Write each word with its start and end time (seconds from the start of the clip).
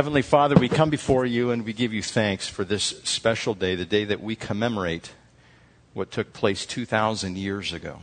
Heavenly 0.00 0.22
Father, 0.22 0.54
we 0.54 0.70
come 0.70 0.88
before 0.88 1.26
you 1.26 1.50
and 1.50 1.62
we 1.62 1.74
give 1.74 1.92
you 1.92 2.02
thanks 2.02 2.48
for 2.48 2.64
this 2.64 2.84
special 3.04 3.52
day, 3.52 3.74
the 3.74 3.84
day 3.84 4.06
that 4.06 4.22
we 4.22 4.34
commemorate 4.34 5.12
what 5.92 6.10
took 6.10 6.32
place 6.32 6.64
2,000 6.64 7.36
years 7.36 7.74
ago 7.74 8.00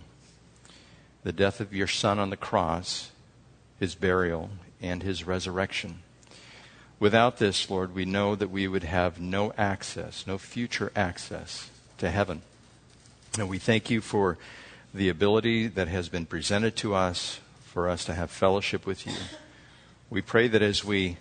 the 1.23 1.31
death 1.31 1.59
of 1.59 1.73
your 1.73 1.87
Son 1.87 2.19
on 2.19 2.29
the 2.29 2.37
cross, 2.37 3.09
his 3.79 3.95
burial, 3.95 4.51
and 4.79 5.01
his 5.01 5.25
resurrection. 5.25 6.03
Without 6.99 7.39
this, 7.39 7.67
Lord, 7.67 7.95
we 7.95 8.05
know 8.05 8.35
that 8.35 8.51
we 8.51 8.67
would 8.67 8.83
have 8.83 9.19
no 9.19 9.51
access, 9.57 10.27
no 10.27 10.37
future 10.37 10.91
access 10.95 11.71
to 11.97 12.11
heaven. 12.11 12.43
And 13.39 13.49
we 13.49 13.57
thank 13.57 13.89
you 13.89 14.01
for 14.01 14.37
the 14.93 15.09
ability 15.09 15.65
that 15.65 15.87
has 15.87 16.09
been 16.09 16.27
presented 16.27 16.75
to 16.75 16.93
us 16.93 17.39
for 17.65 17.89
us 17.89 18.05
to 18.05 18.13
have 18.13 18.29
fellowship 18.29 18.85
with 18.85 19.07
you. 19.07 19.13
We 20.11 20.21
pray 20.21 20.47
that 20.49 20.61
as 20.61 20.85
we 20.85 21.17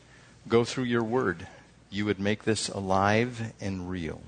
go 0.49 0.65
through 0.65 0.85
your 0.85 1.03
word, 1.03 1.47
you 1.91 2.05
would 2.05 2.21
make 2.21 2.45
this 2.45 2.69
alive 2.69 3.53
and 3.61 3.91
real. 3.91 4.21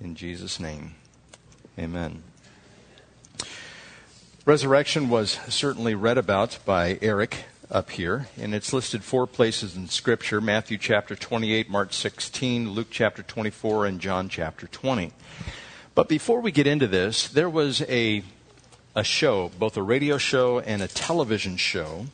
In 0.00 0.14
Jesus' 0.14 0.58
name, 0.58 0.94
amen. 1.78 2.22
Resurrection 4.44 5.08
was 5.08 5.38
certainly 5.48 5.94
read 5.94 6.18
about 6.18 6.58
by 6.64 6.98
Eric 7.00 7.44
up 7.70 7.90
here, 7.90 8.28
and 8.36 8.54
it's 8.54 8.72
listed 8.72 9.04
four 9.04 9.26
places 9.26 9.76
in 9.76 9.88
Scripture 9.88 10.40
Matthew 10.40 10.76
chapter 10.78 11.14
28, 11.14 11.70
Mark 11.70 11.92
16, 11.92 12.70
Luke 12.70 12.88
chapter 12.90 13.22
24, 13.22 13.86
and 13.86 14.00
John 14.00 14.28
chapter 14.28 14.66
20. 14.66 15.12
But 15.94 16.08
before 16.08 16.40
we 16.40 16.50
get 16.50 16.66
into 16.66 16.86
this, 16.86 17.28
there 17.28 17.48
was 17.48 17.82
a, 17.82 18.24
a 18.94 19.04
show, 19.04 19.50
both 19.58 19.76
a 19.76 19.82
radio 19.82 20.18
show 20.18 20.58
and 20.58 20.82
a 20.82 20.88
television 20.88 21.56
show. 21.56 22.06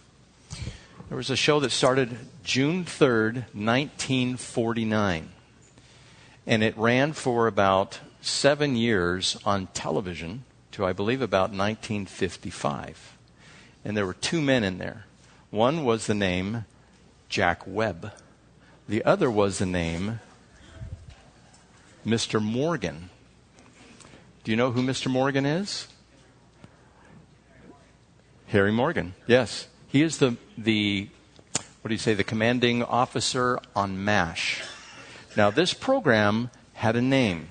There 1.08 1.16
was 1.16 1.30
a 1.30 1.36
show 1.36 1.58
that 1.60 1.70
started 1.70 2.18
June 2.44 2.84
3rd, 2.84 3.54
1949. 3.54 5.30
And 6.46 6.62
it 6.62 6.76
ran 6.76 7.14
for 7.14 7.46
about 7.46 8.00
seven 8.20 8.76
years 8.76 9.38
on 9.46 9.68
television 9.68 10.44
to, 10.72 10.84
I 10.84 10.92
believe, 10.92 11.22
about 11.22 11.50
1955. 11.50 13.16
And 13.86 13.96
there 13.96 14.04
were 14.04 14.12
two 14.12 14.42
men 14.42 14.62
in 14.62 14.76
there. 14.76 15.06
One 15.50 15.82
was 15.86 16.06
the 16.06 16.14
name 16.14 16.66
Jack 17.30 17.62
Webb, 17.66 18.12
the 18.86 19.02
other 19.02 19.30
was 19.30 19.58
the 19.58 19.66
name 19.66 20.20
Mr. 22.04 22.42
Morgan. 22.42 23.08
Do 24.44 24.50
you 24.50 24.58
know 24.58 24.72
who 24.72 24.82
Mr. 24.82 25.10
Morgan 25.10 25.46
is? 25.46 25.88
Harry 28.48 28.72
Morgan, 28.72 29.14
yes. 29.26 29.68
He 29.88 30.02
is 30.02 30.18
the, 30.18 30.36
the 30.56 31.08
what 31.82 31.88
do 31.88 31.94
you 31.94 31.98
say, 31.98 32.14
the 32.14 32.24
commanding 32.24 32.82
officer 32.82 33.58
on 33.74 34.04
MASH. 34.04 34.62
Now, 35.36 35.50
this 35.50 35.72
program 35.72 36.50
had 36.74 36.96
a 36.96 37.02
name. 37.02 37.48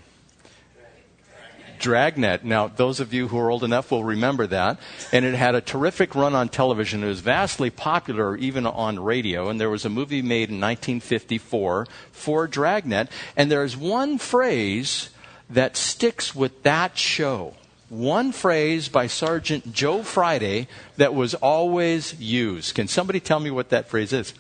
Dragnet. 1.79 2.43
Now, 2.43 2.67
those 2.67 2.99
of 2.99 3.13
you 3.13 3.27
who 3.27 3.37
are 3.39 3.51
old 3.51 3.63
enough 3.63 3.91
will 3.91 4.03
remember 4.03 4.47
that. 4.47 4.79
And 5.11 5.25
it 5.25 5.35
had 5.35 5.55
a 5.55 5.61
terrific 5.61 6.15
run 6.15 6.35
on 6.35 6.49
television. 6.49 7.03
It 7.03 7.07
was 7.07 7.19
vastly 7.19 7.69
popular 7.69 8.35
even 8.35 8.65
on 8.65 8.99
radio. 8.99 9.49
And 9.49 9.59
there 9.59 9.69
was 9.69 9.85
a 9.85 9.89
movie 9.89 10.21
made 10.21 10.49
in 10.49 10.59
1954 10.59 11.87
for 12.11 12.47
Dragnet. 12.47 13.09
And 13.35 13.51
there's 13.51 13.77
one 13.77 14.17
phrase 14.17 15.09
that 15.49 15.77
sticks 15.77 16.35
with 16.35 16.63
that 16.63 16.97
show. 16.97 17.55
One 17.89 18.33
phrase 18.33 18.89
by 18.89 19.07
Sergeant 19.07 19.71
Joe 19.71 20.03
Friday 20.03 20.67
that 20.97 21.13
was 21.13 21.33
always 21.35 22.19
used. 22.19 22.75
Can 22.75 22.89
somebody 22.89 23.21
tell 23.21 23.39
me 23.39 23.49
what 23.49 23.69
that 23.69 23.87
phrase 23.87 24.11
is? 24.11 24.33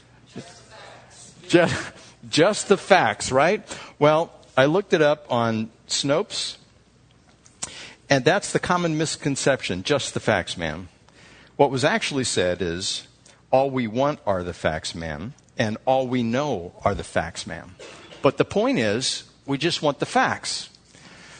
Just, 1.47 1.93
just 2.29 2.67
the 2.67 2.75
facts, 2.75 3.31
right? 3.31 3.63
Well, 3.99 4.33
I 4.57 4.65
looked 4.65 4.93
it 4.93 5.01
up 5.01 5.31
on 5.31 5.69
Snopes, 5.87 6.57
and 8.09 8.25
that's 8.25 8.51
the 8.51 8.59
common 8.59 8.97
misconception 8.97 9.83
just 9.83 10.13
the 10.13 10.19
facts, 10.19 10.57
ma'am. 10.57 10.89
What 11.55 11.71
was 11.71 11.85
actually 11.85 12.25
said 12.25 12.61
is, 12.61 13.07
all 13.49 13.71
we 13.71 13.87
want 13.87 14.19
are 14.25 14.43
the 14.43 14.53
facts, 14.53 14.93
ma'am, 14.93 15.33
and 15.57 15.77
all 15.85 16.05
we 16.05 16.21
know 16.21 16.73
are 16.83 16.93
the 16.93 17.03
facts, 17.03 17.47
ma'am. 17.47 17.75
But 18.21 18.37
the 18.37 18.45
point 18.45 18.77
is, 18.77 19.23
we 19.45 19.57
just 19.57 19.81
want 19.81 19.99
the 19.99 20.05
facts. 20.05 20.69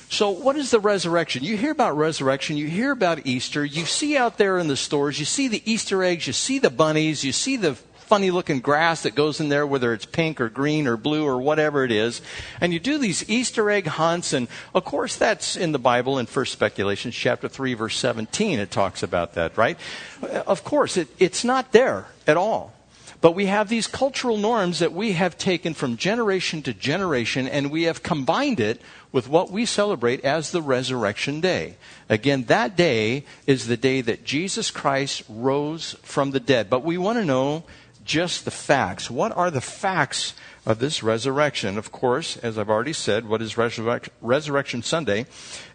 So, 0.09 0.29
what 0.29 0.55
is 0.55 0.71
the 0.71 0.79
resurrection? 0.79 1.43
You 1.43 1.57
hear 1.57 1.71
about 1.71 1.97
resurrection, 1.97 2.55
you 2.55 2.67
hear 2.67 2.91
about 2.91 3.27
Easter, 3.27 3.65
you 3.65 3.85
see 3.85 4.15
out 4.15 4.37
there 4.37 4.57
in 4.57 4.67
the 4.67 4.77
stores, 4.77 5.19
you 5.19 5.25
see 5.25 5.49
the 5.49 5.61
Easter 5.69 6.01
eggs, 6.01 6.27
you 6.27 6.33
see 6.33 6.59
the 6.59 6.69
bunnies, 6.69 7.25
you 7.25 7.33
see 7.33 7.57
the 7.57 7.75
funny 8.07 8.31
looking 8.31 8.61
grass 8.61 9.03
that 9.03 9.15
goes 9.15 9.41
in 9.41 9.49
there, 9.49 9.67
whether 9.67 9.93
it's 9.93 10.05
pink 10.05 10.39
or 10.39 10.47
green 10.47 10.87
or 10.87 10.95
blue 10.95 11.25
or 11.25 11.41
whatever 11.41 11.83
it 11.83 11.91
is. 11.91 12.21
And 12.61 12.71
you 12.71 12.79
do 12.79 12.97
these 12.97 13.29
Easter 13.29 13.69
egg 13.69 13.85
hunts, 13.85 14.31
and 14.31 14.47
of 14.73 14.85
course, 14.85 15.17
that's 15.17 15.57
in 15.57 15.73
the 15.73 15.79
Bible 15.79 16.17
in 16.17 16.25
First 16.25 16.53
Speculations, 16.53 17.13
chapter 17.13 17.49
3, 17.49 17.73
verse 17.73 17.97
17. 17.97 18.59
It 18.59 18.71
talks 18.71 19.03
about 19.03 19.33
that, 19.33 19.57
right? 19.57 19.77
Of 20.21 20.63
course, 20.63 20.95
it, 20.95 21.09
it's 21.19 21.43
not 21.43 21.73
there 21.73 22.05
at 22.25 22.37
all. 22.37 22.73
But 23.19 23.31
we 23.31 23.47
have 23.47 23.67
these 23.67 23.87
cultural 23.87 24.37
norms 24.37 24.79
that 24.79 24.93
we 24.93 25.13
have 25.13 25.37
taken 25.37 25.73
from 25.73 25.97
generation 25.97 26.61
to 26.63 26.73
generation, 26.73 27.47
and 27.47 27.71
we 27.71 27.83
have 27.83 28.03
combined 28.03 28.59
it 28.59 28.79
with 29.17 29.27
what 29.27 29.49
we 29.49 29.65
celebrate 29.65 30.23
as 30.23 30.51
the 30.51 30.61
resurrection 30.61 31.41
day. 31.41 31.75
Again, 32.07 32.43
that 32.43 32.77
day 32.77 33.25
is 33.47 33.65
the 33.65 33.75
day 33.75 33.99
that 34.01 34.23
Jesus 34.23 34.69
Christ 34.69 35.23
rose 35.27 35.95
from 36.03 36.29
the 36.29 36.39
dead. 36.39 36.69
But 36.69 36.83
we 36.83 36.99
want 36.99 37.17
to 37.17 37.25
know 37.25 37.63
just 38.05 38.45
the 38.45 38.51
facts. 38.51 39.09
What 39.09 39.35
are 39.35 39.49
the 39.49 39.59
facts 39.59 40.35
of 40.67 40.77
this 40.77 41.01
resurrection? 41.01 41.79
Of 41.79 41.91
course, 41.91 42.37
as 42.37 42.59
I've 42.59 42.69
already 42.69 42.93
said, 42.93 43.27
what 43.27 43.41
is 43.41 43.55
Resurrec- 43.55 44.09
Resurrection 44.21 44.83
Sunday? 44.83 45.25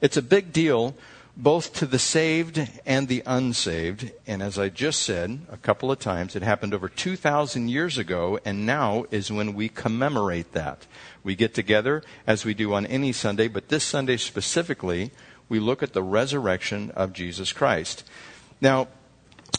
It's 0.00 0.16
a 0.16 0.22
big 0.22 0.52
deal 0.52 0.94
both 1.36 1.72
to 1.72 1.86
the 1.86 1.98
saved 1.98 2.68
and 2.84 3.08
the 3.08 3.22
unsaved. 3.24 4.12
And 4.26 4.42
as 4.42 4.58
I 4.58 4.68
just 4.68 5.02
said 5.02 5.40
a 5.50 5.56
couple 5.56 5.90
of 5.90 5.98
times, 5.98 6.36
it 6.36 6.42
happened 6.42 6.74
over 6.74 6.88
2,000 6.88 7.68
years 7.68 7.98
ago, 7.98 8.38
and 8.44 8.66
now 8.66 9.06
is 9.10 9.32
when 9.32 9.54
we 9.54 9.68
commemorate 9.68 10.52
that. 10.52 10.86
We 11.24 11.34
get 11.34 11.54
together 11.54 12.02
as 12.26 12.44
we 12.44 12.54
do 12.54 12.74
on 12.74 12.86
any 12.86 13.12
Sunday, 13.12 13.48
but 13.48 13.68
this 13.68 13.84
Sunday 13.84 14.18
specifically, 14.18 15.10
we 15.48 15.58
look 15.58 15.82
at 15.82 15.92
the 15.92 16.02
resurrection 16.02 16.90
of 16.92 17.12
Jesus 17.12 17.52
Christ. 17.52 18.04
Now, 18.60 18.88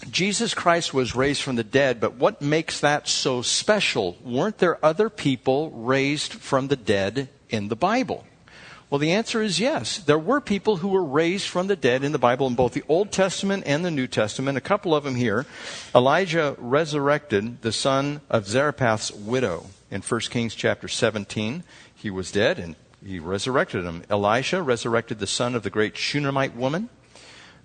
Jesus 0.10 0.54
Christ 0.54 0.94
was 0.94 1.16
raised 1.16 1.42
from 1.42 1.56
the 1.56 1.64
dead, 1.64 2.00
but 2.00 2.16
what 2.16 2.42
makes 2.42 2.80
that 2.82 3.08
so 3.08 3.42
special? 3.42 4.18
Weren't 4.24 4.58
there 4.58 4.84
other 4.84 5.10
people 5.10 5.72
raised 5.72 6.34
from 6.34 6.68
the 6.68 6.76
dead 6.76 7.30
in 7.50 7.70
the 7.70 7.76
Bible? 7.76 8.26
Well, 8.94 9.00
the 9.00 9.14
answer 9.14 9.42
is 9.42 9.60
yes. 9.60 9.98
There 9.98 10.20
were 10.20 10.40
people 10.40 10.78
who 10.78 10.90
were 10.90 11.04
raised 11.04 11.48
from 11.48 11.66
the 11.66 11.76
dead 11.76 12.04
in 12.04 12.12
the 12.12 12.20
Bible 12.20 12.46
in 12.46 12.54
both 12.54 12.74
the 12.74 12.84
Old 12.88 13.12
Testament 13.12 13.64
and 13.66 13.84
the 13.84 13.90
New 13.90 14.06
Testament. 14.06 14.56
A 14.56 14.62
couple 14.62 14.94
of 14.94 15.04
them 15.04 15.16
here. 15.16 15.48
Elijah 15.96 16.56
resurrected 16.60 17.64
the 17.64 17.72
son 17.72 18.22
of 18.30 18.46
Zarephath's 18.46 19.12
widow 19.12 19.66
in 19.90 20.04
1 20.04 20.20
Kings 20.30 20.54
chapter 20.54 20.88
17. 20.88 21.64
He 21.96 22.12
was 22.12 22.32
dead 22.32 22.60
and 22.60 22.76
he 23.04 23.18
resurrected 23.18 23.84
him. 23.84 24.04
Elisha 24.12 24.62
resurrected 24.62 25.18
the 25.18 25.26
son 25.26 25.56
of 25.56 25.64
the 25.64 25.72
great 25.72 25.98
Shunammite 25.98 26.56
woman 26.56 26.90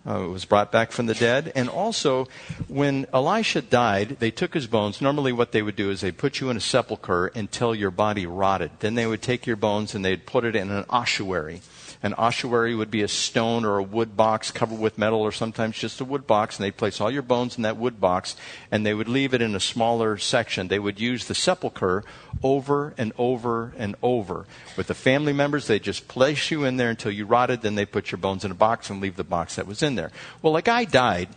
uh, 0.08 0.26
was 0.28 0.44
brought 0.44 0.72
back 0.72 0.90
from 0.90 1.06
the 1.06 1.14
dead. 1.14 1.52
And 1.54 1.68
also, 1.68 2.28
when 2.66 3.06
Elisha 3.12 3.62
died, 3.62 4.16
they 4.20 4.30
took 4.30 4.54
his 4.54 4.66
bones. 4.66 5.00
Normally, 5.00 5.32
what 5.32 5.52
they 5.52 5.62
would 5.62 5.76
do 5.76 5.90
is 5.90 6.00
they 6.00 6.12
put 6.12 6.40
you 6.40 6.50
in 6.50 6.56
a 6.56 6.60
sepulcher 6.60 7.26
until 7.28 7.74
your 7.74 7.90
body 7.90 8.26
rotted. 8.26 8.70
Then 8.80 8.94
they 8.94 9.06
would 9.06 9.22
take 9.22 9.46
your 9.46 9.56
bones 9.56 9.94
and 9.94 10.04
they'd 10.04 10.26
put 10.26 10.44
it 10.44 10.56
in 10.56 10.70
an 10.70 10.84
ossuary. 10.88 11.60
An 12.02 12.14
ossuary 12.14 12.74
would 12.76 12.90
be 12.90 13.02
a 13.02 13.08
stone 13.08 13.64
or 13.64 13.78
a 13.78 13.82
wood 13.82 14.16
box 14.16 14.52
covered 14.52 14.78
with 14.78 14.98
metal, 14.98 15.20
or 15.20 15.32
sometimes 15.32 15.78
just 15.78 16.00
a 16.00 16.04
wood 16.04 16.26
box, 16.28 16.56
and 16.56 16.64
they'd 16.64 16.76
place 16.76 17.00
all 17.00 17.10
your 17.10 17.22
bones 17.22 17.56
in 17.56 17.62
that 17.62 17.76
wood 17.76 18.00
box, 18.00 18.36
and 18.70 18.86
they 18.86 18.94
would 18.94 19.08
leave 19.08 19.34
it 19.34 19.42
in 19.42 19.56
a 19.56 19.60
smaller 19.60 20.16
section. 20.16 20.68
They 20.68 20.78
would 20.78 21.00
use 21.00 21.24
the 21.24 21.34
sepulcher 21.34 22.04
over 22.42 22.94
and 22.96 23.12
over 23.18 23.72
and 23.76 23.96
over. 24.00 24.46
With 24.76 24.86
the 24.86 24.94
family 24.94 25.32
members, 25.32 25.66
they 25.66 25.80
just 25.80 26.06
place 26.06 26.52
you 26.52 26.64
in 26.64 26.76
there 26.76 26.90
until 26.90 27.10
you 27.10 27.26
rotted, 27.26 27.62
then 27.62 27.74
they 27.74 27.86
put 27.86 28.12
your 28.12 28.18
bones 28.18 28.44
in 28.44 28.52
a 28.52 28.54
box 28.54 28.90
and 28.90 29.00
leave 29.00 29.16
the 29.16 29.24
box 29.24 29.56
that 29.56 29.66
was 29.66 29.82
in 29.82 29.96
there. 29.96 30.12
Well, 30.40 30.56
a 30.56 30.62
guy 30.62 30.84
died, 30.84 31.30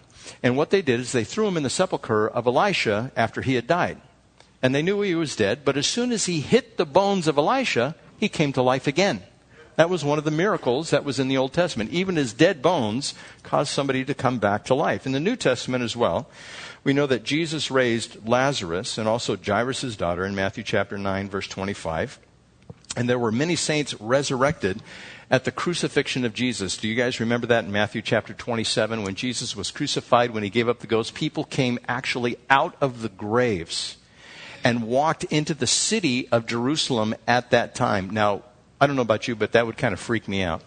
and 0.43 0.55
what 0.55 0.69
they 0.69 0.83
did 0.83 0.99
is 0.99 1.11
they 1.11 1.23
threw 1.23 1.47
him 1.47 1.57
in 1.57 1.63
the 1.63 1.69
sepulcher 1.71 2.27
of 2.27 2.45
Elisha 2.45 3.11
after 3.15 3.41
he 3.41 3.55
had 3.55 3.65
died. 3.65 3.99
And 4.61 4.75
they 4.75 4.83
knew 4.83 5.01
he 5.01 5.15
was 5.15 5.35
dead, 5.35 5.65
but 5.65 5.75
as 5.75 5.87
soon 5.87 6.11
as 6.11 6.27
he 6.27 6.39
hit 6.39 6.77
the 6.77 6.85
bones 6.85 7.27
of 7.27 7.39
Elisha, 7.39 7.95
he 8.19 8.29
came 8.29 8.53
to 8.53 8.61
life 8.61 8.85
again. 8.85 9.23
That 9.75 9.89
was 9.89 10.03
one 10.03 10.17
of 10.17 10.25
the 10.25 10.31
miracles 10.31 10.89
that 10.89 11.03
was 11.03 11.19
in 11.19 11.27
the 11.27 11.37
Old 11.37 11.53
Testament. 11.53 11.91
Even 11.91 12.15
his 12.15 12.33
dead 12.33 12.61
bones 12.61 13.13
caused 13.43 13.71
somebody 13.71 14.03
to 14.05 14.13
come 14.13 14.37
back 14.37 14.65
to 14.65 14.75
life. 14.75 15.05
In 15.05 15.11
the 15.11 15.19
New 15.19 15.35
Testament 15.35 15.83
as 15.83 15.95
well, 15.95 16.29
we 16.83 16.93
know 16.93 17.07
that 17.07 17.23
Jesus 17.23 17.71
raised 17.71 18.27
Lazarus 18.27 18.97
and 18.97 19.07
also 19.07 19.37
Jairus' 19.37 19.95
daughter 19.95 20.25
in 20.25 20.35
Matthew 20.35 20.63
chapter 20.63 20.97
9, 20.97 21.29
verse 21.29 21.47
25. 21.47 22.19
And 22.97 23.07
there 23.07 23.19
were 23.19 23.31
many 23.31 23.55
saints 23.55 23.93
resurrected 24.01 24.81
at 25.29 25.45
the 25.45 25.51
crucifixion 25.51 26.25
of 26.25 26.33
Jesus. 26.33 26.75
Do 26.75 26.89
you 26.89 26.95
guys 26.95 27.21
remember 27.21 27.47
that 27.47 27.63
in 27.63 27.71
Matthew 27.71 28.01
chapter 28.01 28.33
27 28.33 29.03
when 29.03 29.15
Jesus 29.15 29.55
was 29.55 29.71
crucified, 29.71 30.31
when 30.31 30.43
he 30.43 30.49
gave 30.49 30.67
up 30.67 30.79
the 30.79 30.87
ghost? 30.87 31.13
People 31.13 31.45
came 31.45 31.79
actually 31.87 32.35
out 32.49 32.75
of 32.81 33.01
the 33.01 33.09
graves 33.09 33.95
and 34.63 34.83
walked 34.83 35.23
into 35.25 35.53
the 35.53 35.67
city 35.67 36.27
of 36.29 36.45
Jerusalem 36.45 37.15
at 37.27 37.51
that 37.51 37.73
time. 37.75 38.09
Now, 38.09 38.43
I 38.81 38.87
don't 38.87 38.95
know 38.95 39.03
about 39.03 39.27
you, 39.27 39.35
but 39.35 39.51
that 39.51 39.67
would 39.67 39.77
kind 39.77 39.93
of 39.93 39.99
freak 39.99 40.27
me 40.27 40.41
out. 40.41 40.63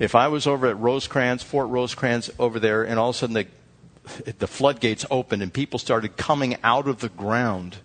If 0.00 0.16
I 0.16 0.26
was 0.26 0.48
over 0.48 0.66
at 0.66 0.76
Rosecrans, 0.80 1.44
Fort 1.44 1.68
Rosecrans 1.68 2.28
over 2.36 2.58
there, 2.58 2.82
and 2.82 2.98
all 2.98 3.10
of 3.10 3.14
a 3.14 3.18
sudden 3.20 3.34
the, 3.34 3.46
the 4.32 4.48
floodgates 4.48 5.06
opened 5.12 5.42
and 5.42 5.52
people 5.52 5.78
started 5.78 6.16
coming 6.16 6.56
out 6.64 6.88
of 6.88 6.98
the 6.98 7.08
ground 7.08 7.76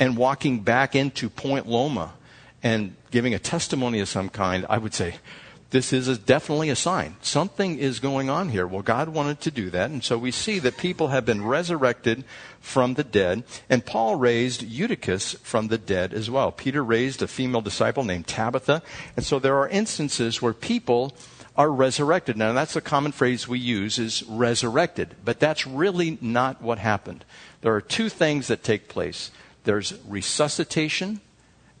and 0.00 0.16
walking 0.16 0.60
back 0.60 0.96
into 0.96 1.30
Point 1.30 1.68
Loma 1.68 2.14
and 2.60 2.96
giving 3.12 3.34
a 3.34 3.38
testimony 3.38 4.00
of 4.00 4.08
some 4.08 4.28
kind, 4.28 4.66
I 4.68 4.78
would 4.78 4.94
say, 4.94 5.14
this 5.70 5.92
is 5.92 6.08
a, 6.08 6.16
definitely 6.16 6.70
a 6.70 6.76
sign. 6.76 7.14
Something 7.20 7.78
is 7.78 8.00
going 8.00 8.30
on 8.30 8.48
here. 8.48 8.66
Well, 8.66 8.82
God 8.82 9.10
wanted 9.10 9.40
to 9.42 9.52
do 9.52 9.70
that. 9.70 9.90
And 9.90 10.02
so 10.02 10.18
we 10.18 10.32
see 10.32 10.58
that 10.58 10.76
people 10.76 11.08
have 11.08 11.24
been 11.24 11.44
resurrected 11.44 12.24
from 12.64 12.94
the 12.94 13.04
dead. 13.04 13.44
And 13.68 13.84
Paul 13.84 14.16
raised 14.16 14.62
Eutychus 14.62 15.34
from 15.42 15.68
the 15.68 15.76
dead 15.76 16.14
as 16.14 16.30
well. 16.30 16.50
Peter 16.50 16.82
raised 16.82 17.20
a 17.20 17.28
female 17.28 17.60
disciple 17.60 18.04
named 18.04 18.26
Tabitha. 18.26 18.82
And 19.16 19.24
so 19.24 19.38
there 19.38 19.58
are 19.58 19.68
instances 19.68 20.40
where 20.40 20.54
people 20.54 21.14
are 21.56 21.70
resurrected. 21.70 22.38
Now, 22.38 22.54
that's 22.54 22.74
a 22.74 22.80
common 22.80 23.12
phrase 23.12 23.46
we 23.46 23.58
use 23.58 23.98
is 23.98 24.22
resurrected. 24.24 25.14
But 25.22 25.40
that's 25.40 25.66
really 25.66 26.16
not 26.22 26.62
what 26.62 26.78
happened. 26.78 27.26
There 27.60 27.74
are 27.74 27.82
two 27.82 28.08
things 28.08 28.46
that 28.48 28.64
take 28.64 28.88
place. 28.88 29.30
There's 29.64 29.92
resuscitation 30.08 31.20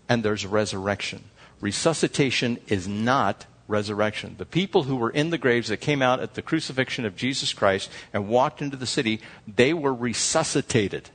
and 0.06 0.22
there's 0.22 0.44
resurrection. 0.44 1.24
Resuscitation 1.62 2.58
is 2.68 2.86
not 2.86 3.46
resurrection. 3.68 4.36
The 4.38 4.46
people 4.46 4.84
who 4.84 4.96
were 4.96 5.10
in 5.10 5.30
the 5.30 5.38
graves 5.38 5.68
that 5.68 5.80
came 5.80 6.02
out 6.02 6.20
at 6.20 6.34
the 6.34 6.42
crucifixion 6.42 7.04
of 7.04 7.16
Jesus 7.16 7.52
Christ 7.52 7.90
and 8.12 8.28
walked 8.28 8.60
into 8.60 8.76
the 8.76 8.86
city, 8.86 9.20
they 9.46 9.72
were 9.72 9.94
resuscitated. 9.94 11.10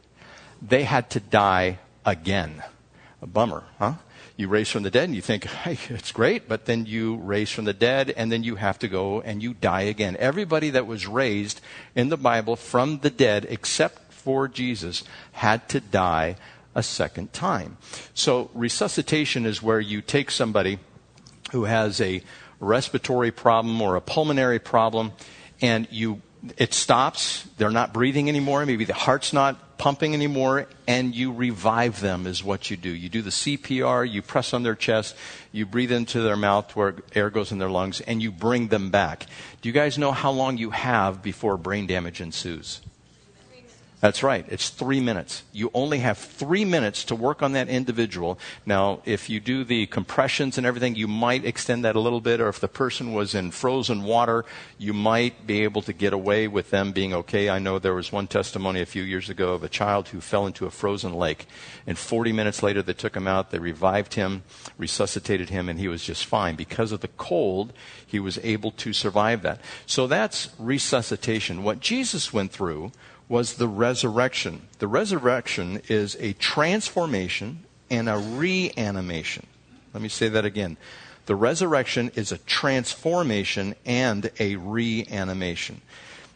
They 0.62 0.84
had 0.84 1.10
to 1.12 1.20
die 1.20 1.80
again. 2.06 2.64
A 3.22 3.28
bummer, 3.28 3.64
huh? 3.78 3.96
You 4.38 4.48
raise 4.48 4.70
from 4.70 4.84
the 4.84 4.90
dead 4.90 5.04
and 5.04 5.16
you 5.16 5.22
think, 5.22 5.44
hey, 5.44 5.78
it's 5.94 6.14
great, 6.14 6.48
but 6.48 6.66
then 6.66 6.86
you 6.86 7.18
raise 7.18 7.52
from 7.52 7.66
the 7.66 7.74
dead 7.74 8.14
and 8.16 8.32
then 8.32 8.44
you 8.44 8.56
have 8.56 8.80
to 8.80 8.88
go 8.88 9.20
and 9.20 9.44
you 9.44 9.54
die 9.54 9.82
again. 9.82 10.16
Everybody 10.18 10.70
that 10.70 10.88
was 10.88 11.06
raised 11.06 11.60
in 11.94 12.08
the 12.08 12.18
Bible 12.18 12.56
from 12.56 13.00
the 13.00 13.10
dead, 13.10 13.46
except 13.50 14.14
for 14.14 14.48
Jesus, 14.48 15.04
had 15.34 15.68
to 15.70 15.82
die 15.82 16.38
a 16.74 16.82
second 16.82 17.34
time. 17.34 17.78
So 18.14 18.50
resuscitation 18.54 19.46
is 19.46 19.62
where 19.62 19.82
you 19.82 20.02
take 20.02 20.32
somebody 20.32 20.80
who 21.52 21.66
has 21.66 22.02
a 22.02 22.22
respiratory 22.60 23.32
problem 23.32 23.82
or 23.82 23.96
a 23.96 24.02
pulmonary 24.02 24.60
problem 24.60 25.12
and 25.62 25.88
you 25.92 26.22
it 26.58 26.74
stops 26.74 27.46
they're 27.58 27.70
not 27.70 27.94
breathing 27.94 28.30
anymore 28.30 28.66
maybe 28.66 28.86
the 28.86 28.94
heart's 28.94 29.34
not 29.34 29.78
pumping 29.80 30.14
anymore 30.14 30.68
and 30.88 31.16
you 31.16 31.32
revive 31.32 32.02
them 32.02 32.28
is 32.28 32.44
what 32.44 32.70
you 32.70 32.76
do. 32.76 32.90
You 32.90 33.08
do 33.08 33.22
the 33.22 33.30
cpr 33.30 34.10
you 34.10 34.22
press 34.22 34.54
on 34.54 34.62
their 34.62 34.76
chest 34.76 35.16
you 35.54 35.66
breathe 35.66 35.92
into 35.92 36.22
their 36.22 36.36
mouth 36.36 36.76
where 36.76 36.96
air 37.16 37.30
goes 37.30 37.52
in 37.52 37.58
their 37.58 37.70
lungs 37.70 38.02
and 38.02 38.22
you 38.22 38.30
bring 38.30 38.68
them 38.68 38.92
back. 38.92 39.26
Do 39.62 39.70
you 39.70 39.74
guys 39.74 39.98
know 39.98 40.12
how 40.12 40.32
long 40.32 40.58
you 40.58 40.72
have 40.72 41.24
before 41.24 41.58
brain 41.58 41.88
damage 41.88 42.20
ensues 42.20 42.82
that's 44.00 44.24
right. 44.24 44.46
It's 44.48 44.70
three 44.70 45.02
minutes. 45.02 45.44
You 45.52 45.72
only 45.74 46.00
have 46.00 46.18
three 46.18 46.64
minutes 46.64 47.04
to 47.06 47.16
work 47.16 47.44
on 47.44 47.52
that 47.52 47.68
individual. 47.68 48.40
Now, 48.66 49.02
if 49.04 49.30
you 49.30 49.42
do 49.42 49.66
the 49.66 49.88
compressions 49.88 50.58
and 50.58 50.66
everything, 50.66 50.96
you 50.96 51.08
might 51.08 51.44
extend 51.44 51.84
that 51.84 51.98
a 51.98 52.00
little 52.00 52.22
bit, 52.22 52.40
or 52.40 52.48
if 52.48 52.62
the 52.62 52.70
person 52.70 53.14
was 53.14 53.36
in 53.36 53.52
frozen 53.52 54.04
water, 54.04 54.46
you 54.78 54.94
might 54.94 55.46
be 55.46 55.64
able 55.64 55.82
to 55.82 55.92
get 55.92 56.14
away 56.14 56.48
with 56.48 56.70
them 56.70 56.94
being 56.94 57.14
okay. 57.14 57.50
I 57.50 57.60
know 57.60 57.78
there 57.78 57.94
was 57.94 58.10
one 58.10 58.28
testimony 58.28 58.80
a 58.80 58.86
few 58.86 59.04
years 59.04 59.30
ago 59.30 59.52
of 59.54 59.64
a 59.64 59.70
child 59.70 60.08
who 60.08 60.22
fell 60.22 60.48
into 60.48 60.66
a 60.66 60.72
frozen 60.72 61.14
lake, 61.14 61.46
and 61.86 61.98
40 61.98 62.32
minutes 62.32 62.64
later 62.64 62.82
they 62.82 62.94
took 62.94 63.18
him 63.18 63.28
out, 63.28 63.52
they 63.52 63.60
revived 63.60 64.14
him, 64.14 64.44
resuscitated 64.78 65.50
him, 65.50 65.68
and 65.68 65.78
he 65.78 65.90
was 65.90 66.06
just 66.06 66.26
fine. 66.26 66.56
Because 66.56 66.94
of 66.94 67.02
the 67.02 67.10
cold, 67.10 67.74
he 68.08 68.20
was 68.20 68.40
able 68.44 68.72
to 68.72 68.94
survive 68.94 69.42
that. 69.42 69.60
So 69.86 70.08
that's 70.08 70.50
resuscitation. 70.58 71.64
What 71.64 71.82
Jesus 71.82 72.32
went 72.32 72.54
through 72.54 72.94
was 73.30 73.54
the 73.54 73.68
resurrection. 73.68 74.64
The 74.80 74.88
resurrection 74.88 75.82
is 75.88 76.16
a 76.20 76.34
transformation 76.34 77.64
and 77.90 78.10
a 78.10 78.18
reanimation. 78.18 79.46
Let 79.94 80.02
me 80.02 80.10
say 80.10 80.28
that 80.30 80.46
again. 80.46 80.78
The 81.28 81.36
resurrection 81.36 82.12
is 82.16 82.32
a 82.32 82.40
transformation 82.40 83.76
and 83.86 84.32
a 84.40 84.56
reanimation. 84.56 85.82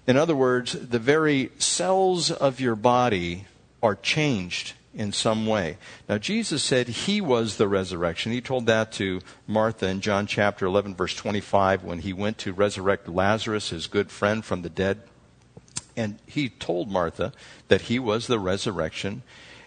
In 0.06 0.18
other 0.18 0.36
words, 0.36 0.74
the 0.74 1.00
very 1.00 1.52
cells 1.58 2.30
of 2.30 2.60
your 2.60 2.76
body 2.76 3.46
are 3.82 3.96
changed 3.96 4.74
in 4.94 5.12
some 5.12 5.48
way. 5.48 5.78
Now, 6.08 6.20
Jesus 6.20 6.62
said 6.62 6.88
he 6.88 7.22
was 7.22 7.58
the 7.58 7.68
resurrection. 7.68 8.32
He 8.32 8.42
told 8.42 8.68
that 8.68 8.92
to 8.94 9.22
Martha 9.48 9.88
in 9.88 10.02
John 10.02 10.28
chapter 10.28 10.68
11, 10.68 10.94
verse 10.94 11.16
25, 11.16 11.84
when 11.84 12.00
he 12.00 12.14
went 12.14 12.38
to 12.40 12.54
resurrect 12.54 13.10
Lazarus, 13.10 13.70
his 13.70 13.88
good 13.88 14.12
friend 14.12 14.46
from 14.46 14.62
the 14.62 14.70
dead. 14.70 15.02
And 15.96 16.20
he 16.26 16.50
told 16.50 16.90
Martha 16.90 17.34
that 17.68 17.84
he 17.84 18.00
was 18.00 18.28
the 18.28 18.40
resurrection 18.40 19.24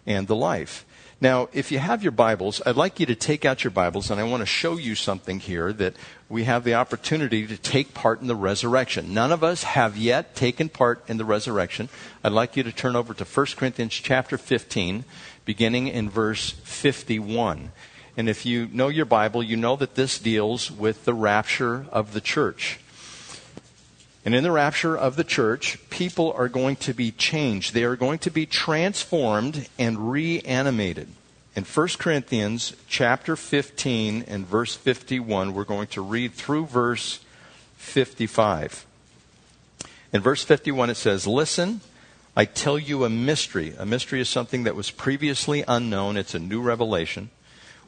and 0.06 0.26
the 0.26 0.36
life. 0.36 0.84
Now, 1.18 1.48
if 1.54 1.72
you 1.72 1.78
have 1.78 2.02
your 2.02 2.12
Bibles, 2.12 2.60
I'd 2.66 2.76
like 2.76 3.00
you 3.00 3.06
to 3.06 3.14
take 3.14 3.46
out 3.46 3.64
your 3.64 3.70
Bibles, 3.70 4.10
and 4.10 4.20
I 4.20 4.24
want 4.24 4.42
to 4.42 4.46
show 4.46 4.76
you 4.76 4.94
something 4.94 5.40
here 5.40 5.72
that 5.72 5.96
we 6.28 6.44
have 6.44 6.62
the 6.62 6.74
opportunity 6.74 7.46
to 7.46 7.56
take 7.56 7.94
part 7.94 8.20
in 8.20 8.26
the 8.26 8.36
resurrection. 8.36 9.14
None 9.14 9.32
of 9.32 9.42
us 9.42 9.62
have 9.62 9.96
yet 9.96 10.34
taken 10.34 10.68
part 10.68 11.02
in 11.08 11.16
the 11.16 11.24
resurrection. 11.24 11.88
I'd 12.22 12.32
like 12.32 12.54
you 12.54 12.62
to 12.64 12.72
turn 12.72 12.96
over 12.96 13.14
to 13.14 13.24
1 13.24 13.46
Corinthians 13.56 13.94
chapter 13.94 14.36
15, 14.36 15.04
beginning 15.46 15.88
in 15.88 16.10
verse 16.10 16.50
51. 16.50 17.72
And 18.18 18.28
if 18.28 18.44
you 18.44 18.68
know 18.70 18.88
your 18.88 19.06
Bible, 19.06 19.42
you 19.42 19.56
know 19.56 19.76
that 19.76 19.94
this 19.94 20.18
deals 20.18 20.70
with 20.70 21.06
the 21.06 21.14
rapture 21.14 21.86
of 21.92 22.12
the 22.12 22.20
church. 22.20 22.78
And 24.26 24.34
in 24.34 24.42
the 24.42 24.50
rapture 24.50 24.98
of 24.98 25.14
the 25.14 25.22
church, 25.22 25.78
people 25.88 26.32
are 26.32 26.48
going 26.48 26.74
to 26.76 26.92
be 26.92 27.12
changed. 27.12 27.72
They 27.72 27.84
are 27.84 27.94
going 27.94 28.18
to 28.18 28.30
be 28.30 28.44
transformed 28.44 29.68
and 29.78 30.10
reanimated. 30.10 31.06
In 31.54 31.62
1 31.62 31.88
Corinthians 31.96 32.74
chapter 32.88 33.36
15 33.36 34.24
and 34.26 34.44
verse 34.44 34.74
51, 34.74 35.54
we're 35.54 35.62
going 35.62 35.86
to 35.88 36.00
read 36.00 36.32
through 36.32 36.66
verse 36.66 37.20
55. 37.76 38.84
In 40.12 40.20
verse 40.20 40.42
51, 40.42 40.90
it 40.90 40.96
says, 40.96 41.28
Listen, 41.28 41.80
I 42.36 42.46
tell 42.46 42.80
you 42.80 43.04
a 43.04 43.08
mystery. 43.08 43.76
A 43.78 43.86
mystery 43.86 44.20
is 44.20 44.28
something 44.28 44.64
that 44.64 44.74
was 44.74 44.90
previously 44.90 45.62
unknown, 45.68 46.16
it's 46.16 46.34
a 46.34 46.40
new 46.40 46.60
revelation. 46.60 47.30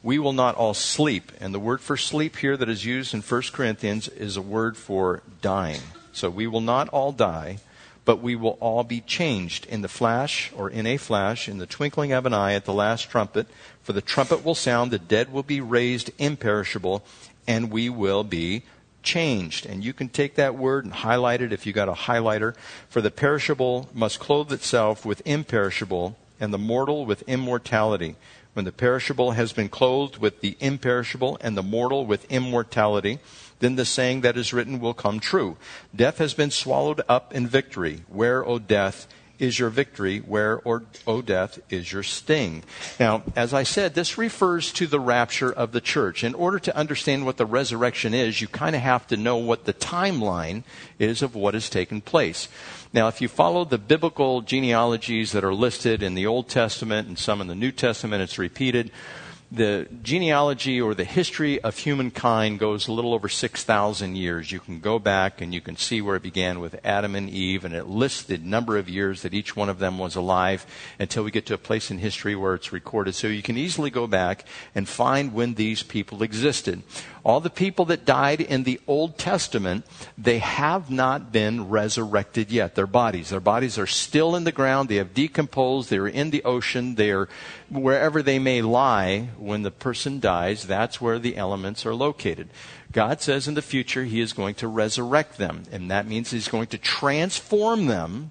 We 0.04 0.20
will 0.20 0.32
not 0.32 0.54
all 0.54 0.74
sleep. 0.74 1.32
And 1.40 1.52
the 1.52 1.58
word 1.58 1.80
for 1.80 1.96
sleep 1.96 2.36
here 2.36 2.56
that 2.56 2.68
is 2.68 2.84
used 2.84 3.12
in 3.12 3.22
1 3.22 3.42
Corinthians 3.52 4.06
is 4.06 4.36
a 4.36 4.42
word 4.42 4.76
for 4.76 5.24
dying. 5.42 5.80
So 6.18 6.28
we 6.28 6.48
will 6.48 6.60
not 6.60 6.88
all 6.88 7.12
die, 7.12 7.58
but 8.04 8.20
we 8.20 8.34
will 8.34 8.58
all 8.60 8.82
be 8.82 9.00
changed 9.00 9.66
in 9.66 9.82
the 9.82 9.88
flash 9.88 10.50
or 10.56 10.68
in 10.68 10.84
a 10.84 10.96
flash, 10.96 11.48
in 11.48 11.58
the 11.58 11.66
twinkling 11.66 12.10
of 12.10 12.26
an 12.26 12.34
eye 12.34 12.54
at 12.54 12.64
the 12.64 12.72
last 12.72 13.08
trumpet. 13.08 13.46
For 13.84 13.92
the 13.92 14.02
trumpet 14.02 14.44
will 14.44 14.56
sound, 14.56 14.90
the 14.90 14.98
dead 14.98 15.32
will 15.32 15.44
be 15.44 15.60
raised 15.60 16.10
imperishable, 16.18 17.04
and 17.46 17.70
we 17.70 17.88
will 17.88 18.24
be 18.24 18.64
changed. 19.04 19.64
And 19.64 19.84
you 19.84 19.92
can 19.92 20.08
take 20.08 20.34
that 20.34 20.56
word 20.56 20.84
and 20.84 20.92
highlight 20.92 21.40
it 21.40 21.52
if 21.52 21.66
you 21.66 21.72
got 21.72 21.88
a 21.88 21.92
highlighter. 21.92 22.56
For 22.88 23.00
the 23.00 23.12
perishable 23.12 23.88
must 23.94 24.18
clothe 24.18 24.52
itself 24.52 25.06
with 25.06 25.22
imperishable, 25.24 26.16
and 26.40 26.52
the 26.52 26.58
mortal 26.58 27.06
with 27.06 27.22
immortality. 27.22 28.16
When 28.54 28.64
the 28.64 28.72
perishable 28.72 29.32
has 29.32 29.52
been 29.52 29.68
clothed 29.68 30.18
with 30.18 30.40
the 30.40 30.56
imperishable, 30.58 31.38
and 31.40 31.56
the 31.56 31.62
mortal 31.62 32.06
with 32.06 32.30
immortality, 32.30 33.20
then 33.60 33.76
the 33.76 33.84
saying 33.84 34.22
that 34.22 34.36
is 34.36 34.52
written 34.52 34.80
will 34.80 34.94
come 34.94 35.20
true. 35.20 35.56
Death 35.94 36.18
has 36.18 36.34
been 36.34 36.50
swallowed 36.50 37.00
up 37.08 37.34
in 37.34 37.46
victory. 37.46 38.02
Where, 38.08 38.44
O 38.44 38.58
death, 38.58 39.06
is 39.38 39.58
your 39.58 39.70
victory? 39.70 40.18
Where, 40.18 40.60
O 40.66 41.22
death, 41.22 41.60
is 41.70 41.92
your 41.92 42.02
sting? 42.02 42.64
Now, 42.98 43.22
as 43.36 43.54
I 43.54 43.62
said, 43.62 43.94
this 43.94 44.18
refers 44.18 44.72
to 44.72 44.86
the 44.86 44.98
rapture 44.98 45.52
of 45.52 45.70
the 45.72 45.80
church. 45.80 46.24
In 46.24 46.34
order 46.34 46.58
to 46.58 46.76
understand 46.76 47.24
what 47.24 47.36
the 47.36 47.46
resurrection 47.46 48.14
is, 48.14 48.40
you 48.40 48.48
kind 48.48 48.74
of 48.74 48.82
have 48.82 49.06
to 49.08 49.16
know 49.16 49.36
what 49.36 49.64
the 49.64 49.74
timeline 49.74 50.64
is 50.98 51.22
of 51.22 51.36
what 51.36 51.54
has 51.54 51.70
taken 51.70 52.00
place. 52.00 52.48
Now, 52.92 53.08
if 53.08 53.20
you 53.20 53.28
follow 53.28 53.64
the 53.64 53.78
biblical 53.78 54.40
genealogies 54.40 55.32
that 55.32 55.44
are 55.44 55.54
listed 55.54 56.02
in 56.02 56.14
the 56.14 56.26
Old 56.26 56.48
Testament 56.48 57.06
and 57.06 57.18
some 57.18 57.40
in 57.40 57.46
the 57.46 57.54
New 57.54 57.70
Testament, 57.70 58.22
it's 58.22 58.38
repeated 58.38 58.90
the 59.50 59.88
genealogy 60.02 60.78
or 60.78 60.94
the 60.94 61.04
history 61.04 61.58
of 61.62 61.78
humankind 61.78 62.58
goes 62.58 62.86
a 62.86 62.92
little 62.92 63.14
over 63.14 63.28
6,000 63.30 64.14
years. 64.14 64.52
You 64.52 64.60
can 64.60 64.78
go 64.80 64.98
back 64.98 65.40
and 65.40 65.54
you 65.54 65.62
can 65.62 65.76
see 65.76 66.02
where 66.02 66.16
it 66.16 66.22
began 66.22 66.60
with 66.60 66.78
Adam 66.84 67.14
and 67.14 67.30
Eve, 67.30 67.64
and 67.64 67.74
it 67.74 67.86
lists 67.86 68.22
the 68.22 68.36
number 68.36 68.76
of 68.76 68.90
years 68.90 69.22
that 69.22 69.32
each 69.32 69.56
one 69.56 69.70
of 69.70 69.78
them 69.78 69.98
was 69.98 70.16
alive 70.16 70.66
until 70.98 71.24
we 71.24 71.30
get 71.30 71.46
to 71.46 71.54
a 71.54 71.58
place 71.58 71.90
in 71.90 71.98
history 71.98 72.36
where 72.36 72.54
it's 72.54 72.72
recorded. 72.72 73.14
So 73.14 73.26
you 73.26 73.42
can 73.42 73.56
easily 73.56 73.88
go 73.88 74.06
back 74.06 74.44
and 74.74 74.86
find 74.86 75.32
when 75.32 75.54
these 75.54 75.82
people 75.82 76.22
existed. 76.22 76.82
All 77.28 77.40
the 77.40 77.50
people 77.50 77.84
that 77.84 78.06
died 78.06 78.40
in 78.40 78.62
the 78.62 78.80
Old 78.86 79.18
Testament, 79.18 79.84
they 80.16 80.38
have 80.38 80.90
not 80.90 81.30
been 81.30 81.68
resurrected 81.68 82.50
yet. 82.50 82.74
Their 82.74 82.86
bodies, 82.86 83.28
their 83.28 83.38
bodies 83.38 83.78
are 83.78 83.86
still 83.86 84.34
in 84.34 84.44
the 84.44 84.50
ground. 84.50 84.88
They 84.88 84.94
have 84.94 85.12
decomposed. 85.12 85.90
They're 85.90 86.06
in 86.06 86.30
the 86.30 86.42
ocean. 86.44 86.94
They're 86.94 87.28
wherever 87.68 88.22
they 88.22 88.38
may 88.38 88.62
lie 88.62 89.28
when 89.36 89.60
the 89.60 89.70
person 89.70 90.20
dies, 90.20 90.66
that's 90.66 91.02
where 91.02 91.18
the 91.18 91.36
elements 91.36 91.84
are 91.84 91.94
located. 91.94 92.48
God 92.92 93.20
says 93.20 93.46
in 93.46 93.52
the 93.52 93.60
future 93.60 94.04
he 94.04 94.22
is 94.22 94.32
going 94.32 94.54
to 94.54 94.66
resurrect 94.66 95.36
them, 95.36 95.64
and 95.70 95.90
that 95.90 96.06
means 96.06 96.30
he's 96.30 96.48
going 96.48 96.68
to 96.68 96.78
transform 96.78 97.88
them 97.88 98.30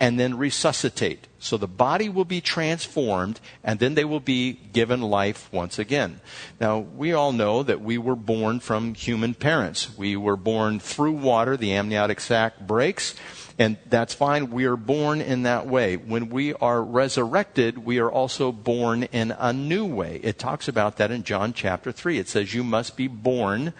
and 0.00 0.18
then 0.18 0.38
resuscitate. 0.38 1.26
So 1.40 1.56
the 1.56 1.66
body 1.66 2.08
will 2.08 2.24
be 2.24 2.40
transformed 2.40 3.40
and 3.64 3.78
then 3.78 3.94
they 3.94 4.04
will 4.04 4.20
be 4.20 4.52
given 4.52 5.02
life 5.02 5.48
once 5.52 5.78
again. 5.78 6.20
Now, 6.60 6.78
we 6.78 7.12
all 7.12 7.32
know 7.32 7.62
that 7.62 7.80
we 7.80 7.98
were 7.98 8.16
born 8.16 8.60
from 8.60 8.94
human 8.94 9.34
parents. 9.34 9.96
We 9.96 10.16
were 10.16 10.36
born 10.36 10.80
through 10.80 11.12
water, 11.12 11.56
the 11.56 11.72
amniotic 11.74 12.20
sac 12.20 12.60
breaks, 12.60 13.14
and 13.58 13.76
that's 13.86 14.14
fine. 14.14 14.50
We 14.50 14.66
are 14.66 14.76
born 14.76 15.20
in 15.20 15.42
that 15.42 15.66
way. 15.66 15.96
When 15.96 16.28
we 16.28 16.54
are 16.54 16.80
resurrected, 16.82 17.78
we 17.78 17.98
are 17.98 18.10
also 18.10 18.52
born 18.52 19.04
in 19.04 19.32
a 19.32 19.52
new 19.52 19.84
way. 19.84 20.20
It 20.22 20.38
talks 20.38 20.68
about 20.68 20.96
that 20.98 21.10
in 21.10 21.24
John 21.24 21.52
chapter 21.52 21.90
3. 21.90 22.18
It 22.18 22.28
says, 22.28 22.54
You 22.54 22.62
must 22.62 22.96
be 22.96 23.08
born, 23.08 23.74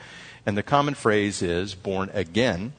and 0.45 0.57
the 0.57 0.65
common 0.65 0.95
phrase 0.95 1.43
is 1.43 1.77
born 1.77 2.11
again. 2.13 2.73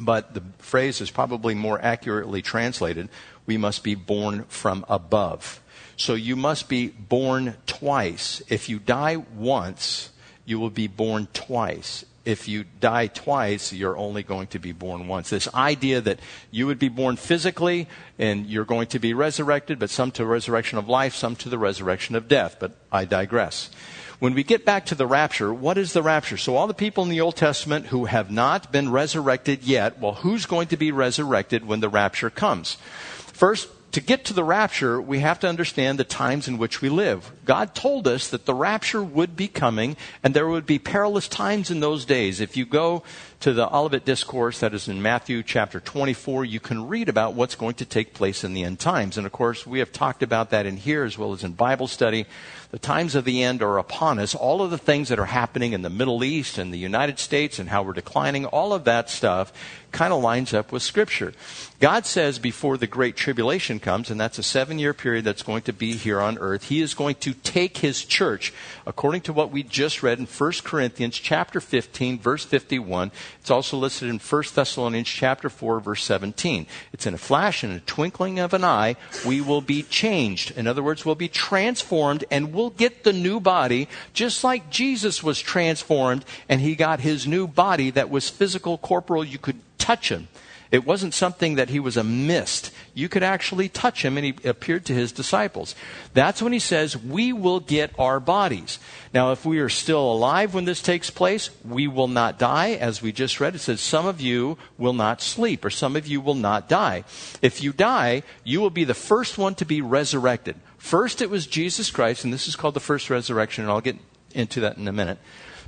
But 0.00 0.34
the 0.34 0.42
phrase 0.58 1.00
is 1.00 1.10
probably 1.10 1.54
more 1.54 1.80
accurately 1.80 2.42
translated 2.42 3.08
we 3.46 3.56
must 3.56 3.82
be 3.82 3.94
born 3.94 4.44
from 4.44 4.84
above. 4.88 5.60
So 5.96 6.14
you 6.14 6.36
must 6.36 6.68
be 6.68 6.88
born 6.88 7.56
twice. 7.66 8.42
If 8.48 8.68
you 8.68 8.78
die 8.78 9.16
once, 9.16 10.10
you 10.44 10.60
will 10.60 10.70
be 10.70 10.86
born 10.86 11.28
twice 11.32 12.04
if 12.28 12.46
you 12.46 12.64
die 12.78 13.06
twice, 13.06 13.72
you're 13.72 13.96
only 13.96 14.22
going 14.22 14.48
to 14.48 14.58
be 14.58 14.72
born 14.72 15.08
once. 15.08 15.30
This 15.30 15.48
idea 15.54 16.02
that 16.02 16.20
you 16.50 16.66
would 16.66 16.78
be 16.78 16.90
born 16.90 17.16
physically 17.16 17.88
and 18.18 18.44
you're 18.44 18.66
going 18.66 18.88
to 18.88 18.98
be 18.98 19.14
resurrected, 19.14 19.78
but 19.78 19.88
some 19.88 20.10
to 20.10 20.26
resurrection 20.26 20.76
of 20.76 20.90
life, 20.90 21.14
some 21.14 21.36
to 21.36 21.48
the 21.48 21.56
resurrection 21.56 22.14
of 22.16 22.28
death. 22.28 22.56
But 22.60 22.72
I 22.92 23.06
digress. 23.06 23.70
When 24.18 24.34
we 24.34 24.42
get 24.42 24.64
back 24.64 24.86
to 24.86 24.96
the 24.96 25.06
rapture, 25.06 25.54
what 25.54 25.78
is 25.78 25.92
the 25.92 26.02
rapture? 26.02 26.36
So, 26.36 26.56
all 26.56 26.66
the 26.66 26.74
people 26.74 27.04
in 27.04 27.08
the 27.08 27.20
Old 27.20 27.36
Testament 27.36 27.86
who 27.86 28.06
have 28.06 28.32
not 28.32 28.72
been 28.72 28.90
resurrected 28.90 29.62
yet, 29.62 30.00
well, 30.00 30.14
who's 30.14 30.44
going 30.44 30.66
to 30.68 30.76
be 30.76 30.90
resurrected 30.90 31.64
when 31.64 31.78
the 31.78 31.88
rapture 31.88 32.28
comes? 32.28 32.78
First, 33.14 33.68
to 33.92 34.00
get 34.00 34.24
to 34.26 34.34
the 34.34 34.44
rapture, 34.44 35.00
we 35.00 35.20
have 35.20 35.38
to 35.40 35.48
understand 35.48 35.98
the 35.98 36.04
times 36.04 36.48
in 36.48 36.58
which 36.58 36.82
we 36.82 36.88
live. 36.88 37.30
God 37.44 37.74
told 37.74 38.06
us 38.08 38.28
that 38.28 38.44
the 38.44 38.54
rapture 38.54 39.02
would 39.02 39.36
be 39.36 39.48
coming 39.48 39.96
and 40.22 40.34
there 40.34 40.48
would 40.48 40.66
be 40.66 40.78
perilous 40.78 41.28
times 41.28 41.70
in 41.70 41.80
those 41.80 42.04
days. 42.04 42.40
If 42.40 42.56
you 42.56 42.66
go 42.66 43.04
to 43.40 43.52
the 43.52 43.72
Olivet 43.72 44.04
Discourse 44.04 44.58
that 44.60 44.74
is 44.74 44.88
in 44.88 45.00
Matthew 45.00 45.44
chapter 45.44 45.78
24, 45.78 46.44
you 46.44 46.58
can 46.58 46.88
read 46.88 47.08
about 47.08 47.34
what's 47.34 47.54
going 47.54 47.74
to 47.74 47.84
take 47.84 48.12
place 48.12 48.42
in 48.42 48.52
the 48.52 48.64
end 48.64 48.80
times. 48.80 49.16
And 49.16 49.26
of 49.26 49.32
course, 49.32 49.64
we 49.64 49.78
have 49.78 49.92
talked 49.92 50.24
about 50.24 50.50
that 50.50 50.66
in 50.66 50.76
here 50.76 51.04
as 51.04 51.16
well 51.16 51.32
as 51.32 51.44
in 51.44 51.52
Bible 51.52 51.86
study. 51.86 52.26
The 52.72 52.80
times 52.80 53.14
of 53.14 53.24
the 53.24 53.44
end 53.44 53.62
are 53.62 53.78
upon 53.78 54.18
us. 54.18 54.34
All 54.34 54.60
of 54.60 54.72
the 54.72 54.76
things 54.76 55.08
that 55.08 55.20
are 55.20 55.26
happening 55.26 55.72
in 55.72 55.82
the 55.82 55.88
Middle 55.88 56.24
East 56.24 56.58
and 56.58 56.74
the 56.74 56.78
United 56.78 57.20
States 57.20 57.60
and 57.60 57.68
how 57.68 57.84
we're 57.84 57.92
declining, 57.92 58.44
all 58.44 58.72
of 58.72 58.84
that 58.84 59.08
stuff 59.08 59.52
kind 59.92 60.12
of 60.12 60.22
lines 60.22 60.52
up 60.52 60.70
with 60.70 60.82
Scripture. 60.82 61.32
God 61.80 62.04
says 62.04 62.38
before 62.38 62.76
the 62.76 62.86
Great 62.86 63.16
Tribulation 63.16 63.80
comes, 63.80 64.10
and 64.10 64.20
that's 64.20 64.38
a 64.38 64.42
seven 64.42 64.78
year 64.78 64.92
period 64.92 65.24
that's 65.24 65.42
going 65.42 65.62
to 65.62 65.72
be 65.72 65.94
here 65.94 66.20
on 66.20 66.38
earth, 66.38 66.64
He 66.64 66.82
is 66.82 66.92
going 66.92 67.14
to 67.16 67.32
take 67.34 67.78
His 67.78 68.04
church, 68.04 68.52
according 68.88 69.20
to 69.20 69.34
what 69.34 69.50
we 69.52 69.62
just 69.62 70.02
read 70.02 70.18
in 70.18 70.24
1 70.24 70.52
Corinthians 70.64 71.18
chapter 71.18 71.60
15, 71.60 72.18
verse 72.18 72.42
51. 72.42 73.12
It's 73.38 73.50
also 73.50 73.76
listed 73.76 74.08
in 74.08 74.18
1 74.18 74.42
Thessalonians 74.54 75.06
chapter 75.06 75.50
4, 75.50 75.80
verse 75.80 76.02
17. 76.04 76.66
It's 76.94 77.06
in 77.06 77.12
a 77.12 77.18
flash, 77.18 77.62
in 77.62 77.70
a 77.70 77.80
twinkling 77.80 78.38
of 78.38 78.54
an 78.54 78.64
eye, 78.64 78.96
we 79.26 79.42
will 79.42 79.60
be 79.60 79.82
changed. 79.82 80.52
In 80.52 80.66
other 80.66 80.82
words, 80.82 81.04
we'll 81.04 81.14
be 81.14 81.28
transformed 81.28 82.24
and 82.30 82.54
we'll 82.54 82.70
get 82.70 83.04
the 83.04 83.12
new 83.12 83.40
body, 83.40 83.88
just 84.14 84.42
like 84.42 84.70
Jesus 84.70 85.22
was 85.22 85.38
transformed 85.38 86.24
and 86.48 86.62
He 86.62 86.74
got 86.74 87.00
His 87.00 87.26
new 87.26 87.46
body 87.46 87.90
that 87.90 88.08
was 88.08 88.30
physical, 88.30 88.78
corporal. 88.78 89.22
You 89.22 89.38
could 89.38 89.60
touch 89.76 90.10
him. 90.10 90.28
It 90.70 90.84
wasn't 90.84 91.14
something 91.14 91.54
that 91.54 91.70
he 91.70 91.80
was 91.80 91.96
a 91.96 92.04
mist. 92.04 92.70
You 92.92 93.08
could 93.08 93.22
actually 93.22 93.70
touch 93.70 94.04
him, 94.04 94.18
and 94.18 94.26
he 94.26 94.48
appeared 94.48 94.84
to 94.86 94.92
his 94.92 95.12
disciples. 95.12 95.74
That's 96.12 96.42
when 96.42 96.52
he 96.52 96.58
says, 96.58 96.96
We 96.96 97.32
will 97.32 97.60
get 97.60 97.98
our 97.98 98.20
bodies. 98.20 98.78
Now, 99.14 99.32
if 99.32 99.46
we 99.46 99.60
are 99.60 99.70
still 99.70 100.12
alive 100.12 100.52
when 100.52 100.66
this 100.66 100.82
takes 100.82 101.08
place, 101.08 101.48
we 101.64 101.88
will 101.88 102.08
not 102.08 102.38
die. 102.38 102.72
As 102.72 103.00
we 103.00 103.12
just 103.12 103.40
read, 103.40 103.54
it 103.54 103.60
says, 103.60 103.80
Some 103.80 104.04
of 104.04 104.20
you 104.20 104.58
will 104.76 104.92
not 104.92 105.22
sleep, 105.22 105.64
or 105.64 105.70
some 105.70 105.96
of 105.96 106.06
you 106.06 106.20
will 106.20 106.34
not 106.34 106.68
die. 106.68 107.04
If 107.40 107.62
you 107.62 107.72
die, 107.72 108.22
you 108.44 108.60
will 108.60 108.70
be 108.70 108.84
the 108.84 108.94
first 108.94 109.38
one 109.38 109.54
to 109.56 109.64
be 109.64 109.80
resurrected. 109.80 110.56
First, 110.76 111.22
it 111.22 111.30
was 111.30 111.46
Jesus 111.46 111.90
Christ, 111.90 112.24
and 112.24 112.32
this 112.32 112.46
is 112.46 112.56
called 112.56 112.74
the 112.74 112.80
first 112.80 113.08
resurrection, 113.08 113.64
and 113.64 113.70
I'll 113.72 113.80
get 113.80 113.96
into 114.34 114.60
that 114.60 114.76
in 114.76 114.86
a 114.86 114.92
minute. 114.92 115.18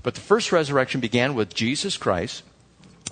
But 0.03 0.15
the 0.15 0.21
first 0.21 0.53
resurrection 0.53 1.01
began 1.01 1.35
with 1.35 1.55
Jesus 1.55 1.97
Christ 1.97 2.43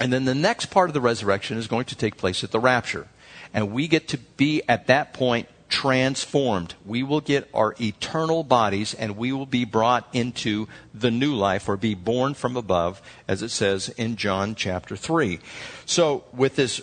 and 0.01 0.13
then 0.13 0.25
the 0.25 0.35
next 0.35 0.67
part 0.67 0.91
of 0.91 0.95
the 0.95 1.01
resurrection 1.01 1.59
is 1.59 1.67
going 1.67 1.87
to 1.87 1.97
take 1.97 2.17
place 2.17 2.45
at 2.45 2.51
the 2.51 2.61
rapture. 2.61 3.09
And 3.53 3.73
we 3.73 3.89
get 3.89 4.09
to 4.09 4.19
be 4.19 4.63
at 4.69 4.87
that 4.87 5.13
point 5.13 5.49
transformed. 5.69 6.75
We 6.85 7.03
will 7.03 7.21
get 7.21 7.49
our 7.53 7.75
eternal 7.81 8.43
bodies 8.43 8.95
and 8.95 9.17
we 9.17 9.33
will 9.33 9.47
be 9.47 9.65
brought 9.65 10.09
into 10.13 10.69
the 10.95 11.11
new 11.11 11.35
life 11.35 11.69
or 11.69 11.77
be 11.77 11.95
born 11.95 12.35
from 12.35 12.57
above, 12.57 13.03
as 13.27 13.43
it 13.43 13.51
says 13.51 13.89
in 13.91 14.17
John 14.17 14.55
chapter 14.55 14.97
3. 14.97 15.41
So, 15.85 16.25
with 16.33 16.57
this 16.57 16.81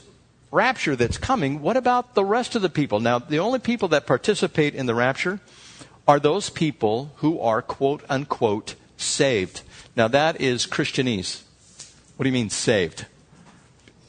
rapture 0.51 0.95
that's 0.95 1.17
coming, 1.17 1.61
what 1.61 1.77
about 1.77 2.15
the 2.15 2.25
rest 2.25 2.55
of 2.55 2.61
the 2.61 2.69
people? 2.69 2.99
Now, 2.99 3.19
the 3.19 3.39
only 3.39 3.59
people 3.59 3.87
that 3.89 4.05
participate 4.05 4.75
in 4.75 4.85
the 4.85 4.95
rapture 4.95 5.39
are 6.07 6.19
those 6.19 6.49
people 6.49 7.11
who 7.17 7.39
are 7.39 7.61
quote 7.61 8.03
unquote 8.07 8.75
saved. 8.97 9.61
Now, 9.95 10.07
that 10.09 10.39
is 10.39 10.67
Christianese. 10.67 11.41
What 12.15 12.23
do 12.23 12.29
you 12.29 12.33
mean 12.33 12.49
saved? 12.49 13.05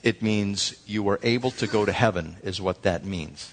It 0.03 0.23
means 0.23 0.81
you 0.87 1.03
were 1.03 1.19
able 1.25 1.51
to 1.53 1.67
go 1.67 1.85
to 1.85 1.93
heaven, 1.93 2.37
is 2.45 2.61
what 2.61 2.83
that 2.83 3.05
means. 3.05 3.53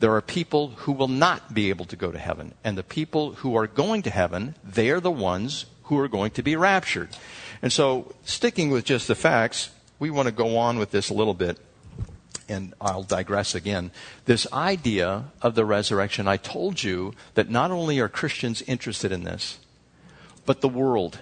There 0.00 0.14
are 0.14 0.20
people 0.20 0.68
who 0.68 0.92
will 0.92 1.08
not 1.08 1.54
be 1.54 1.70
able 1.70 1.86
to 1.86 1.96
go 1.96 2.12
to 2.12 2.18
heaven. 2.18 2.54
And 2.62 2.76
the 2.76 2.82
people 2.82 3.32
who 3.32 3.56
are 3.56 3.66
going 3.66 4.02
to 4.02 4.10
heaven, 4.10 4.54
they 4.62 4.90
are 4.90 5.00
the 5.00 5.10
ones 5.10 5.64
who 5.84 5.98
are 5.98 6.08
going 6.08 6.32
to 6.32 6.42
be 6.42 6.54
raptured. 6.54 7.08
And 7.62 7.72
so, 7.72 8.14
sticking 8.24 8.70
with 8.70 8.84
just 8.84 9.08
the 9.08 9.14
facts, 9.14 9.70
we 9.98 10.10
want 10.10 10.26
to 10.26 10.32
go 10.32 10.58
on 10.58 10.78
with 10.78 10.90
this 10.90 11.08
a 11.08 11.14
little 11.14 11.34
bit. 11.34 11.58
And 12.46 12.74
I'll 12.80 13.02
digress 13.02 13.54
again. 13.54 13.90
This 14.26 14.46
idea 14.52 15.24
of 15.40 15.54
the 15.54 15.64
resurrection, 15.64 16.28
I 16.28 16.36
told 16.36 16.82
you 16.82 17.14
that 17.34 17.50
not 17.50 17.70
only 17.70 17.98
are 17.98 18.08
Christians 18.08 18.62
interested 18.62 19.12
in 19.12 19.24
this, 19.24 19.58
but 20.44 20.60
the 20.60 20.68
world 20.68 21.18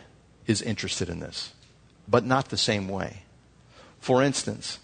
is 0.47 0.61
interested 0.61 1.09
in 1.09 1.21
this 1.21 1.53
but 2.09 2.25
not 2.25 2.49
the 2.49 2.57
same 2.57 2.89
way. 2.89 3.23
For 4.01 4.23
instance, 4.23 4.79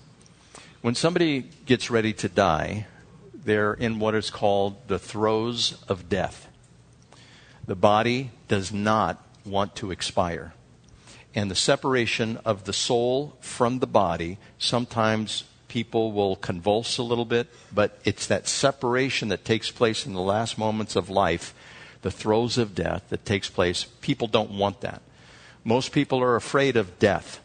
when 0.81 0.95
somebody 0.95 1.49
gets 1.67 1.91
ready 1.91 2.13
to 2.15 2.29
die, 2.29 2.87
they're 3.33 3.75
in 3.75 3.99
what 3.99 4.15
is 4.15 4.31
called 4.31 4.89
the 4.89 4.99
throes 4.99 5.83
of 5.89 6.09
death. 6.09 6.49
The 7.67 7.77
body 7.77 8.31
does 8.49 8.73
not 8.73 9.25
want 9.45 9.77
to 9.77 9.91
expire. 9.91 10.55
And 11.35 11.51
the 11.51 11.55
separation 11.55 12.39
of 12.45 12.65
the 12.65 12.73
soul 12.73 13.37
from 13.41 13.79
the 13.79 13.87
body, 13.87 14.39
sometimes 14.59 15.45
people 15.69 16.13
will 16.13 16.37
convulse 16.37 16.99
a 16.99 17.03
little 17.03 17.25
bit, 17.25 17.49
but 17.73 17.99
it's 18.05 18.27
that 18.27 18.47
separation 18.47 19.29
that 19.29 19.45
takes 19.45 19.71
place 19.71 20.05
in 20.05 20.13
the 20.13 20.21
last 20.21 20.59
moments 20.59 20.97
of 20.97 21.09
life, 21.09 21.55
the 22.03 22.11
throes 22.11 22.59
of 22.59 22.75
death 22.75 23.05
that 23.09 23.25
takes 23.25 23.49
place. 23.49 23.85
People 24.03 24.27
don't 24.27 24.51
want 24.51 24.83
that. 24.83 25.01
Most 25.65 25.93
people 25.93 26.23
are 26.23 26.37
afraid 26.37 26.77
of 26.77 26.99
death. 26.99 27.41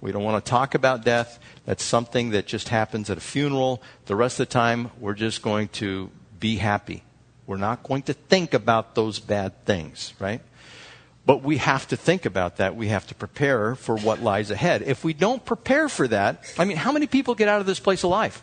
We 0.00 0.12
don't 0.12 0.24
want 0.24 0.44
to 0.44 0.50
talk 0.50 0.74
about 0.74 1.04
death. 1.04 1.38
That's 1.64 1.84
something 1.84 2.30
that 2.30 2.46
just 2.46 2.68
happens 2.68 3.08
at 3.08 3.18
a 3.18 3.20
funeral. 3.20 3.82
The 4.06 4.16
rest 4.16 4.40
of 4.40 4.48
the 4.48 4.52
time, 4.52 4.90
we're 4.98 5.14
just 5.14 5.42
going 5.42 5.68
to 5.68 6.10
be 6.40 6.56
happy. 6.56 7.04
We're 7.46 7.56
not 7.56 7.82
going 7.82 8.02
to 8.04 8.12
think 8.12 8.52
about 8.52 8.94
those 8.94 9.20
bad 9.20 9.64
things, 9.64 10.12
right? 10.18 10.40
But 11.24 11.42
we 11.42 11.58
have 11.58 11.86
to 11.88 11.96
think 11.96 12.26
about 12.26 12.56
that. 12.56 12.74
We 12.74 12.88
have 12.88 13.06
to 13.06 13.14
prepare 13.14 13.76
for 13.76 13.96
what 13.96 14.20
lies 14.20 14.50
ahead. 14.50 14.82
If 14.82 15.04
we 15.04 15.14
don't 15.14 15.44
prepare 15.44 15.88
for 15.88 16.08
that, 16.08 16.44
I 16.58 16.64
mean, 16.64 16.76
how 16.76 16.90
many 16.90 17.06
people 17.06 17.36
get 17.36 17.48
out 17.48 17.60
of 17.60 17.66
this 17.66 17.78
place 17.78 18.02
alive? 18.02 18.42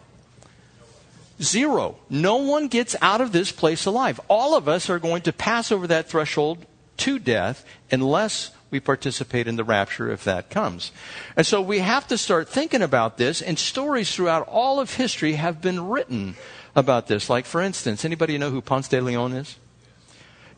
Zero. 1.41 1.97
No 2.09 2.37
one 2.37 2.67
gets 2.67 2.95
out 3.01 3.19
of 3.21 3.31
this 3.31 3.51
place 3.51 3.85
alive. 3.85 4.19
All 4.29 4.55
of 4.55 4.69
us 4.69 4.89
are 4.89 4.99
going 4.99 5.23
to 5.23 5.33
pass 5.33 5.71
over 5.71 5.87
that 5.87 6.09
threshold 6.09 6.65
to 6.97 7.19
death 7.19 7.65
unless 7.91 8.51
we 8.71 8.79
participate 8.79 9.47
in 9.47 9.55
the 9.55 9.63
rapture 9.63 10.11
if 10.11 10.23
that 10.23 10.49
comes. 10.49 10.91
And 11.35 11.45
so 11.45 11.61
we 11.61 11.79
have 11.79 12.07
to 12.07 12.17
start 12.17 12.47
thinking 12.47 12.81
about 12.81 13.17
this, 13.17 13.41
and 13.41 13.57
stories 13.57 14.13
throughout 14.13 14.47
all 14.47 14.79
of 14.79 14.95
history 14.95 15.33
have 15.33 15.61
been 15.61 15.87
written 15.87 16.35
about 16.75 17.07
this. 17.07 17.29
Like, 17.29 17.45
for 17.45 17.61
instance, 17.61 18.05
anybody 18.05 18.37
know 18.37 18.51
who 18.51 18.61
Ponce 18.61 18.87
de 18.87 19.01
Leon 19.01 19.33
is? 19.33 19.57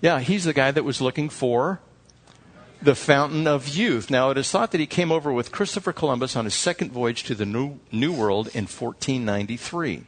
Yeah, 0.01 0.19
he's 0.19 0.45
the 0.45 0.53
guy 0.53 0.71
that 0.71 0.83
was 0.83 1.01
looking 1.01 1.29
for 1.29 1.79
the 2.81 2.95
fountain 2.95 3.47
of 3.47 3.67
youth. 3.67 4.09
Now, 4.09 4.31
it 4.31 4.37
is 4.37 4.49
thought 4.49 4.71
that 4.71 4.79
he 4.79 4.87
came 4.87 5.11
over 5.11 5.31
with 5.31 5.51
Christopher 5.51 5.93
Columbus 5.93 6.35
on 6.35 6.45
his 6.45 6.55
second 6.55 6.91
voyage 6.91 7.23
to 7.23 7.35
the 7.35 7.45
New, 7.45 7.79
New 7.91 8.11
World 8.11 8.47
in 8.47 8.63
1493 8.63 10.07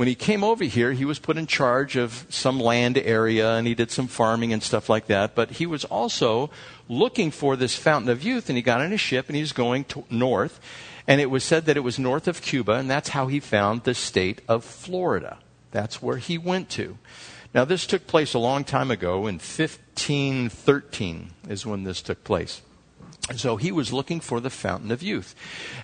when 0.00 0.08
he 0.08 0.14
came 0.14 0.42
over 0.42 0.64
here, 0.64 0.92
he 0.92 1.04
was 1.04 1.18
put 1.18 1.36
in 1.36 1.46
charge 1.46 1.94
of 1.94 2.24
some 2.30 2.58
land 2.58 2.96
area 2.96 3.56
and 3.56 3.66
he 3.66 3.74
did 3.74 3.90
some 3.90 4.06
farming 4.06 4.50
and 4.50 4.62
stuff 4.62 4.88
like 4.88 5.08
that. 5.08 5.34
But 5.34 5.50
he 5.50 5.66
was 5.66 5.84
also 5.84 6.48
looking 6.88 7.30
for 7.30 7.54
this 7.54 7.76
fountain 7.76 8.08
of 8.08 8.24
youth 8.24 8.48
and 8.48 8.56
he 8.56 8.62
got 8.62 8.80
on 8.80 8.94
a 8.94 8.96
ship 8.96 9.26
and 9.26 9.36
he 9.36 9.42
was 9.42 9.52
going 9.52 9.84
north. 10.08 10.58
And 11.06 11.20
it 11.20 11.28
was 11.28 11.44
said 11.44 11.66
that 11.66 11.76
it 11.76 11.80
was 11.80 11.98
north 11.98 12.28
of 12.28 12.40
Cuba 12.40 12.72
and 12.76 12.88
that's 12.88 13.10
how 13.10 13.26
he 13.26 13.40
found 13.40 13.84
the 13.84 13.92
state 13.92 14.40
of 14.48 14.64
Florida. 14.64 15.36
That's 15.70 16.00
where 16.00 16.16
he 16.16 16.38
went 16.38 16.70
to. 16.70 16.96
Now, 17.52 17.66
this 17.66 17.86
took 17.86 18.06
place 18.06 18.32
a 18.32 18.38
long 18.38 18.64
time 18.64 18.90
ago 18.90 19.26
in 19.26 19.34
1513 19.34 21.30
is 21.46 21.66
when 21.66 21.84
this 21.84 22.00
took 22.00 22.24
place. 22.24 22.62
So 23.36 23.56
he 23.56 23.70
was 23.70 23.92
looking 23.92 24.20
for 24.20 24.40
the 24.40 24.50
fountain 24.50 24.90
of 24.90 25.02
youth. 25.02 25.34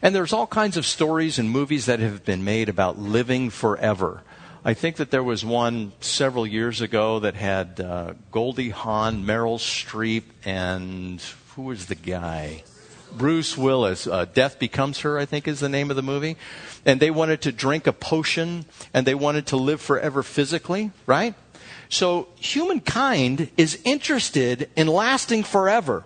And 0.03 0.15
there's 0.15 0.33
all 0.33 0.47
kinds 0.47 0.77
of 0.77 0.85
stories 0.85 1.39
and 1.39 1.49
movies 1.51 1.87
that 1.87 2.01
have 2.01 2.25
been 2.25 2.45
made 2.45 2.69
about 2.69 2.99
living 2.99 3.51
forever. 3.51 4.23
I 4.65 4.75
think 4.75 4.97
that 4.97 5.13
there 5.13 5.23
was 5.23 5.45
one 5.45 5.93
several 6.01 6.45
years 6.45 6.81
ago 6.81 7.21
that 7.21 7.35
had 7.35 7.81
uh, 7.81 8.15
Goldie 8.33 8.71
Hawn, 8.71 9.25
Meryl 9.25 9.59
Streep, 9.59 10.25
and 10.45 11.23
who 11.55 11.63
was 11.63 11.87
the 11.87 11.95
guy? 11.95 12.65
Bruce 13.17 13.57
Willis. 13.57 14.09
Uh, 14.09 14.25
Death 14.25 14.59
Becomes 14.59 15.01
Her, 15.01 15.19
I 15.19 15.25
think 15.25 15.47
is 15.47 15.61
the 15.61 15.69
name 15.69 15.91
of 15.91 15.97
the 15.97 16.03
movie. 16.03 16.37
And 16.85 16.99
they 17.01 17.11
wanted 17.11 17.43
to 17.43 17.53
drink 17.53 17.87
a 17.87 17.93
potion 17.93 18.67
and 18.93 19.07
they 19.07 19.15
wanted 19.15 19.47
to 19.47 19.57
live 19.57 19.81
forever 19.81 20.23
physically, 20.23 20.91
right? 21.07 21.35
So 21.89 22.29
humankind 22.37 23.51
is 23.57 23.81
interested 23.85 24.69
in 24.75 24.89
lasting 24.89 25.45
forever. 25.45 26.05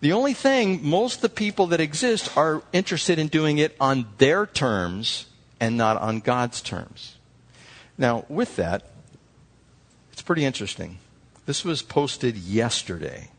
The 0.00 0.12
only 0.12 0.32
thing, 0.32 0.88
most 0.88 1.16
of 1.16 1.22
the 1.22 1.28
people 1.28 1.68
that 1.68 1.80
exist 1.80 2.36
are 2.36 2.62
interested 2.72 3.18
in 3.18 3.26
doing 3.28 3.58
it 3.58 3.76
on 3.80 4.06
their 4.18 4.46
terms 4.46 5.26
and 5.58 5.76
not 5.76 5.96
on 5.96 6.20
God's 6.20 6.60
terms. 6.60 7.16
Now, 7.96 8.24
with 8.28 8.54
that, 8.56 8.90
it's 10.12 10.22
pretty 10.22 10.44
interesting. 10.44 10.98
This 11.46 11.64
was 11.64 11.82
posted 11.82 12.36
yesterday, 12.36 13.30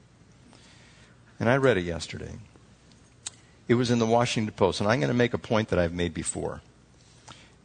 and 1.40 1.48
I 1.48 1.56
read 1.56 1.78
it 1.78 1.84
yesterday. 1.84 2.34
It 3.70 3.76
was 3.76 3.92
in 3.92 4.00
the 4.00 4.06
Washington 4.06 4.54
Post, 4.54 4.82
and 4.82 4.90
I'm 4.90 5.00
going 5.00 5.12
to 5.12 5.18
make 5.18 5.34
a 5.34 5.38
point 5.38 5.70
that 5.70 5.80
I've 5.80 5.94
made 5.94 6.14
before. 6.14 6.62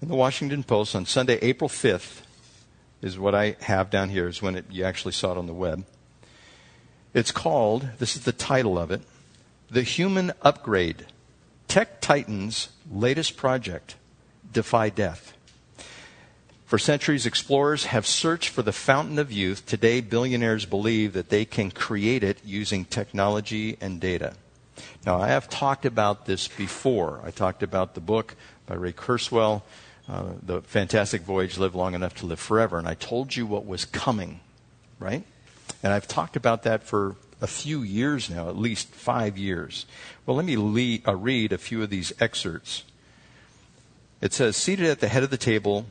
In 0.02 0.08
the 0.08 0.14
Washington 0.14 0.62
Post 0.62 0.94
on 0.94 1.06
Sunday, 1.06 1.38
April 1.42 1.68
5th, 1.68 2.20
is 3.02 3.18
what 3.18 3.34
I 3.34 3.56
have 3.62 3.90
down 3.90 4.10
here, 4.10 4.28
is 4.28 4.40
when 4.40 4.54
it, 4.54 4.66
you 4.70 4.84
actually 4.84 5.12
saw 5.12 5.32
it 5.32 5.38
on 5.38 5.46
the 5.46 5.54
web. 5.54 5.84
It's 7.14 7.30
called, 7.30 7.90
this 8.00 8.16
is 8.16 8.24
the 8.24 8.32
title 8.32 8.76
of 8.76 8.90
it, 8.90 9.00
The 9.70 9.82
Human 9.82 10.32
Upgrade 10.42 11.06
Tech 11.68 12.00
Titans' 12.00 12.70
Latest 12.90 13.36
Project 13.36 13.94
Defy 14.52 14.88
Death. 14.88 15.32
For 16.66 16.76
centuries, 16.76 17.24
explorers 17.24 17.84
have 17.84 18.04
searched 18.04 18.48
for 18.48 18.62
the 18.62 18.72
fountain 18.72 19.20
of 19.20 19.30
youth. 19.30 19.64
Today, 19.64 20.00
billionaires 20.00 20.66
believe 20.66 21.12
that 21.12 21.28
they 21.28 21.44
can 21.44 21.70
create 21.70 22.24
it 22.24 22.38
using 22.44 22.84
technology 22.84 23.76
and 23.80 24.00
data. 24.00 24.34
Now, 25.06 25.20
I 25.20 25.28
have 25.28 25.48
talked 25.48 25.86
about 25.86 26.26
this 26.26 26.48
before. 26.48 27.20
I 27.22 27.30
talked 27.30 27.62
about 27.62 27.94
the 27.94 28.00
book 28.00 28.34
by 28.66 28.74
Ray 28.74 28.92
Kurzweil, 28.92 29.62
uh, 30.08 30.32
The 30.42 30.62
Fantastic 30.62 31.22
Voyage 31.22 31.58
Live 31.58 31.76
Long 31.76 31.94
Enough 31.94 32.16
to 32.16 32.26
Live 32.26 32.40
Forever, 32.40 32.76
and 32.76 32.88
I 32.88 32.94
told 32.94 33.36
you 33.36 33.46
what 33.46 33.64
was 33.64 33.84
coming, 33.84 34.40
right? 34.98 35.22
And 35.84 35.92
I've 35.92 36.08
talked 36.08 36.34
about 36.34 36.62
that 36.62 36.82
for 36.82 37.14
a 37.42 37.46
few 37.46 37.82
years 37.82 38.30
now, 38.30 38.48
at 38.48 38.56
least 38.56 38.88
five 38.88 39.36
years. 39.36 39.84
Well, 40.24 40.34
let 40.34 40.46
me 40.46 41.02
uh, 41.06 41.14
read 41.14 41.52
a 41.52 41.58
few 41.58 41.82
of 41.82 41.90
these 41.90 42.10
excerpts. 42.18 42.84
It 44.22 44.32
says, 44.32 44.56
Seated 44.56 44.86
at 44.86 45.00
the 45.00 45.08
head 45.08 45.22
of 45.22 45.28
the 45.28 45.36
table 45.36 45.84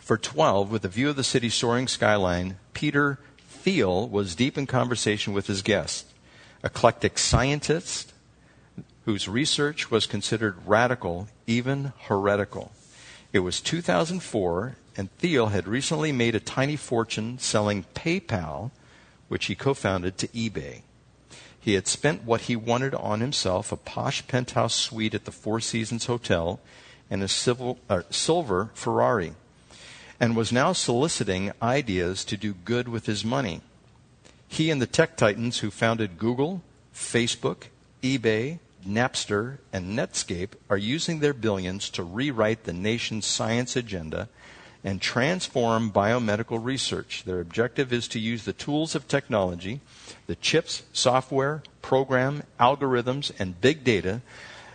for 0.00 0.18
12 0.18 0.72
with 0.72 0.84
a 0.84 0.88
view 0.88 1.08
of 1.08 1.14
the 1.14 1.22
city's 1.22 1.54
soaring 1.54 1.86
skyline, 1.86 2.56
Peter 2.74 3.20
Thiel 3.48 4.08
was 4.08 4.34
deep 4.34 4.58
in 4.58 4.66
conversation 4.66 5.32
with 5.32 5.46
his 5.46 5.62
guest, 5.62 6.06
eclectic 6.64 7.18
scientist 7.18 8.12
whose 9.04 9.28
research 9.28 9.92
was 9.92 10.06
considered 10.06 10.56
radical, 10.66 11.28
even 11.46 11.92
heretical. 12.08 12.72
It 13.32 13.40
was 13.40 13.60
2004, 13.60 14.74
and 14.96 15.16
Thiel 15.18 15.46
had 15.48 15.68
recently 15.68 16.10
made 16.10 16.34
a 16.34 16.40
tiny 16.40 16.74
fortune 16.74 17.38
selling 17.38 17.84
PayPal 17.94 18.72
which 19.28 19.46
he 19.46 19.54
co 19.54 19.74
founded, 19.74 20.18
to 20.18 20.28
eBay. 20.28 20.82
He 21.60 21.74
had 21.74 21.86
spent 21.86 22.24
what 22.24 22.42
he 22.42 22.56
wanted 22.56 22.94
on 22.94 23.20
himself 23.20 23.72
a 23.72 23.76
posh 23.76 24.26
penthouse 24.26 24.74
suite 24.74 25.14
at 25.14 25.24
the 25.24 25.32
Four 25.32 25.60
Seasons 25.60 26.06
Hotel 26.06 26.60
and 27.10 27.22
a 27.22 27.28
civil, 27.28 27.78
uh, 27.88 28.02
silver 28.10 28.70
Ferrari, 28.74 29.34
and 30.20 30.36
was 30.36 30.52
now 30.52 30.72
soliciting 30.72 31.52
ideas 31.62 32.24
to 32.24 32.36
do 32.36 32.54
good 32.54 32.88
with 32.88 33.06
his 33.06 33.24
money. 33.24 33.60
He 34.48 34.70
and 34.70 34.80
the 34.80 34.86
tech 34.86 35.16
titans 35.16 35.58
who 35.58 35.70
founded 35.70 36.18
Google, 36.18 36.62
Facebook, 36.94 37.64
eBay, 38.02 38.58
Napster, 38.86 39.58
and 39.72 39.98
Netscape 39.98 40.50
are 40.70 40.78
using 40.78 41.18
their 41.18 41.34
billions 41.34 41.90
to 41.90 42.02
rewrite 42.02 42.64
the 42.64 42.72
nation's 42.72 43.26
science 43.26 43.76
agenda 43.76 44.28
and 44.84 45.00
transform 45.00 45.90
biomedical 45.90 46.62
research. 46.62 47.24
Their 47.24 47.40
objective 47.40 47.92
is 47.92 48.08
to 48.08 48.18
use 48.18 48.44
the 48.44 48.52
tools 48.52 48.94
of 48.94 49.08
technology, 49.08 49.80
the 50.26 50.36
chips, 50.36 50.82
software, 50.92 51.62
program, 51.82 52.42
algorithms, 52.60 53.32
and 53.38 53.60
big 53.60 53.84
data 53.84 54.20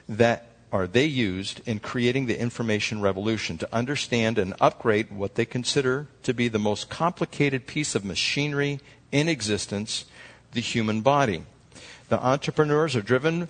that 0.09 0.47
are 0.71 0.87
they 0.87 1.05
used 1.05 1.61
in 1.67 1.79
creating 1.79 2.25
the 2.25 2.39
information 2.39 2.99
revolution 2.99 3.57
to 3.59 3.69
understand 3.71 4.39
and 4.39 4.55
upgrade 4.59 5.11
what 5.11 5.35
they 5.35 5.45
consider 5.45 6.07
to 6.23 6.33
be 6.33 6.47
the 6.47 6.59
most 6.59 6.89
complicated 6.89 7.67
piece 7.67 7.93
of 7.93 8.03
machinery 8.03 8.79
in 9.11 9.29
existence, 9.29 10.05
the 10.53 10.61
human 10.61 11.01
body. 11.01 11.43
The 12.09 12.19
entrepreneurs 12.19 12.95
are 12.95 13.01
driven 13.03 13.47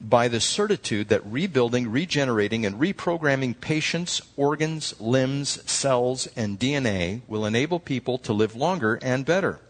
by 0.00 0.28
the 0.28 0.40
certitude 0.40 1.08
that 1.08 1.24
rebuilding, 1.24 1.90
regenerating, 1.90 2.66
and 2.66 2.80
reprogramming 2.80 3.58
patients, 3.60 4.20
organs, 4.36 4.98
limbs, 5.00 5.62
cells, 5.70 6.28
and 6.36 6.58
DNA 6.58 7.22
will 7.28 7.46
enable 7.46 7.78
people 7.78 8.18
to 8.18 8.32
live 8.32 8.54
longer 8.54 8.98
and 9.00 9.24
better. 9.24 9.60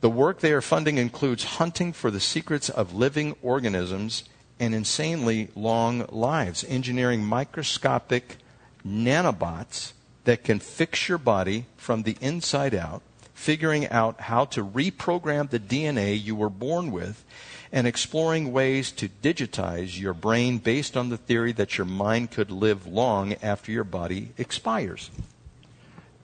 The 0.00 0.10
work 0.10 0.40
they 0.40 0.52
are 0.52 0.60
funding 0.60 0.98
includes 0.98 1.44
hunting 1.44 1.92
for 1.92 2.10
the 2.10 2.20
secrets 2.20 2.68
of 2.68 2.94
living 2.94 3.34
organisms 3.42 4.24
and 4.60 4.74
insanely 4.74 5.48
long 5.54 6.06
lives, 6.10 6.64
engineering 6.68 7.24
microscopic 7.24 8.36
nanobots 8.86 9.92
that 10.24 10.44
can 10.44 10.58
fix 10.58 11.08
your 11.08 11.18
body 11.18 11.66
from 11.76 12.02
the 12.02 12.16
inside 12.20 12.74
out, 12.74 13.02
figuring 13.34 13.88
out 13.88 14.20
how 14.22 14.44
to 14.44 14.64
reprogram 14.64 15.48
the 15.48 15.58
DNA 15.58 16.22
you 16.22 16.36
were 16.36 16.50
born 16.50 16.90
with 16.90 17.24
and 17.74 17.88
exploring 17.88 18.52
ways 18.52 18.92
to 18.92 19.08
digitize 19.20 19.98
your 19.98 20.14
brain 20.14 20.58
based 20.58 20.96
on 20.96 21.08
the 21.08 21.16
theory 21.16 21.50
that 21.50 21.76
your 21.76 21.84
mind 21.84 22.30
could 22.30 22.52
live 22.52 22.86
long 22.86 23.34
after 23.42 23.72
your 23.72 23.82
body 23.82 24.30
expires. 24.38 25.10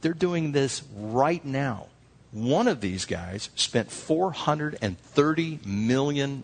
They're 0.00 0.14
doing 0.14 0.52
this 0.52 0.84
right 0.96 1.44
now. 1.44 1.88
One 2.30 2.68
of 2.68 2.80
these 2.80 3.04
guys 3.04 3.50
spent 3.56 3.88
$430 3.88 5.66
million. 5.66 6.42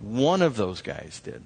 One 0.00 0.42
of 0.42 0.56
those 0.56 0.82
guys 0.82 1.22
did. 1.24 1.42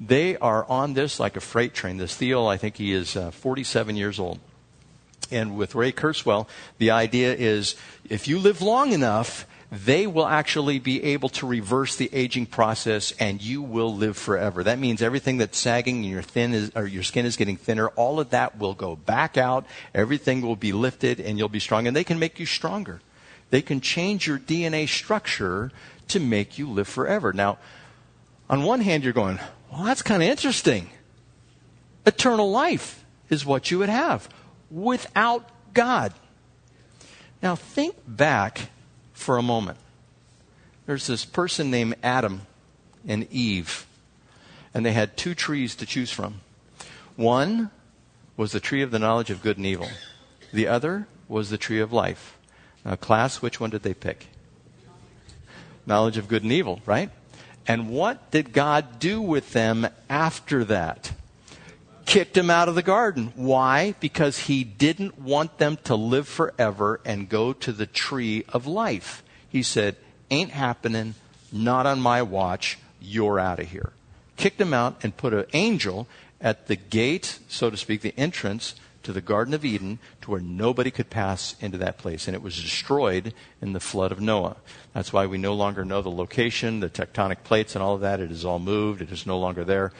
They 0.00 0.38
are 0.38 0.64
on 0.70 0.94
this 0.94 1.20
like 1.20 1.36
a 1.36 1.40
freight 1.40 1.74
train. 1.74 1.98
This 1.98 2.16
Thiel, 2.16 2.46
I 2.46 2.56
think 2.56 2.78
he 2.78 2.94
is 2.94 3.16
uh, 3.16 3.30
47 3.32 3.96
years 3.96 4.18
old. 4.18 4.40
And 5.30 5.58
with 5.58 5.74
Ray 5.74 5.92
Kurzweil, 5.92 6.48
the 6.78 6.90
idea 6.90 7.34
is 7.34 7.76
if 8.08 8.26
you 8.28 8.38
live 8.38 8.62
long 8.62 8.92
enough, 8.92 9.46
they 9.72 10.06
will 10.06 10.26
actually 10.26 10.78
be 10.78 11.02
able 11.02 11.30
to 11.30 11.46
reverse 11.46 11.96
the 11.96 12.10
aging 12.12 12.44
process 12.44 13.10
and 13.18 13.40
you 13.40 13.62
will 13.62 13.96
live 13.96 14.18
forever. 14.18 14.62
That 14.62 14.78
means 14.78 15.00
everything 15.00 15.38
that's 15.38 15.56
sagging 15.56 15.96
and 15.96 16.04
your 16.04 16.20
thin 16.20 16.52
is, 16.52 16.70
or 16.76 16.86
your 16.86 17.02
skin 17.02 17.24
is 17.24 17.36
getting 17.36 17.56
thinner, 17.56 17.88
all 17.88 18.20
of 18.20 18.28
that 18.30 18.58
will 18.58 18.74
go 18.74 18.96
back 18.96 19.38
out. 19.38 19.64
Everything 19.94 20.42
will 20.42 20.56
be 20.56 20.74
lifted 20.74 21.20
and 21.20 21.38
you'll 21.38 21.48
be 21.48 21.58
strong. 21.58 21.86
And 21.86 21.96
they 21.96 22.04
can 22.04 22.18
make 22.18 22.38
you 22.38 22.44
stronger. 22.44 23.00
They 23.48 23.62
can 23.62 23.80
change 23.80 24.26
your 24.26 24.38
DNA 24.38 24.86
structure 24.86 25.72
to 26.08 26.20
make 26.20 26.58
you 26.58 26.68
live 26.68 26.86
forever. 26.86 27.32
Now, 27.32 27.56
on 28.50 28.64
one 28.64 28.82
hand, 28.82 29.04
you're 29.04 29.14
going, 29.14 29.38
well, 29.72 29.84
that's 29.84 30.02
kind 30.02 30.22
of 30.22 30.28
interesting. 30.28 30.90
Eternal 32.04 32.50
life 32.50 33.06
is 33.30 33.46
what 33.46 33.70
you 33.70 33.78
would 33.78 33.88
have 33.88 34.28
without 34.70 35.48
God. 35.72 36.12
Now, 37.42 37.56
think 37.56 37.96
back 38.06 38.68
for 39.22 39.38
a 39.38 39.42
moment. 39.42 39.78
There's 40.86 41.06
this 41.06 41.24
person 41.24 41.70
named 41.70 41.94
Adam 42.02 42.42
and 43.06 43.30
Eve, 43.30 43.86
and 44.74 44.84
they 44.84 44.92
had 44.92 45.16
two 45.16 45.34
trees 45.34 45.74
to 45.76 45.86
choose 45.86 46.10
from. 46.10 46.40
One 47.16 47.70
was 48.36 48.52
the 48.52 48.60
tree 48.60 48.82
of 48.82 48.90
the 48.90 48.98
knowledge 48.98 49.30
of 49.30 49.42
good 49.42 49.56
and 49.56 49.66
evil, 49.66 49.88
the 50.52 50.66
other 50.66 51.06
was 51.28 51.50
the 51.50 51.58
tree 51.58 51.80
of 51.80 51.92
life. 51.92 52.36
Now, 52.84 52.96
class, 52.96 53.40
which 53.40 53.60
one 53.60 53.70
did 53.70 53.82
they 53.82 53.94
pick? 53.94 54.26
Knowledge 55.86 56.18
of 56.18 56.28
good 56.28 56.42
and 56.42 56.52
evil, 56.52 56.80
right? 56.84 57.10
And 57.66 57.90
what 57.90 58.30
did 58.30 58.52
God 58.52 58.98
do 58.98 59.20
with 59.20 59.52
them 59.52 59.86
after 60.10 60.64
that? 60.64 61.11
Kicked 62.04 62.36
him 62.36 62.50
out 62.50 62.68
of 62.68 62.74
the 62.74 62.82
garden. 62.82 63.32
Why? 63.36 63.94
Because 64.00 64.40
he 64.40 64.64
didn't 64.64 65.18
want 65.18 65.58
them 65.58 65.78
to 65.84 65.94
live 65.94 66.28
forever 66.28 67.00
and 67.04 67.28
go 67.28 67.52
to 67.52 67.72
the 67.72 67.86
tree 67.86 68.44
of 68.48 68.66
life. 68.66 69.22
He 69.48 69.62
said, 69.62 69.96
Ain't 70.30 70.50
happening, 70.50 71.14
not 71.52 71.86
on 71.86 72.00
my 72.00 72.22
watch, 72.22 72.78
you're 73.00 73.38
out 73.38 73.60
of 73.60 73.70
here. 73.70 73.92
Kicked 74.36 74.60
him 74.60 74.72
out 74.72 75.02
and 75.02 75.16
put 75.16 75.34
an 75.34 75.46
angel 75.52 76.08
at 76.40 76.66
the 76.66 76.76
gate, 76.76 77.38
so 77.48 77.70
to 77.70 77.76
speak, 77.76 78.00
the 78.00 78.14
entrance 78.16 78.74
to 79.02 79.12
the 79.12 79.20
Garden 79.20 79.54
of 79.54 79.64
Eden 79.64 79.98
to 80.22 80.30
where 80.30 80.40
nobody 80.40 80.90
could 80.90 81.10
pass 81.10 81.56
into 81.60 81.78
that 81.78 81.98
place. 81.98 82.26
And 82.26 82.34
it 82.34 82.42
was 82.42 82.60
destroyed 82.60 83.34
in 83.60 83.72
the 83.72 83.80
flood 83.80 84.12
of 84.12 84.20
Noah. 84.20 84.56
That's 84.92 85.12
why 85.12 85.26
we 85.26 85.38
no 85.38 85.54
longer 85.54 85.84
know 85.84 86.02
the 86.02 86.10
location, 86.10 86.80
the 86.80 86.90
tectonic 86.90 87.42
plates, 87.44 87.74
and 87.74 87.82
all 87.82 87.94
of 87.94 88.00
that. 88.00 88.20
It 88.20 88.30
is 88.30 88.44
all 88.44 88.58
moved, 88.58 89.02
it 89.02 89.10
is 89.10 89.26
no 89.26 89.38
longer 89.38 89.64
there. 89.64 89.92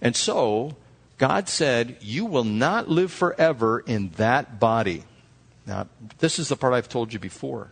And 0.00 0.16
so, 0.16 0.76
God 1.18 1.48
said, 1.48 1.98
You 2.00 2.24
will 2.24 2.44
not 2.44 2.88
live 2.88 3.12
forever 3.12 3.80
in 3.80 4.10
that 4.16 4.58
body. 4.58 5.04
Now, 5.66 5.86
this 6.18 6.38
is 6.38 6.48
the 6.48 6.56
part 6.56 6.74
I've 6.74 6.88
told 6.88 7.12
you 7.12 7.18
before. 7.18 7.70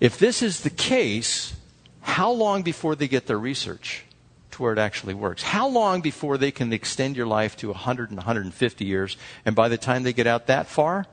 If 0.00 0.18
this 0.18 0.42
is 0.42 0.62
the 0.62 0.70
case, 0.70 1.54
how 2.00 2.32
long 2.32 2.62
before 2.62 2.96
they 2.96 3.08
get 3.08 3.26
their 3.26 3.38
research? 3.38 4.04
to 4.52 4.62
where 4.62 4.72
it 4.72 4.78
actually 4.78 5.14
works. 5.14 5.42
How 5.42 5.66
long 5.66 6.00
before 6.00 6.38
they 6.38 6.50
can 6.50 6.72
extend 6.72 7.16
your 7.16 7.26
life 7.26 7.56
to 7.58 7.68
100 7.68 8.10
and 8.10 8.18
150 8.18 8.84
years? 8.84 9.16
And 9.44 9.56
by 9.56 9.68
the 9.68 9.78
time 9.78 10.02
they 10.02 10.12
get 10.12 10.26
out 10.26 10.46
that 10.46 10.66
far, 10.66 11.06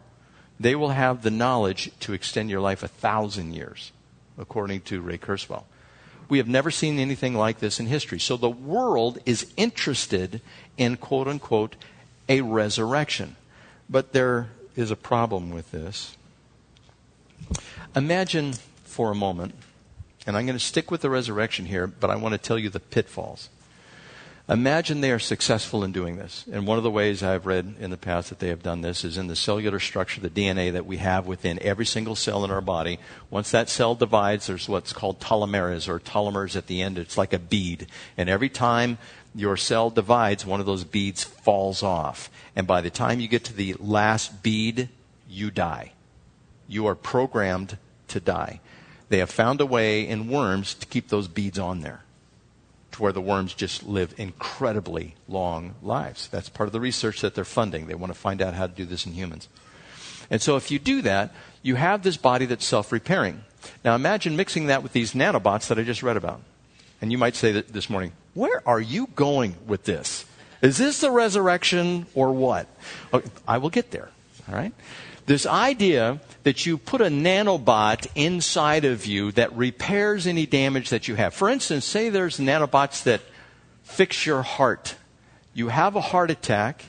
they 0.59 0.75
will 0.75 0.89
have 0.89 1.23
the 1.23 1.31
knowledge 1.31 1.91
to 2.01 2.13
extend 2.13 2.49
your 2.49 2.61
life 2.61 2.83
a 2.83 2.87
thousand 2.87 3.53
years, 3.53 3.91
according 4.37 4.81
to 4.81 5.01
Ray 5.01 5.17
Kurzweil. 5.17 5.63
We 6.29 6.37
have 6.37 6.47
never 6.47 6.71
seen 6.71 6.99
anything 6.99 7.33
like 7.33 7.59
this 7.59 7.79
in 7.79 7.87
history. 7.87 8.19
So 8.19 8.37
the 8.37 8.49
world 8.49 9.17
is 9.25 9.51
interested 9.57 10.41
in 10.77 10.97
quote 10.97 11.27
unquote 11.27 11.75
a 12.29 12.41
resurrection. 12.41 13.35
But 13.89 14.13
there 14.13 14.49
is 14.75 14.91
a 14.91 14.95
problem 14.95 15.49
with 15.49 15.71
this. 15.71 16.15
Imagine 17.95 18.53
for 18.83 19.11
a 19.11 19.15
moment 19.15 19.55
and 20.27 20.37
I'm 20.37 20.45
going 20.45 20.57
to 20.57 20.63
stick 20.63 20.91
with 20.91 21.01
the 21.01 21.09
resurrection 21.09 21.65
here, 21.65 21.87
but 21.87 22.11
I 22.11 22.15
want 22.15 22.33
to 22.33 22.37
tell 22.37 22.59
you 22.59 22.69
the 22.69 22.79
pitfalls. 22.79 23.49
Imagine 24.49 25.01
they 25.01 25.11
are 25.11 25.19
successful 25.19 25.83
in 25.83 25.91
doing 25.91 26.17
this. 26.17 26.43
And 26.51 26.65
one 26.65 26.79
of 26.79 26.83
the 26.83 26.89
ways 26.89 27.21
I've 27.21 27.45
read 27.45 27.75
in 27.79 27.91
the 27.91 27.97
past 27.97 28.29
that 28.29 28.39
they 28.39 28.47
have 28.47 28.63
done 28.63 28.81
this 28.81 29.05
is 29.05 29.15
in 29.15 29.27
the 29.27 29.35
cellular 29.35 29.79
structure, 29.79 30.19
the 30.19 30.29
DNA 30.29 30.73
that 30.73 30.87
we 30.87 30.97
have 30.97 31.27
within 31.27 31.59
every 31.61 31.85
single 31.85 32.15
cell 32.15 32.43
in 32.43 32.49
our 32.49 32.61
body. 32.61 32.97
Once 33.29 33.51
that 33.51 33.69
cell 33.69 33.93
divides, 33.93 34.47
there's 34.47 34.67
what's 34.67 34.91
called 34.91 35.19
telomeres 35.19 35.87
or 35.87 35.99
telomers 35.99 36.55
at 36.55 36.65
the 36.65 36.81
end. 36.81 36.97
It's 36.97 37.17
like 37.17 37.31
a 37.31 37.39
bead. 37.39 37.85
And 38.17 38.27
every 38.27 38.49
time 38.49 38.97
your 39.35 39.55
cell 39.55 39.91
divides, 39.91 40.47
one 40.47 40.59
of 40.59 40.65
those 40.65 40.83
beads 40.83 41.23
falls 41.23 41.83
off. 41.83 42.31
And 42.55 42.65
by 42.65 42.81
the 42.81 42.89
time 42.89 43.19
you 43.19 43.27
get 43.27 43.43
to 43.45 43.53
the 43.53 43.75
last 43.79 44.41
bead, 44.41 44.89
you 45.29 45.51
die. 45.51 45.91
You 46.67 46.87
are 46.87 46.95
programmed 46.95 47.77
to 48.07 48.19
die 48.19 48.61
they 49.09 49.17
have 49.17 49.29
found 49.29 49.59
a 49.59 49.65
way 49.65 50.07
in 50.07 50.29
worms 50.29 50.73
to 50.75 50.85
keep 50.85 51.09
those 51.09 51.27
beads 51.27 51.59
on 51.59 51.81
there 51.81 52.03
to 52.99 53.03
where 53.03 53.13
the 53.13 53.21
worms 53.21 53.53
just 53.53 53.87
live 53.87 54.13
incredibly 54.17 55.15
long 55.27 55.73
lives. 55.81 56.27
That's 56.27 56.49
part 56.49 56.67
of 56.67 56.73
the 56.73 56.81
research 56.81 57.21
that 57.21 57.33
they're 57.33 57.45
funding. 57.45 57.87
They 57.87 57.95
want 57.95 58.13
to 58.13 58.19
find 58.19 58.41
out 58.41 58.53
how 58.53 58.67
to 58.67 58.73
do 58.73 58.83
this 58.85 59.05
in 59.05 59.13
humans. 59.13 59.47
And 60.29 60.41
so 60.41 60.57
if 60.57 60.69
you 60.69 60.79
do 60.79 61.01
that, 61.03 61.33
you 61.63 61.75
have 61.75 62.03
this 62.03 62.17
body 62.17 62.45
that's 62.45 62.65
self 62.65 62.91
repairing. 62.91 63.43
Now 63.83 63.95
imagine 63.95 64.35
mixing 64.35 64.67
that 64.67 64.83
with 64.83 64.91
these 64.91 65.13
nanobots 65.13 65.67
that 65.69 65.79
I 65.79 65.83
just 65.83 66.03
read 66.03 66.17
about. 66.17 66.41
And 67.01 67.11
you 67.11 67.17
might 67.17 67.35
say 67.35 67.53
this 67.53 67.89
morning, 67.89 68.11
where 68.33 68.61
are 68.67 68.81
you 68.81 69.07
going 69.15 69.55
with 69.65 69.85
this? 69.85 70.25
Is 70.61 70.77
this 70.77 70.99
the 70.99 71.09
resurrection 71.09 72.05
or 72.13 72.33
what? 72.33 72.67
Okay, 73.13 73.29
I 73.47 73.59
will 73.59 73.69
get 73.69 73.91
there. 73.91 74.09
All 74.49 74.55
right? 74.55 74.73
This 75.29 75.45
idea 75.45 76.21
that 76.41 76.65
you 76.65 76.79
put 76.79 77.01
a 77.01 77.05
nanobot 77.05 78.07
inside 78.15 78.83
of 78.83 79.05
you 79.05 79.31
that 79.33 79.55
repairs 79.55 80.25
any 80.25 80.47
damage 80.47 80.89
that 80.89 81.07
you 81.07 81.13
have. 81.13 81.35
For 81.35 81.49
instance, 81.49 81.85
say 81.85 82.09
there's 82.09 82.39
nanobots 82.39 83.03
that 83.03 83.21
fix 83.83 84.25
your 84.25 84.41
heart. 84.41 84.95
You 85.53 85.67
have 85.67 85.95
a 85.95 86.01
heart 86.01 86.31
attack, 86.31 86.85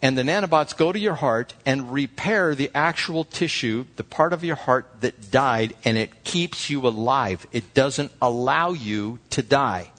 and 0.00 0.16
the 0.16 0.22
nanobots 0.22 0.76
go 0.76 0.92
to 0.92 0.98
your 1.00 1.16
heart 1.16 1.54
and 1.66 1.92
repair 1.92 2.54
the 2.54 2.70
actual 2.76 3.24
tissue, 3.24 3.86
the 3.96 4.04
part 4.04 4.32
of 4.32 4.44
your 4.44 4.54
heart 4.54 4.88
that 5.00 5.32
died, 5.32 5.74
and 5.84 5.98
it 5.98 6.22
keeps 6.22 6.70
you 6.70 6.86
alive. 6.86 7.44
It 7.50 7.74
doesn't 7.74 8.12
allow 8.22 8.70
you 8.70 9.18
to 9.30 9.42
die. 9.42 9.90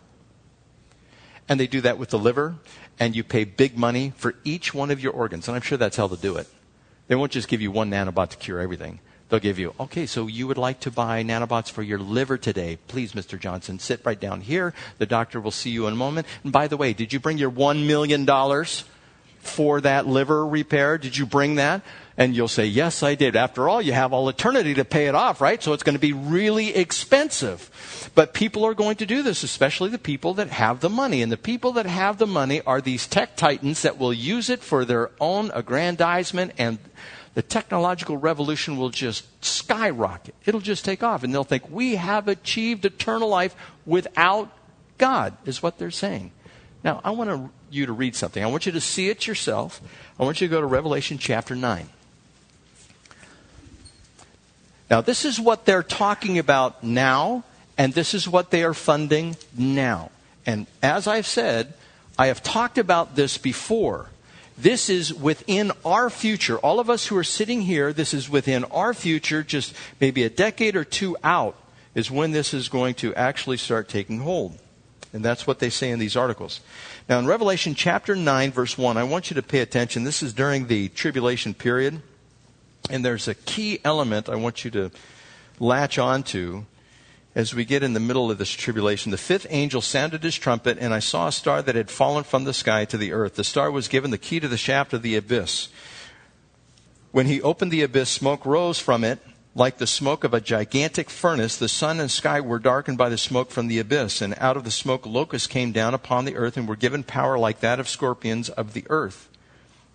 And 1.49 1.59
they 1.59 1.67
do 1.67 1.81
that 1.81 1.97
with 1.97 2.11
the 2.11 2.19
liver, 2.19 2.55
and 3.01 3.17
you 3.17 3.25
pay 3.25 3.43
big 3.43 3.77
money 3.77 4.13
for 4.15 4.33
each 4.45 4.73
one 4.73 4.91
of 4.91 5.01
your 5.01 5.11
organs. 5.11 5.49
And 5.49 5.57
I'm 5.57 5.61
sure 5.61 5.77
that's 5.77 5.97
how 5.97 6.07
they 6.07 6.15
do 6.15 6.37
it. 6.37 6.47
They 7.07 7.15
won't 7.15 7.31
just 7.31 7.47
give 7.47 7.61
you 7.61 7.71
one 7.71 7.91
nanobot 7.91 8.29
to 8.29 8.37
cure 8.37 8.59
everything. 8.59 8.99
They'll 9.29 9.39
give 9.39 9.57
you, 9.57 9.73
okay, 9.79 10.05
so 10.05 10.27
you 10.27 10.45
would 10.47 10.57
like 10.57 10.79
to 10.81 10.91
buy 10.91 11.23
nanobots 11.23 11.71
for 11.71 11.81
your 11.81 11.97
liver 11.97 12.37
today. 12.37 12.77
Please, 12.87 13.13
Mr. 13.13 13.39
Johnson, 13.39 13.79
sit 13.79 14.01
right 14.05 14.19
down 14.19 14.41
here. 14.41 14.73
The 14.99 15.07
doctor 15.07 15.41
will 15.41 15.51
see 15.51 15.71
you 15.71 15.87
in 15.87 15.93
a 15.93 15.95
moment. 15.97 16.27
And 16.43 16.53
by 16.53 16.67
the 16.67 16.77
way, 16.77 16.93
did 16.93 17.11
you 17.11 17.19
bring 17.19 17.39
your 17.39 17.49
$1 17.49 17.87
million 17.87 18.25
for 19.39 19.81
that 19.81 20.05
liver 20.05 20.45
repair? 20.45 20.99
Did 20.99 21.17
you 21.17 21.25
bring 21.25 21.55
that? 21.55 21.81
And 22.17 22.33
you'll 22.33 22.47
say, 22.47 22.65
yes, 22.65 23.03
I 23.03 23.15
did. 23.15 23.35
After 23.35 23.67
all, 23.67 23.81
you 23.81 23.91
have 23.91 24.13
all 24.13 24.29
eternity 24.29 24.73
to 24.75 24.85
pay 24.85 25.07
it 25.07 25.15
off, 25.15 25.41
right? 25.41 25.61
So 25.61 25.73
it's 25.73 25.83
going 25.83 25.97
to 25.97 25.99
be 25.99 26.13
really 26.13 26.73
expensive. 26.73 28.11
But 28.15 28.33
people 28.33 28.63
are 28.65 28.73
going 28.73 28.95
to 28.97 29.05
do 29.05 29.21
this, 29.21 29.43
especially 29.43 29.89
the 29.89 29.97
people 29.97 30.33
that 30.35 30.47
have 30.47 30.79
the 30.79 30.89
money. 30.89 31.21
And 31.21 31.29
the 31.29 31.37
people 31.37 31.73
that 31.73 31.85
have 31.85 32.17
the 32.17 32.27
money 32.27 32.61
are 32.61 32.79
these 32.79 33.05
tech 33.05 33.35
titans 33.35 33.81
that 33.81 33.97
will 33.97 34.13
use 34.13 34.49
it 34.49 34.61
for 34.61 34.85
their 34.85 35.11
own 35.19 35.51
aggrandizement 35.53 36.53
and 36.57 36.79
the 37.33 37.41
technological 37.41 38.15
revolution 38.15 38.77
will 38.77 38.91
just 38.91 39.25
skyrocket. 39.43 40.35
It'll 40.45 40.61
just 40.61 40.85
take 40.85 41.03
off. 41.03 41.21
And 41.23 41.33
they'll 41.33 41.43
think, 41.43 41.69
we 41.69 41.95
have 41.95 42.29
achieved 42.29 42.85
eternal 42.85 43.27
life 43.27 43.53
without 43.85 44.49
God, 44.97 45.35
is 45.45 45.61
what 45.61 45.77
they're 45.77 45.91
saying. 45.91 46.31
Now, 46.81 47.01
I 47.03 47.11
want 47.11 47.29
to, 47.29 47.49
you 47.69 47.87
to 47.87 47.93
read 47.93 48.15
something. 48.15 48.41
I 48.41 48.47
want 48.47 48.65
you 48.65 48.71
to 48.71 48.79
see 48.79 49.09
it 49.09 49.27
yourself. 49.27 49.81
I 50.17 50.23
want 50.23 50.39
you 50.39 50.47
to 50.47 50.51
go 50.51 50.61
to 50.61 50.67
Revelation 50.67 51.17
chapter 51.17 51.57
9. 51.57 51.89
Now, 54.89 55.01
this 55.01 55.25
is 55.25 55.39
what 55.39 55.65
they're 55.65 55.83
talking 55.83 56.37
about 56.37 56.83
now, 56.83 57.43
and 57.77 57.93
this 57.93 58.13
is 58.13 58.27
what 58.27 58.51
they 58.51 58.63
are 58.63 58.73
funding 58.73 59.35
now. 59.57 60.11
And 60.45 60.67
as 60.83 61.07
I've 61.07 61.25
said, 61.25 61.73
I 62.17 62.27
have 62.27 62.43
talked 62.43 62.77
about 62.77 63.15
this 63.15 63.37
before. 63.37 64.09
This 64.57 64.89
is 64.89 65.13
within 65.13 65.71
our 65.83 66.09
future. 66.09 66.57
All 66.59 66.79
of 66.79 66.89
us 66.89 67.07
who 67.07 67.17
are 67.17 67.23
sitting 67.23 67.61
here, 67.61 67.91
this 67.91 68.13
is 68.13 68.29
within 68.29 68.63
our 68.65 68.93
future, 68.93 69.43
just 69.43 69.73
maybe 69.99 70.23
a 70.23 70.29
decade 70.29 70.75
or 70.75 70.85
two 70.85 71.17
out, 71.23 71.57
is 71.93 72.11
when 72.11 72.31
this 72.31 72.53
is 72.53 72.69
going 72.69 72.93
to 72.95 73.13
actually 73.15 73.57
start 73.57 73.89
taking 73.89 74.19
hold. 74.19 74.57
And 75.11 75.23
that's 75.25 75.47
what 75.47 75.59
they 75.59 75.69
say 75.69 75.91
in 75.91 75.99
these 75.99 76.15
articles. 76.15 76.61
Now, 77.09 77.19
in 77.19 77.25
Revelation 77.25 77.73
chapter 77.73 78.15
9, 78.15 78.51
verse 78.51 78.77
1, 78.77 78.97
I 78.97 79.03
want 79.03 79.29
you 79.29 79.35
to 79.35 79.43
pay 79.43 79.59
attention. 79.59 80.03
This 80.03 80.21
is 80.21 80.33
during 80.33 80.67
the 80.67 80.89
tribulation 80.89 81.53
period. 81.53 82.01
And 82.89 83.03
there's 83.03 83.27
a 83.27 83.35
key 83.35 83.79
element 83.83 84.29
I 84.29 84.35
want 84.35 84.63
you 84.63 84.71
to 84.71 84.91
latch 85.59 85.97
onto 85.97 86.65
as 87.35 87.53
we 87.53 87.65
get 87.65 87.83
in 87.83 87.93
the 87.93 87.99
middle 87.99 88.31
of 88.31 88.37
this 88.37 88.49
tribulation, 88.49 89.11
the 89.11 89.17
fifth 89.17 89.45
angel 89.49 89.81
sounded 89.81 90.23
his 90.23 90.37
trumpet, 90.37 90.77
and 90.79 90.93
I 90.93 90.99
saw 90.99 91.27
a 91.27 91.33
star 91.33 91.61
that 91.61 91.75
had 91.75 91.91
fallen 91.91 92.23
from 92.23 92.45
the 92.45 92.53
sky 92.53 92.85
to 92.85 92.97
the 92.97 93.11
earth. 93.11 93.35
The 93.35 93.43
star 93.43 93.69
was 93.69 93.89
given 93.89 94.11
the 94.11 94.17
key 94.17 94.39
to 94.39 94.47
the 94.47 94.55
shaft 94.55 94.93
of 94.93 95.01
the 95.01 95.17
abyss. 95.17 95.67
When 97.11 97.25
he 97.25 97.41
opened 97.41 97.71
the 97.71 97.83
abyss, 97.83 98.09
smoke 98.09 98.45
rose 98.45 98.79
from 98.79 99.03
it 99.03 99.19
like 99.53 99.77
the 99.77 99.87
smoke 99.87 100.23
of 100.23 100.33
a 100.33 100.39
gigantic 100.39 101.09
furnace. 101.09 101.57
The 101.57 101.67
sun 101.67 101.99
and 101.99 102.09
sky 102.09 102.39
were 102.39 102.59
darkened 102.59 102.97
by 102.97 103.09
the 103.09 103.17
smoke 103.17 103.51
from 103.51 103.67
the 103.67 103.79
abyss, 103.79 104.21
and 104.21 104.33
out 104.37 104.55
of 104.55 104.63
the 104.63 104.71
smoke 104.71 105.05
locusts 105.05 105.47
came 105.47 105.73
down 105.73 105.93
upon 105.93 106.23
the 106.23 106.37
earth 106.37 106.55
and 106.55 106.69
were 106.69 106.75
given 106.77 107.03
power 107.03 107.37
like 107.37 107.59
that 107.59 107.81
of 107.81 107.89
scorpions 107.89 108.47
of 108.47 108.71
the 108.71 108.85
earth. 108.89 109.27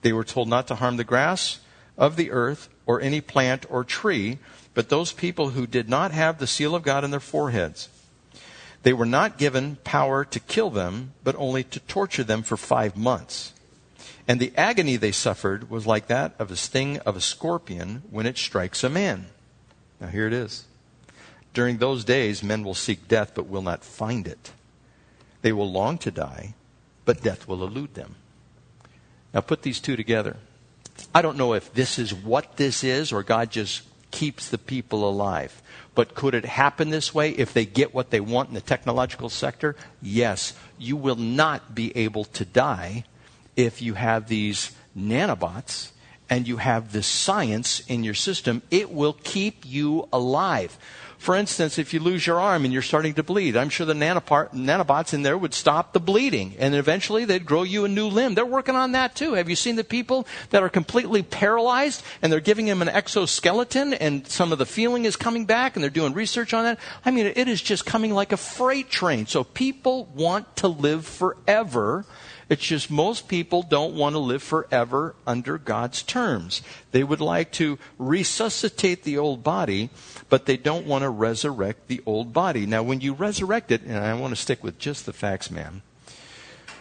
They 0.03 0.12
were 0.12 0.24
told 0.24 0.48
not 0.48 0.66
to 0.68 0.74
harm 0.74 0.98
the 0.98 1.05
grass 1.05 1.61
of 1.96 2.16
the 2.16 2.31
earth 2.31 2.68
or 2.90 3.00
any 3.00 3.20
plant 3.20 3.64
or 3.70 3.85
tree 3.85 4.37
but 4.74 4.88
those 4.88 5.12
people 5.12 5.50
who 5.50 5.66
did 5.66 5.88
not 5.88 6.11
have 6.11 6.38
the 6.38 6.46
seal 6.46 6.74
of 6.74 6.83
God 6.83 7.05
in 7.05 7.12
their 7.12 7.20
foreheads. 7.20 7.88
They 8.83 8.92
were 8.92 9.07
not 9.07 9.38
given 9.38 9.76
power 9.85 10.24
to 10.24 10.40
kill 10.40 10.70
them, 10.70 11.12
but 11.22 11.37
only 11.37 11.62
to 11.64 11.81
torture 11.81 12.24
them 12.24 12.42
for 12.42 12.57
five 12.57 12.96
months. 12.96 13.53
And 14.26 14.40
the 14.40 14.53
agony 14.57 14.96
they 14.96 15.12
suffered 15.12 15.70
was 15.70 15.87
like 15.87 16.07
that 16.09 16.35
of 16.38 16.50
a 16.50 16.57
sting 16.57 16.98
of 17.00 17.16
a 17.16 17.20
scorpion 17.20 18.03
when 18.11 18.26
it 18.26 18.38
strikes 18.38 18.83
a 18.83 18.88
man. 18.88 19.26
Now, 20.00 20.09
here 20.09 20.26
it 20.26 20.33
is. 20.33 20.64
During 21.53 21.79
those 21.79 22.05
days, 22.05 22.42
men 22.42 22.64
will 22.64 22.74
seek 22.74 23.07
death 23.07 23.33
but 23.35 23.48
will 23.48 23.62
not 23.62 23.85
find 23.85 24.26
it. 24.26 24.53
They 25.42 25.53
will 25.53 25.70
long 25.70 25.98
to 25.98 26.11
die, 26.11 26.55
but 27.05 27.22
death 27.22 27.46
will 27.46 27.62
elude 27.62 27.94
them. 27.94 28.14
Now 29.35 29.40
put 29.40 29.62
these 29.62 29.81
two 29.81 29.96
together. 29.96 30.37
I 31.15 31.23
don't 31.23 31.37
know 31.37 31.55
if 31.55 31.73
this 31.73 31.99
is 31.99 32.15
what 32.15 32.57
this 32.57 32.85
is 32.85 33.13
or 33.13 33.23
God 33.23 33.51
just 33.51 33.83
keeps 34.11 34.49
the 34.49 34.59
people 34.59 35.09
alive. 35.09 35.63
But 35.95 36.15
could 36.15 36.35
it 36.35 36.45
happen 36.45 36.91
this 36.91 37.15
way 37.15 37.31
if 37.31 37.53
they 37.53 37.65
get 37.65 37.95
what 37.95 38.11
they 38.11 38.21
want 38.21 38.49
in 38.49 38.55
the 38.55 38.61
technological 38.61 39.29
sector? 39.29 39.77
Yes. 40.01 40.55
You 40.79 40.97
will 40.97 41.17
not 41.17 41.75
be 41.75 41.97
able 41.97 42.25
to 42.25 42.45
die 42.45 43.05
if 43.57 43.83
you 43.83 43.95
have 43.95 44.29
these 44.29 44.73
nanobots 44.97 45.91
and 46.29 46.47
you 46.47 46.59
have 46.59 46.93
this 46.93 47.07
science 47.07 47.81
in 47.81 48.05
your 48.05 48.15
system. 48.15 48.63
It 48.71 48.93
will 48.93 49.13
keep 49.13 49.67
you 49.67 50.09
alive. 50.13 50.79
For 51.20 51.37
instance, 51.37 51.78
if 51.78 51.92
you 51.92 52.00
lose 52.00 52.26
your 52.26 52.40
arm 52.40 52.64
and 52.64 52.72
you're 52.72 52.80
starting 52.80 53.12
to 53.12 53.22
bleed, 53.22 53.54
I'm 53.54 53.68
sure 53.68 53.85
the 53.85 53.92
nanobots 53.92 55.12
in 55.12 55.22
there 55.22 55.37
would 55.37 55.52
stop 55.52 55.92
the 55.92 56.00
bleeding 56.00 56.54
and 56.59 56.74
eventually 56.74 57.26
they'd 57.26 57.44
grow 57.44 57.62
you 57.62 57.85
a 57.85 57.88
new 57.88 58.09
limb. 58.09 58.35
They're 58.35 58.46
working 58.46 58.74
on 58.74 58.92
that 58.92 59.14
too. 59.14 59.35
Have 59.35 59.50
you 59.50 59.54
seen 59.54 59.76
the 59.76 59.85
people 59.85 60.26
that 60.48 60.62
are 60.62 60.70
completely 60.70 61.22
paralyzed 61.22 62.02
and 62.22 62.33
they're 62.33 62.40
giving 62.40 62.64
them 62.64 62.80
an 62.80 62.88
exoskeleton 62.88 63.92
and 63.92 64.26
some 64.26 64.50
of 64.50 64.56
the 64.56 64.64
feeling 64.64 65.04
is 65.04 65.16
coming 65.16 65.44
back 65.44 65.76
and 65.76 65.83
they're 65.83 65.90
doing 65.90 66.14
research 66.14 66.54
on 66.54 66.64
that? 66.64 66.78
I 67.04 67.11
mean, 67.11 67.26
it 67.26 67.48
is 67.48 67.61
just 67.61 67.85
coming 67.85 68.14
like 68.14 68.33
a 68.33 68.38
freight 68.38 68.88
train. 68.88 69.26
So 69.26 69.44
people 69.44 70.06
want 70.14 70.56
to 70.56 70.68
live 70.68 71.04
forever 71.04 72.06
it's 72.51 72.67
just 72.67 72.91
most 72.91 73.29
people 73.29 73.63
don't 73.63 73.95
want 73.95 74.15
to 74.15 74.19
live 74.19 74.43
forever 74.43 75.15
under 75.25 75.57
God's 75.57 76.03
terms. 76.03 76.63
They 76.91 77.05
would 77.05 77.21
like 77.21 77.53
to 77.53 77.79
resuscitate 77.97 79.05
the 79.05 79.17
old 79.19 79.45
body, 79.45 79.89
but 80.29 80.47
they 80.47 80.57
don't 80.57 80.85
want 80.85 81.03
to 81.03 81.11
resurrect 81.11 81.87
the 81.87 82.03
old 82.05 82.33
body. 82.33 82.67
Now, 82.67 82.83
when 82.83 83.01
you 83.01 83.15
resurrect 83.15 83.71
it, 83.71 83.83
and 83.83 83.97
I 83.97 84.15
want 84.15 84.35
to 84.35 84.41
stick 84.41 84.65
with 84.65 84.81
just 84.81 85.07
the 85.07 85.13
facts, 85.13 85.49
ma'am, 85.49 85.83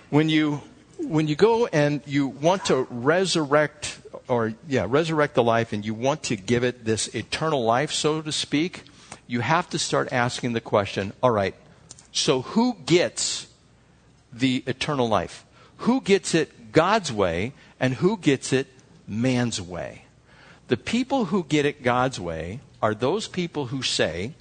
when 0.10 0.28
you 0.28 0.64
when 0.98 1.28
you 1.28 1.36
go 1.36 1.68
and 1.68 2.02
you 2.06 2.28
want 2.28 2.66
to 2.66 2.88
resurrect 2.90 4.00
or 4.28 4.54
yeah 4.68 4.86
resurrect 4.90 5.36
the 5.36 5.44
life 5.44 5.72
and 5.72 5.86
you 5.86 5.94
want 5.94 6.24
to 6.24 6.36
give 6.36 6.64
it 6.64 6.84
this 6.84 7.08
eternal 7.16 7.64
life 7.64 7.92
so 7.92 8.22
to 8.22 8.34
speak 8.34 8.84
you 9.26 9.40
have 9.40 9.70
to 9.70 9.80
start 9.80 10.12
asking 10.12 10.52
the 10.52 10.60
question 10.60 11.14
all 11.24 11.32
right 11.32 11.56
so 12.12 12.42
who 12.42 12.76
gets 12.86 13.48
the 14.34 14.62
eternal 14.68 15.08
life 15.08 15.46
who 15.80 16.02
gets 16.02 16.36
it 16.36 16.72
God's 16.72 17.12
way 17.12 17.54
and 17.80 17.96
who 17.96 18.18
gets 18.18 18.54
it 18.54 18.68
man's 19.08 19.62
way. 19.62 20.04
The 20.68 20.78
people 20.78 21.26
who 21.26 21.44
get 21.44 21.65
it 21.65 21.84
God's 21.84 22.20
way 22.20 22.60
are 22.82 22.94
those 22.94 23.28
people 23.28 23.68
who 23.68 23.82
say, 23.82 24.34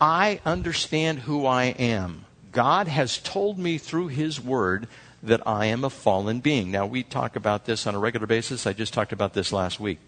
I 0.00 0.40
understand 0.44 1.20
who 1.20 1.46
I 1.46 1.64
am. 1.64 2.24
God 2.52 2.88
has 2.88 3.18
told 3.18 3.58
me 3.58 3.78
through 3.78 4.08
His 4.08 4.40
Word 4.40 4.88
that 5.22 5.46
I 5.46 5.66
am 5.66 5.84
a 5.84 5.90
fallen 5.90 6.40
being. 6.40 6.70
Now, 6.70 6.86
we 6.86 7.02
talk 7.02 7.36
about 7.36 7.64
this 7.64 7.86
on 7.86 7.94
a 7.94 7.98
regular 7.98 8.26
basis. 8.26 8.66
I 8.66 8.72
just 8.72 8.92
talked 8.92 9.12
about 9.12 9.34
this 9.34 9.52
last 9.52 9.78
week. 9.78 9.98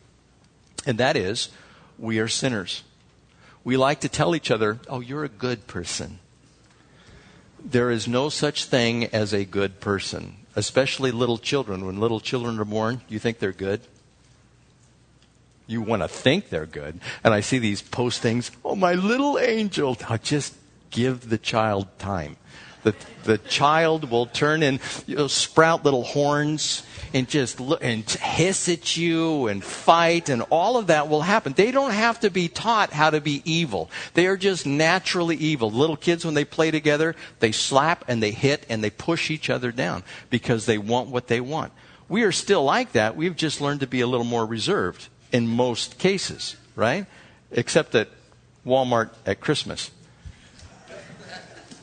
And 0.86 0.98
that 0.98 1.16
is, 1.16 1.50
we 1.98 2.18
are 2.18 2.28
sinners. 2.28 2.82
We 3.62 3.76
like 3.76 4.00
to 4.00 4.08
tell 4.08 4.34
each 4.34 4.50
other, 4.50 4.80
oh, 4.88 5.00
you're 5.00 5.24
a 5.24 5.28
good 5.28 5.66
person 5.68 6.18
there 7.64 7.90
is 7.90 8.08
no 8.08 8.28
such 8.28 8.64
thing 8.64 9.06
as 9.06 9.32
a 9.32 9.44
good 9.44 9.80
person, 9.80 10.36
especially 10.56 11.10
little 11.10 11.38
children. 11.38 11.86
When 11.86 12.00
little 12.00 12.20
children 12.20 12.58
are 12.58 12.64
born, 12.64 13.00
you 13.08 13.18
think 13.18 13.38
they're 13.38 13.52
good? 13.52 13.80
You 15.66 15.80
want 15.80 16.02
to 16.02 16.08
think 16.08 16.48
they're 16.48 16.66
good. 16.66 17.00
And 17.24 17.32
I 17.32 17.40
see 17.40 17.58
these 17.58 17.82
postings, 17.82 18.50
oh, 18.64 18.74
my 18.74 18.94
little 18.94 19.38
angel. 19.38 19.96
Now 20.00 20.16
just 20.16 20.54
give 20.90 21.28
the 21.28 21.38
child 21.38 21.86
time. 21.98 22.36
The, 22.82 22.94
the 23.24 23.38
child 23.38 24.10
will 24.10 24.26
turn 24.26 24.62
and 24.62 24.80
you 25.06 25.16
know, 25.16 25.28
sprout 25.28 25.84
little 25.84 26.02
horns 26.02 26.82
and 27.14 27.28
just 27.28 27.60
look 27.60 27.82
and 27.82 28.08
hiss 28.08 28.68
at 28.68 28.96
you 28.96 29.46
and 29.46 29.62
fight 29.62 30.28
and 30.28 30.42
all 30.50 30.76
of 30.76 30.88
that 30.88 31.08
will 31.08 31.22
happen. 31.22 31.52
They 31.52 31.70
don't 31.70 31.92
have 31.92 32.20
to 32.20 32.30
be 32.30 32.48
taught 32.48 32.92
how 32.92 33.10
to 33.10 33.20
be 33.20 33.42
evil. 33.44 33.90
They 34.14 34.26
are 34.26 34.36
just 34.36 34.66
naturally 34.66 35.36
evil. 35.36 35.70
Little 35.70 35.96
kids, 35.96 36.24
when 36.24 36.34
they 36.34 36.44
play 36.44 36.70
together, 36.70 37.14
they 37.40 37.52
slap 37.52 38.04
and 38.08 38.22
they 38.22 38.32
hit 38.32 38.66
and 38.68 38.82
they 38.82 38.90
push 38.90 39.30
each 39.30 39.50
other 39.50 39.70
down 39.70 40.02
because 40.30 40.66
they 40.66 40.78
want 40.78 41.08
what 41.08 41.28
they 41.28 41.40
want. 41.40 41.72
We 42.08 42.24
are 42.24 42.32
still 42.32 42.64
like 42.64 42.92
that. 42.92 43.16
We've 43.16 43.36
just 43.36 43.60
learned 43.60 43.80
to 43.80 43.86
be 43.86 44.00
a 44.00 44.06
little 44.06 44.26
more 44.26 44.44
reserved 44.44 45.08
in 45.30 45.46
most 45.46 45.98
cases, 45.98 46.56
right? 46.74 47.06
Except 47.50 47.94
at 47.94 48.08
Walmart 48.66 49.10
at 49.24 49.40
Christmas 49.40 49.90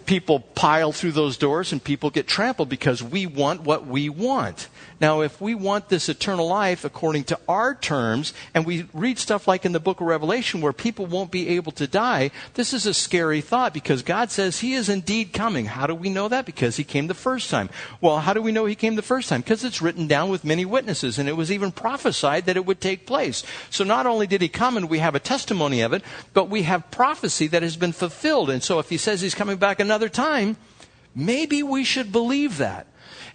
people 0.10 0.39
pile 0.39 0.91
through 0.91 1.12
those 1.12 1.38
doors 1.38 1.72
and 1.72 1.84
people 1.84 2.10
get 2.10 2.28
trampled 2.28 2.67
because 2.67 3.04
we 3.04 3.28
want 3.28 3.62
what 3.62 3.86
we 3.86 4.10
want. 4.10 4.67
Now, 5.02 5.22
if 5.22 5.40
we 5.40 5.56
want 5.56 5.88
this 5.88 6.10
eternal 6.10 6.48
life 6.48 6.84
according 6.84 7.24
to 7.26 7.40
our 7.48 7.74
terms, 7.74 8.34
and 8.54 8.66
we 8.66 8.86
read 8.94 9.18
stuff 9.18 9.48
like 9.48 9.64
in 9.64 9.72
the 9.72 9.80
book 9.80 10.02
of 10.02 10.08
Revelation 10.08 10.60
where 10.60 10.74
people 10.74 11.06
won't 11.06 11.32
be 11.32 11.50
able 11.50 11.72
to 11.74 11.88
die, 11.88 12.32
this 12.56 12.74
is 12.74 12.86
a 12.86 12.94
scary 12.94 13.40
thought 13.40 13.74
because 13.74 14.04
God 14.04 14.30
says 14.30 14.60
He 14.60 14.74
is 14.74 14.90
indeed 14.90 15.32
coming. 15.32 15.68
How 15.68 15.88
do 15.88 15.96
we 15.96 16.10
know 16.10 16.28
that? 16.28 16.46
Because 16.46 16.76
He 16.76 16.84
came 16.84 17.08
the 17.08 17.14
first 17.14 17.50
time. 17.50 17.70
Well, 18.02 18.20
how 18.20 18.34
do 18.34 18.42
we 18.42 18.52
know 18.52 18.66
He 18.66 18.76
came 18.76 18.96
the 18.96 19.02
first 19.02 19.30
time? 19.30 19.42
Because 19.42 19.64
it's 19.64 19.82
written 19.82 20.08
down 20.08 20.30
with 20.30 20.44
many 20.44 20.66
witnesses, 20.66 21.18
and 21.18 21.30
it 21.30 21.38
was 21.38 21.52
even 21.52 21.72
prophesied 21.72 22.46
that 22.46 22.58
it 22.58 22.66
would 22.66 22.82
take 22.82 23.06
place. 23.06 23.44
So 23.70 23.86
not 23.86 24.06
only 24.06 24.28
did 24.28 24.42
He 24.42 24.50
come 24.50 24.76
and 24.76 24.90
we 24.90 25.00
have 25.00 25.16
a 25.16 25.20
testimony 25.20 25.80
of 25.82 25.94
it, 25.94 26.04
but 26.34 26.50
we 26.50 26.64
have 26.64 26.92
prophecy 26.92 27.48
that 27.48 27.64
has 27.64 27.78
been 27.78 27.94
fulfilled. 27.94 28.50
And 28.50 28.62
so 28.62 28.80
if 28.80 28.90
He 28.90 28.98
says 28.98 29.22
He's 29.22 29.36
coming 29.36 29.58
back 29.58 29.80
another 29.80 30.10
time, 30.10 30.58
maybe 31.16 31.64
we 31.64 31.86
should 31.86 32.12
believe 32.12 32.58
that. 32.58 32.86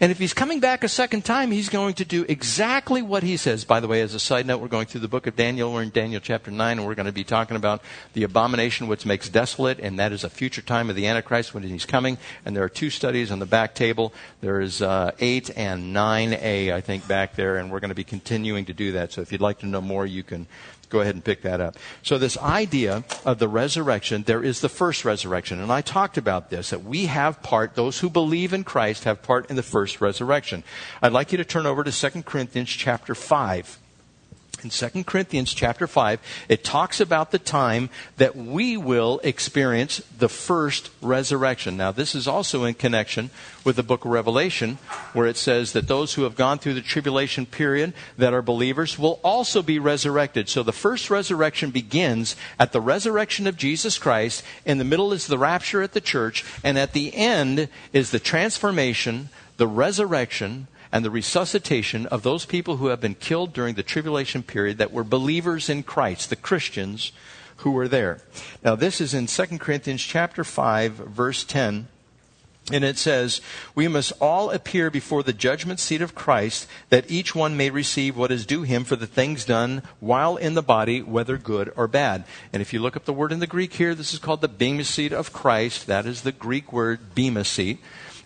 And 0.01 0.11
if 0.11 0.19
he's 0.19 0.35
coming 0.35 0.61
back 0.61 0.83
a 0.83 0.89
second 0.89 1.25
time, 1.25 1.51
he's 1.51 1.69
going 1.69 1.95
to 1.95 2.05
do 2.05 2.25
exactly 2.29 3.03
what 3.03 3.23
he 3.23 3.37
says. 3.37 3.65
By 3.65 3.81
the 3.81 3.89
way, 3.89 4.01
as 4.01 4.15
a 4.15 4.21
side 4.21 4.47
note, 4.47 4.59
we're 4.59 4.69
going 4.69 4.87
through 4.87 5.03
the 5.03 5.09
book 5.09 5.27
of 5.27 5.37
Daniel. 5.37 5.73
We're 5.73 5.83
in 5.83 5.91
Daniel 5.91 6.21
chapter 6.21 6.51
9, 6.51 6.79
and 6.79 6.87
we're 6.87 6.95
going 6.95 7.07
to 7.07 7.13
be 7.13 7.25
talking 7.25 7.57
about 7.57 7.83
the 8.13 8.25
abomination 8.25 8.89
which 8.89 9.07
makes 9.07 9.29
desolate, 9.29 9.79
and 9.79 9.99
that 9.99 10.13
is 10.13 10.25
a 10.25 10.31
future 10.31 10.63
time 10.63 10.91
of 10.91 10.97
the 10.97 11.07
Antichrist 11.07 11.55
when 11.55 11.63
he's 11.63 11.87
coming. 11.87 12.19
And 12.45 12.57
there 12.57 12.65
are 12.65 12.69
two 12.69 12.91
studies 12.91 13.31
on 13.31 13.39
the 13.39 13.47
back 13.47 13.75
table. 13.75 14.13
There 14.41 14.61
is 14.61 14.83
uh, 14.83 15.13
8 15.21 15.51
and 15.57 15.95
9a, 15.95 16.73
I 16.73 16.81
think, 16.81 17.07
back 17.07 17.37
there, 17.37 17.57
and 17.57 17.71
we're 17.71 17.81
going 17.81 17.91
to 17.91 17.95
be 17.95 18.05
continuing 18.05 18.65
to 18.67 18.73
do 18.73 18.93
that. 18.93 19.13
So 19.13 19.21
if 19.21 19.33
you'd 19.33 19.41
like 19.41 19.61
to 19.61 19.67
know 19.67 19.81
more, 19.81 20.07
you 20.07 20.23
can 20.23 20.47
go 20.85 21.01
ahead 21.01 21.15
and 21.15 21.25
pick 21.25 21.43
that 21.43 21.61
up. 21.61 21.77
So, 22.03 22.19
this 22.19 22.39
idea 22.39 23.05
of 23.25 23.39
the 23.39 23.49
resurrection, 23.49 24.23
there 24.25 24.43
is 24.43 24.61
the 24.61 24.69
first 24.69 25.05
resurrection. 25.05 25.61
And 25.61 25.73
I 25.73 25.81
talked 25.81 26.17
about 26.17 26.51
this, 26.51 26.71
that 26.71 26.85
we 26.85 27.07
have 27.07 27.43
part, 27.43 27.75
those 27.75 28.01
who 28.01 28.11
believe 28.11 28.53
in 28.53 28.65
Christ 28.65 29.05
have 29.05 29.23
part 29.23 29.51
in 29.51 29.57
the 29.57 29.63
first 29.63 30.01
resurrection. 30.01 30.65
I'd 31.03 31.13
like 31.13 31.33
you 31.33 31.39
to 31.39 31.45
turn 31.45 31.67
over 31.67 31.85
to 31.85 31.93
2 31.93 32.23
Corinthians 32.23 32.71
chapter 32.71 33.15
5 33.15 33.79
in 34.65 34.71
2 34.71 35.05
Corinthians 35.05 35.53
chapter 35.53 35.87
5, 35.87 36.21
it 36.49 36.65
talks 36.65 37.01
about 37.01 37.31
the 37.31 37.39
time 37.39 37.91
that 38.17 38.35
we 38.35 38.77
will 38.77 39.21
experience 39.23 40.03
the 40.19 40.29
first 40.29 40.91
resurrection. 41.01 41.77
Now, 41.77 41.93
this 41.93 42.15
is 42.15 42.27
also 42.27 42.65
in 42.65 42.75
connection 42.75 43.31
with 43.63 43.77
the 43.77 43.83
book 43.83 44.05
of 44.05 44.11
Revelation, 44.11 44.79
where 45.13 45.27
it 45.27 45.37
says 45.37 45.73
that 45.73 45.89
those 45.89 46.15
who 46.15 46.23
have 46.23 46.37
gone 46.37 46.59
through 46.59 46.75
the 46.75 46.81
tribulation 46.81 47.47
period 47.47 47.93
that 48.17 48.35
are 48.35 48.43
believers 48.43 48.99
will 48.99 49.21
also 49.23 49.63
be 49.63 49.79
resurrected. 49.79 50.49
So 50.49 50.63
the 50.63 50.73
first 50.73 51.11
resurrection 51.11 51.71
begins 51.71 52.37
at 52.59 52.73
the 52.73 52.81
resurrection 52.81 53.47
of 53.47 53.57
Jesus 53.57 53.99
Christ. 53.99 54.43
In 54.65 54.79
the 54.79 54.85
middle 54.85 55.13
is 55.13 55.27
the 55.27 55.39
rapture 55.39 55.83
at 55.83 55.93
the 55.93 56.01
church, 56.01 56.45
and 56.63 56.79
at 56.79 56.93
the 56.93 57.15
end 57.15 57.69
is 57.93 58.11
the 58.11 58.19
transformation, 58.19 59.29
the 59.57 59.67
resurrection, 59.67 60.69
and 60.95 61.05
the 61.05 61.11
resuscitation 61.11 62.07
of 62.07 62.23
those 62.23 62.47
people 62.47 62.77
who 62.77 62.87
have 62.87 63.01
been 63.01 63.17
killed 63.17 63.53
during 63.53 63.75
the 63.75 63.83
tribulation 63.83 64.45
period 64.45 64.79
that 64.79 64.93
were 64.93 65.03
believers 65.03 65.69
in 65.69 65.83
Christ, 65.83 66.31
the 66.31 66.37
Christians 66.37 67.11
who 67.59 67.73
were 67.73 67.89
there. 67.89 68.21
Now 68.63 68.77
this 68.77 69.01
is 69.01 69.13
in 69.13 69.27
2 69.27 69.59
Corinthians 69.59 70.01
chapter 70.01 70.45
5 70.45 70.93
verse 70.93 71.43
10. 71.43 71.89
And 72.73 72.85
it 72.85 72.97
says, 72.97 73.43
We 73.75 73.89
must 73.89 74.13
all 74.21 74.51
appear 74.51 74.89
before 74.89 75.23
the 75.23 75.35
judgment 75.35 75.81
seat 75.81 76.01
of 76.01 76.15
Christ, 76.15 76.67
that 76.89 77.11
each 77.11 77.35
one 77.35 77.59
may 77.59 77.69
receive 77.69 78.17
what 78.17 78.31
is 78.31 78.47
due 78.47 78.63
him 78.63 78.85
for 78.85 78.97
the 78.97 79.07
things 79.07 79.45
done 79.45 79.83
while 80.01 80.37
in 80.37 80.55
the 80.55 80.63
body, 80.63 81.03
whether 81.03 81.37
good 81.37 81.71
or 81.77 81.87
bad. 81.87 82.25
And 82.55 82.63
if 82.63 82.73
you 82.73 82.81
look 82.81 82.97
up 82.97 83.05
the 83.05 83.13
word 83.13 83.33
in 83.33 83.41
the 83.41 83.47
Greek 83.47 83.75
here, 83.75 83.95
this 83.95 84.15
is 84.15 84.19
called 84.19 84.41
the 84.41 84.49
bema 84.49 84.85
seat 84.85 85.13
of 85.13 85.33
Christ. 85.33 85.89
That 85.89 86.07
is 86.07 86.23
the 86.23 86.33
Greek 86.33 86.73
word 86.73 87.15
bema 87.15 87.45
seat. 87.45 87.81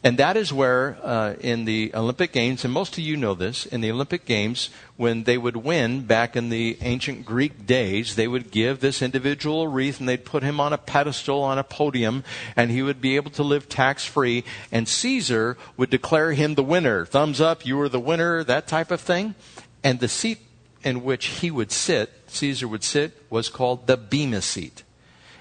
And 0.04 0.16
that 0.18 0.36
is 0.36 0.52
where, 0.52 0.96
uh, 1.02 1.34
in 1.40 1.64
the 1.64 1.90
Olympic 1.92 2.30
Games, 2.30 2.64
and 2.64 2.72
most 2.72 2.92
of 2.92 3.00
you 3.00 3.16
know 3.16 3.34
this, 3.34 3.66
in 3.66 3.80
the 3.80 3.90
Olympic 3.90 4.24
Games, 4.24 4.70
when 4.96 5.24
they 5.24 5.36
would 5.36 5.56
win 5.56 6.02
back 6.02 6.36
in 6.36 6.50
the 6.50 6.78
ancient 6.80 7.24
Greek 7.24 7.66
days, 7.66 8.14
they 8.14 8.28
would 8.28 8.52
give 8.52 8.78
this 8.78 9.02
individual 9.02 9.62
a 9.62 9.68
wreath 9.68 9.98
and 9.98 10.08
they'd 10.08 10.24
put 10.24 10.44
him 10.44 10.60
on 10.60 10.72
a 10.72 10.78
pedestal 10.78 11.42
on 11.42 11.58
a 11.58 11.64
podium 11.64 12.22
and 12.54 12.70
he 12.70 12.82
would 12.82 13.00
be 13.00 13.16
able 13.16 13.32
to 13.32 13.42
live 13.42 13.68
tax 13.68 14.04
free. 14.04 14.44
And 14.70 14.88
Caesar 14.88 15.56
would 15.76 15.90
declare 15.90 16.32
him 16.32 16.54
the 16.54 16.62
winner. 16.62 17.04
Thumbs 17.04 17.40
up, 17.40 17.66
you 17.66 17.76
were 17.76 17.88
the 17.88 18.00
winner, 18.00 18.44
that 18.44 18.68
type 18.68 18.92
of 18.92 19.00
thing. 19.00 19.34
And 19.82 19.98
the 19.98 20.08
seat 20.08 20.38
in 20.84 21.02
which 21.02 21.26
he 21.26 21.50
would 21.50 21.72
sit, 21.72 22.12
Caesar 22.28 22.68
would 22.68 22.84
sit, 22.84 23.20
was 23.30 23.48
called 23.48 23.86
the 23.86 23.96
Bema 23.96 24.42
seat. 24.42 24.84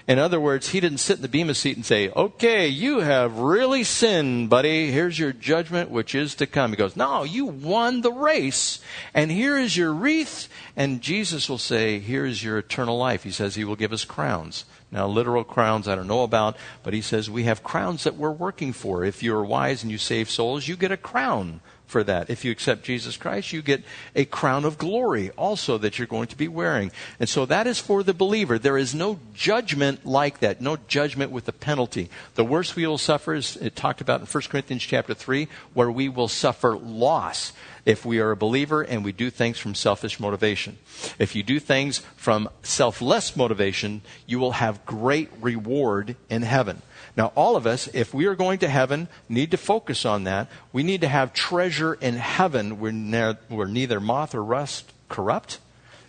In 0.08 0.18
other 0.18 0.40
words, 0.40 0.70
he 0.70 0.80
didn't 0.80 0.98
sit 0.98 1.16
in 1.16 1.22
the 1.22 1.28
Bema 1.28 1.52
seat 1.52 1.76
and 1.76 1.84
say, 1.84 2.08
okay, 2.08 2.66
you 2.66 3.00
have 3.00 3.36
really 3.36 3.84
sinned, 3.84 4.48
buddy. 4.48 4.90
Here's 4.90 5.18
your 5.18 5.34
judgment, 5.34 5.90
which 5.90 6.14
is 6.14 6.34
to 6.36 6.46
come. 6.46 6.70
He 6.70 6.76
goes, 6.76 6.96
no, 6.96 7.24
you 7.24 7.44
won 7.44 8.00
the 8.00 8.10
race, 8.10 8.80
and 9.12 9.30
here 9.30 9.58
is 9.58 9.76
your 9.76 9.92
wreath. 9.92 10.48
And 10.74 11.02
Jesus 11.02 11.50
will 11.50 11.58
say, 11.58 11.98
here 11.98 12.24
is 12.24 12.42
your 12.42 12.56
eternal 12.56 12.96
life. 12.96 13.22
He 13.22 13.30
says 13.30 13.54
he 13.54 13.64
will 13.66 13.76
give 13.76 13.92
us 13.92 14.06
crowns. 14.06 14.64
Now, 14.90 15.06
literal 15.06 15.44
crowns 15.44 15.86
I 15.86 15.94
don't 15.94 16.06
know 16.06 16.22
about, 16.22 16.56
but 16.82 16.94
he 16.94 17.02
says 17.02 17.28
we 17.28 17.44
have 17.44 17.62
crowns 17.62 18.04
that 18.04 18.16
we're 18.16 18.30
working 18.30 18.72
for. 18.72 19.04
If 19.04 19.22
you're 19.22 19.44
wise 19.44 19.82
and 19.82 19.92
you 19.92 19.98
save 19.98 20.30
souls, 20.30 20.66
you 20.66 20.76
get 20.76 20.90
a 20.90 20.96
crown 20.96 21.60
for 21.88 22.04
that. 22.04 22.30
If 22.30 22.44
you 22.44 22.52
accept 22.52 22.84
Jesus 22.84 23.16
Christ, 23.16 23.52
you 23.52 23.62
get 23.62 23.82
a 24.14 24.26
crown 24.26 24.64
of 24.64 24.78
glory 24.78 25.30
also 25.30 25.78
that 25.78 25.98
you're 25.98 26.06
going 26.06 26.28
to 26.28 26.36
be 26.36 26.46
wearing. 26.46 26.92
And 27.18 27.28
so 27.28 27.46
that 27.46 27.66
is 27.66 27.80
for 27.80 28.02
the 28.02 28.14
believer. 28.14 28.58
There 28.58 28.78
is 28.78 28.94
no 28.94 29.18
judgment 29.34 30.04
like 30.06 30.40
that, 30.40 30.60
no 30.60 30.76
judgment 30.86 31.32
with 31.32 31.48
a 31.48 31.52
penalty. 31.52 32.10
The 32.34 32.44
worst 32.44 32.76
we 32.76 32.86
will 32.86 32.98
suffer 32.98 33.34
is 33.34 33.56
it 33.56 33.74
talked 33.74 34.00
about 34.00 34.20
in 34.20 34.26
1 34.26 34.42
Corinthians 34.44 34.82
chapter 34.82 35.14
3, 35.14 35.48
where 35.72 35.90
we 35.90 36.08
will 36.08 36.28
suffer 36.28 36.76
loss 36.76 37.52
if 37.86 38.04
we 38.04 38.20
are 38.20 38.32
a 38.32 38.36
believer 38.36 38.82
and 38.82 39.02
we 39.02 39.12
do 39.12 39.30
things 39.30 39.58
from 39.58 39.74
selfish 39.74 40.20
motivation. 40.20 40.76
If 41.18 41.34
you 41.34 41.42
do 41.42 41.58
things 41.58 42.02
from 42.16 42.50
selfless 42.62 43.34
motivation, 43.34 44.02
you 44.26 44.38
will 44.38 44.52
have 44.52 44.84
great 44.84 45.30
reward 45.40 46.16
in 46.28 46.42
heaven. 46.42 46.82
Now, 47.18 47.32
all 47.34 47.56
of 47.56 47.66
us, 47.66 47.88
if 47.92 48.14
we 48.14 48.26
are 48.26 48.36
going 48.36 48.60
to 48.60 48.68
heaven, 48.68 49.08
need 49.28 49.50
to 49.50 49.56
focus 49.56 50.06
on 50.06 50.22
that. 50.24 50.46
We 50.72 50.84
need 50.84 51.00
to 51.00 51.08
have 51.08 51.32
treasure 51.32 51.94
in 51.94 52.14
heaven 52.14 52.78
where, 52.78 52.92
ne- 52.92 53.36
where 53.48 53.66
neither 53.66 53.98
moth 53.98 54.36
or 54.36 54.44
rust 54.44 54.92
corrupt. 55.08 55.58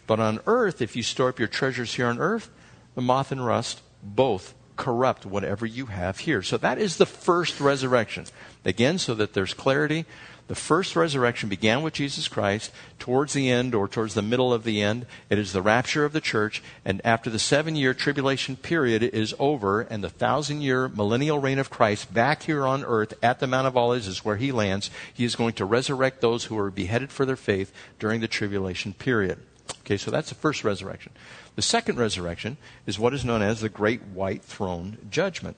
But 0.05 0.19
on 0.19 0.39
earth, 0.45 0.83
if 0.83 0.95
you 0.95 1.01
store 1.01 1.29
up 1.29 1.39
your 1.39 1.47
treasures 1.47 1.95
here 1.95 2.05
on 2.05 2.19
earth, 2.19 2.51
the 2.93 3.01
moth 3.01 3.31
and 3.31 3.43
rust 3.43 3.81
both 4.03 4.53
corrupt 4.75 5.25
whatever 5.25 5.65
you 5.65 5.87
have 5.87 6.19
here. 6.19 6.43
So 6.43 6.57
that 6.57 6.77
is 6.77 6.97
the 6.97 7.07
first 7.07 7.59
resurrection. 7.59 8.25
Again, 8.63 8.99
so 8.99 9.15
that 9.15 9.33
there's 9.33 9.55
clarity, 9.55 10.05
the 10.49 10.55
first 10.55 10.95
resurrection 10.95 11.47
began 11.47 11.83
with 11.83 11.93
Jesus 11.93 12.27
Christ. 12.27 12.71
Towards 12.97 13.33
the 13.33 13.51
end, 13.51 13.75
or 13.75 13.87
towards 13.87 14.15
the 14.15 14.23
middle 14.23 14.51
of 14.51 14.63
the 14.63 14.81
end, 14.81 15.05
it 15.29 15.37
is 15.37 15.53
the 15.53 15.61
rapture 15.61 16.05
of 16.05 16.11
the 16.11 16.19
church. 16.19 16.63
And 16.83 17.01
after 17.05 17.29
the 17.29 17.37
seven 17.37 17.75
year 17.75 17.93
tribulation 17.93 18.55
period 18.55 19.03
is 19.03 19.35
over, 19.37 19.81
and 19.81 20.03
the 20.03 20.09
thousand 20.09 20.61
year 20.61 20.89
millennial 20.89 21.37
reign 21.37 21.59
of 21.59 21.69
Christ 21.69 22.11
back 22.11 22.43
here 22.43 22.65
on 22.65 22.83
earth 22.83 23.13
at 23.21 23.39
the 23.39 23.45
Mount 23.45 23.67
of 23.67 23.77
Olives 23.77 24.07
is 24.07 24.25
where 24.25 24.37
he 24.37 24.51
lands, 24.51 24.89
he 25.13 25.23
is 25.23 25.35
going 25.35 25.53
to 25.53 25.65
resurrect 25.65 26.19
those 26.19 26.45
who 26.45 26.55
were 26.55 26.71
beheaded 26.71 27.11
for 27.11 27.27
their 27.27 27.35
faith 27.35 27.71
during 27.99 28.19
the 28.19 28.27
tribulation 28.27 28.93
period. 28.93 29.37
Okay, 29.81 29.97
so 29.97 30.09
that's 30.09 30.29
the 30.29 30.35
first 30.35 30.63
resurrection. 30.63 31.11
The 31.57 31.61
second 31.61 31.99
resurrection 31.99 32.57
is 32.87 32.97
what 32.97 33.13
is 33.13 33.23
known 33.23 33.43
as 33.43 33.61
the 33.61 33.69
Great 33.69 34.01
White 34.01 34.43
Throne 34.43 34.97
Judgment. 35.11 35.57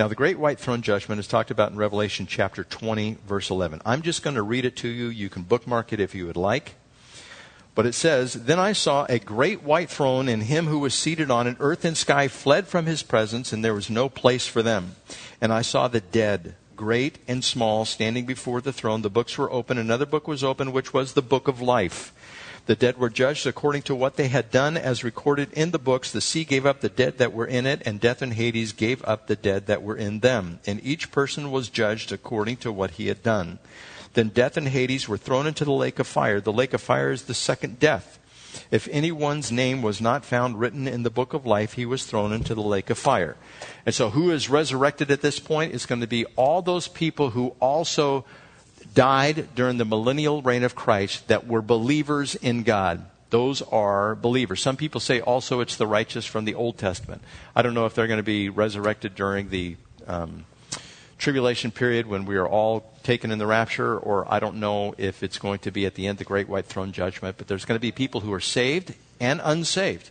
Now, 0.00 0.08
the 0.08 0.14
great 0.14 0.38
white 0.38 0.58
throne 0.58 0.80
judgment 0.80 1.18
is 1.18 1.26
talked 1.26 1.50
about 1.50 1.72
in 1.72 1.76
Revelation 1.76 2.26
chapter 2.26 2.64
20, 2.64 3.18
verse 3.26 3.50
11. 3.50 3.82
I'm 3.84 4.00
just 4.00 4.22
going 4.22 4.36
to 4.36 4.42
read 4.42 4.64
it 4.64 4.74
to 4.76 4.88
you. 4.88 5.08
You 5.08 5.28
can 5.28 5.42
bookmark 5.42 5.92
it 5.92 6.00
if 6.00 6.14
you 6.14 6.24
would 6.26 6.38
like. 6.38 6.76
But 7.74 7.84
it 7.84 7.92
says, 7.92 8.32
Then 8.32 8.58
I 8.58 8.72
saw 8.72 9.04
a 9.10 9.18
great 9.18 9.62
white 9.62 9.90
throne, 9.90 10.26
and 10.26 10.44
him 10.44 10.68
who 10.68 10.78
was 10.78 10.94
seated 10.94 11.30
on 11.30 11.46
it. 11.46 11.58
Earth 11.60 11.84
and 11.84 11.98
sky 11.98 12.28
fled 12.28 12.66
from 12.66 12.86
his 12.86 13.02
presence, 13.02 13.52
and 13.52 13.62
there 13.62 13.74
was 13.74 13.90
no 13.90 14.08
place 14.08 14.46
for 14.46 14.62
them. 14.62 14.96
And 15.38 15.52
I 15.52 15.60
saw 15.60 15.86
the 15.86 16.00
dead, 16.00 16.54
great 16.76 17.18
and 17.28 17.44
small, 17.44 17.84
standing 17.84 18.24
before 18.24 18.62
the 18.62 18.72
throne. 18.72 19.02
The 19.02 19.10
books 19.10 19.36
were 19.36 19.52
open. 19.52 19.76
Another 19.76 20.06
book 20.06 20.26
was 20.26 20.42
open, 20.42 20.72
which 20.72 20.94
was 20.94 21.12
the 21.12 21.20
book 21.20 21.46
of 21.46 21.60
life. 21.60 22.14
The 22.70 22.76
dead 22.76 22.98
were 22.98 23.10
judged 23.10 23.48
according 23.48 23.82
to 23.82 23.96
what 23.96 24.14
they 24.14 24.28
had 24.28 24.52
done, 24.52 24.76
as 24.76 25.02
recorded 25.02 25.52
in 25.54 25.72
the 25.72 25.78
books. 25.80 26.12
The 26.12 26.20
sea 26.20 26.44
gave 26.44 26.64
up 26.64 26.80
the 26.80 26.88
dead 26.88 27.18
that 27.18 27.32
were 27.32 27.48
in 27.48 27.66
it, 27.66 27.82
and 27.84 27.98
death 27.98 28.22
and 28.22 28.34
Hades 28.34 28.70
gave 28.70 29.04
up 29.04 29.26
the 29.26 29.34
dead 29.34 29.66
that 29.66 29.82
were 29.82 29.96
in 29.96 30.20
them. 30.20 30.60
And 30.68 30.80
each 30.84 31.10
person 31.10 31.50
was 31.50 31.68
judged 31.68 32.12
according 32.12 32.58
to 32.58 32.70
what 32.70 32.92
he 32.92 33.08
had 33.08 33.24
done. 33.24 33.58
Then 34.14 34.28
death 34.28 34.56
and 34.56 34.68
Hades 34.68 35.08
were 35.08 35.16
thrown 35.16 35.48
into 35.48 35.64
the 35.64 35.72
lake 35.72 35.98
of 35.98 36.06
fire. 36.06 36.40
The 36.40 36.52
lake 36.52 36.72
of 36.72 36.80
fire 36.80 37.10
is 37.10 37.22
the 37.24 37.34
second 37.34 37.80
death. 37.80 38.20
If 38.70 38.86
anyone's 38.92 39.50
name 39.50 39.82
was 39.82 40.00
not 40.00 40.24
found 40.24 40.60
written 40.60 40.86
in 40.86 41.02
the 41.02 41.10
book 41.10 41.34
of 41.34 41.44
life, 41.44 41.72
he 41.72 41.84
was 41.84 42.04
thrown 42.04 42.32
into 42.32 42.54
the 42.54 42.62
lake 42.62 42.88
of 42.88 42.98
fire. 42.98 43.36
And 43.84 43.92
so, 43.92 44.10
who 44.10 44.30
is 44.30 44.48
resurrected 44.48 45.10
at 45.10 45.22
this 45.22 45.40
point 45.40 45.74
is 45.74 45.86
going 45.86 46.02
to 46.02 46.06
be 46.06 46.24
all 46.36 46.62
those 46.62 46.86
people 46.86 47.30
who 47.30 47.56
also 47.58 48.24
died 48.94 49.54
during 49.54 49.78
the 49.78 49.84
millennial 49.84 50.42
reign 50.42 50.62
of 50.62 50.74
Christ 50.74 51.28
that 51.28 51.46
were 51.46 51.62
believers 51.62 52.34
in 52.34 52.62
God. 52.62 53.04
Those 53.30 53.62
are 53.62 54.16
believers. 54.16 54.60
Some 54.60 54.76
people 54.76 55.00
say 55.00 55.20
also 55.20 55.60
it's 55.60 55.76
the 55.76 55.86
righteous 55.86 56.26
from 56.26 56.44
the 56.44 56.54
Old 56.54 56.78
Testament. 56.78 57.22
I 57.54 57.62
don't 57.62 57.74
know 57.74 57.86
if 57.86 57.94
they're 57.94 58.08
going 58.08 58.18
to 58.18 58.24
be 58.24 58.48
resurrected 58.48 59.14
during 59.14 59.50
the 59.50 59.76
um, 60.08 60.44
tribulation 61.18 61.70
period 61.70 62.06
when 62.06 62.24
we 62.24 62.36
are 62.36 62.48
all 62.48 62.92
taken 63.04 63.30
in 63.30 63.38
the 63.38 63.46
rapture, 63.46 63.96
or 63.96 64.30
I 64.32 64.40
don't 64.40 64.56
know 64.56 64.94
if 64.98 65.22
it's 65.22 65.38
going 65.38 65.60
to 65.60 65.70
be 65.70 65.86
at 65.86 65.94
the 65.94 66.08
end 66.08 66.18
the 66.18 66.24
great 66.24 66.48
white 66.48 66.66
throne 66.66 66.90
judgment, 66.90 67.36
but 67.38 67.46
there's 67.46 67.64
going 67.64 67.76
to 67.76 67.80
be 67.80 67.92
people 67.92 68.20
who 68.20 68.32
are 68.32 68.40
saved 68.40 68.94
and 69.20 69.40
unsaved. 69.44 70.10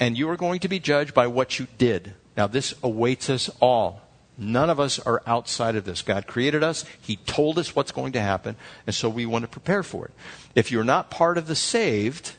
And 0.00 0.16
you 0.16 0.28
are 0.30 0.36
going 0.36 0.60
to 0.60 0.68
be 0.68 0.78
judged 0.78 1.12
by 1.12 1.26
what 1.26 1.58
you 1.58 1.66
did. 1.76 2.14
Now, 2.36 2.46
this 2.46 2.74
awaits 2.82 3.28
us 3.28 3.50
all. 3.60 4.02
None 4.38 4.68
of 4.68 4.78
us 4.78 4.98
are 4.98 5.22
outside 5.26 5.76
of 5.76 5.84
this. 5.84 6.02
God 6.02 6.26
created 6.26 6.62
us. 6.62 6.84
He 7.00 7.16
told 7.16 7.58
us 7.58 7.74
what's 7.74 7.92
going 7.92 8.12
to 8.12 8.20
happen, 8.20 8.56
and 8.86 8.94
so 8.94 9.08
we 9.08 9.26
want 9.26 9.42
to 9.44 9.48
prepare 9.48 9.82
for 9.82 10.06
it. 10.06 10.12
If 10.54 10.70
you're 10.70 10.84
not 10.84 11.10
part 11.10 11.38
of 11.38 11.46
the 11.46 11.54
saved, 11.54 12.32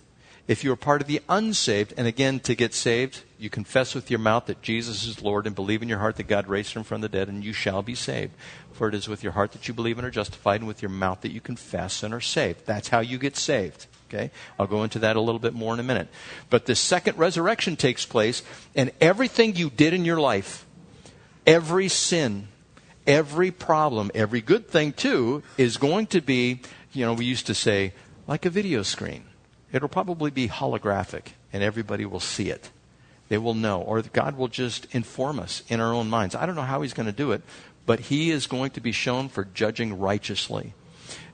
if 0.48 0.64
you're 0.64 0.76
part 0.76 1.02
of 1.02 1.08
the 1.08 1.22
unsaved, 1.28 1.94
and 1.98 2.08
again, 2.08 2.40
to 2.42 2.56
get 2.56 2.74
saved, 2.74 3.24
you 3.40 3.50
confess 3.50 3.94
with 3.94 4.10
your 4.10 4.20
mouth 4.20 4.46
that 4.46 4.62
Jesus 4.62 5.06
is 5.06 5.22
Lord 5.22 5.46
and 5.46 5.56
believe 5.56 5.82
in 5.82 5.90
your 5.90 5.98
heart 5.98 6.16
that 6.18 6.28
God 6.28 6.48
raised 6.48 6.74
him 6.74 6.84
from 6.84 7.02
the 7.02 7.10
dead, 7.10 7.28
and 7.28 7.44
you 7.44 7.52
shall 7.52 7.82
be 7.82 7.96
saved. 7.96 8.34
For 8.74 8.88
it 8.88 8.96
is 8.96 9.10
with 9.10 9.24
your 9.24 9.34
heart 9.34 9.52
that 9.54 9.68
you 9.68 9.74
believe 9.74 9.98
and 9.98 10.06
are 10.06 10.12
justified, 10.12 10.62
and 10.62 10.68
with 10.68 10.84
your 10.84 10.90
mouth 10.90 11.22
that 11.22 11.32
you 11.32 11.42
confess 11.42 12.04
and 12.04 12.14
are 12.14 12.22
saved. 12.22 12.66
That's 12.68 12.90
how 12.90 13.00
you 13.00 13.18
get 13.18 13.36
saved. 13.36 13.88
Okay? 14.08 14.30
I'll 14.60 14.68
go 14.68 14.84
into 14.84 15.00
that 15.00 15.16
a 15.16 15.22
little 15.22 15.40
bit 15.40 15.56
more 15.56 15.74
in 15.74 15.80
a 15.80 15.84
minute. 15.84 16.10
But 16.50 16.68
the 16.68 16.76
second 16.76 17.18
resurrection 17.18 17.76
takes 17.76 18.06
place, 18.06 18.44
and 18.76 18.92
everything 19.02 19.56
you 19.56 19.72
did 19.72 19.94
in 19.94 20.06
your 20.06 20.22
life, 20.22 20.66
every 21.48 21.88
sin, 21.88 22.50
every 23.08 23.50
problem, 23.50 24.12
every 24.14 24.42
good 24.42 24.68
thing 24.68 24.92
too, 24.92 25.42
is 25.58 25.78
going 25.78 26.06
to 26.08 26.22
be, 26.22 26.60
you 26.92 27.06
know, 27.06 27.14
we 27.14 27.26
used 27.26 27.48
to 27.48 27.56
say, 27.56 27.94
like 28.28 28.46
a 28.46 28.50
video 28.50 28.84
screen. 28.84 29.24
It'll 29.72 29.88
probably 29.88 30.30
be 30.30 30.50
holographic 30.50 31.30
and 31.54 31.64
everybody 31.64 32.06
will 32.06 32.20
see 32.20 32.50
it. 32.50 32.70
They 33.30 33.38
will 33.38 33.54
know. 33.54 33.82
Or 33.82 34.02
God 34.02 34.38
will 34.38 34.48
just 34.48 34.94
inform 34.94 35.40
us 35.40 35.64
in 35.68 35.80
our 35.80 35.94
own 35.94 36.10
minds. 36.10 36.36
I 36.36 36.46
don't 36.46 36.56
know 36.56 36.62
how 36.62 36.82
He's 36.82 36.94
going 36.94 37.08
to 37.08 37.12
do 37.12 37.32
it, 37.32 37.42
but 37.86 38.02
He 38.02 38.32
is 38.32 38.48
going 38.48 38.72
to 38.72 38.82
be 38.82 38.92
shown 38.92 39.30
for 39.30 39.46
judging 39.46 40.00
righteously. 40.00 40.74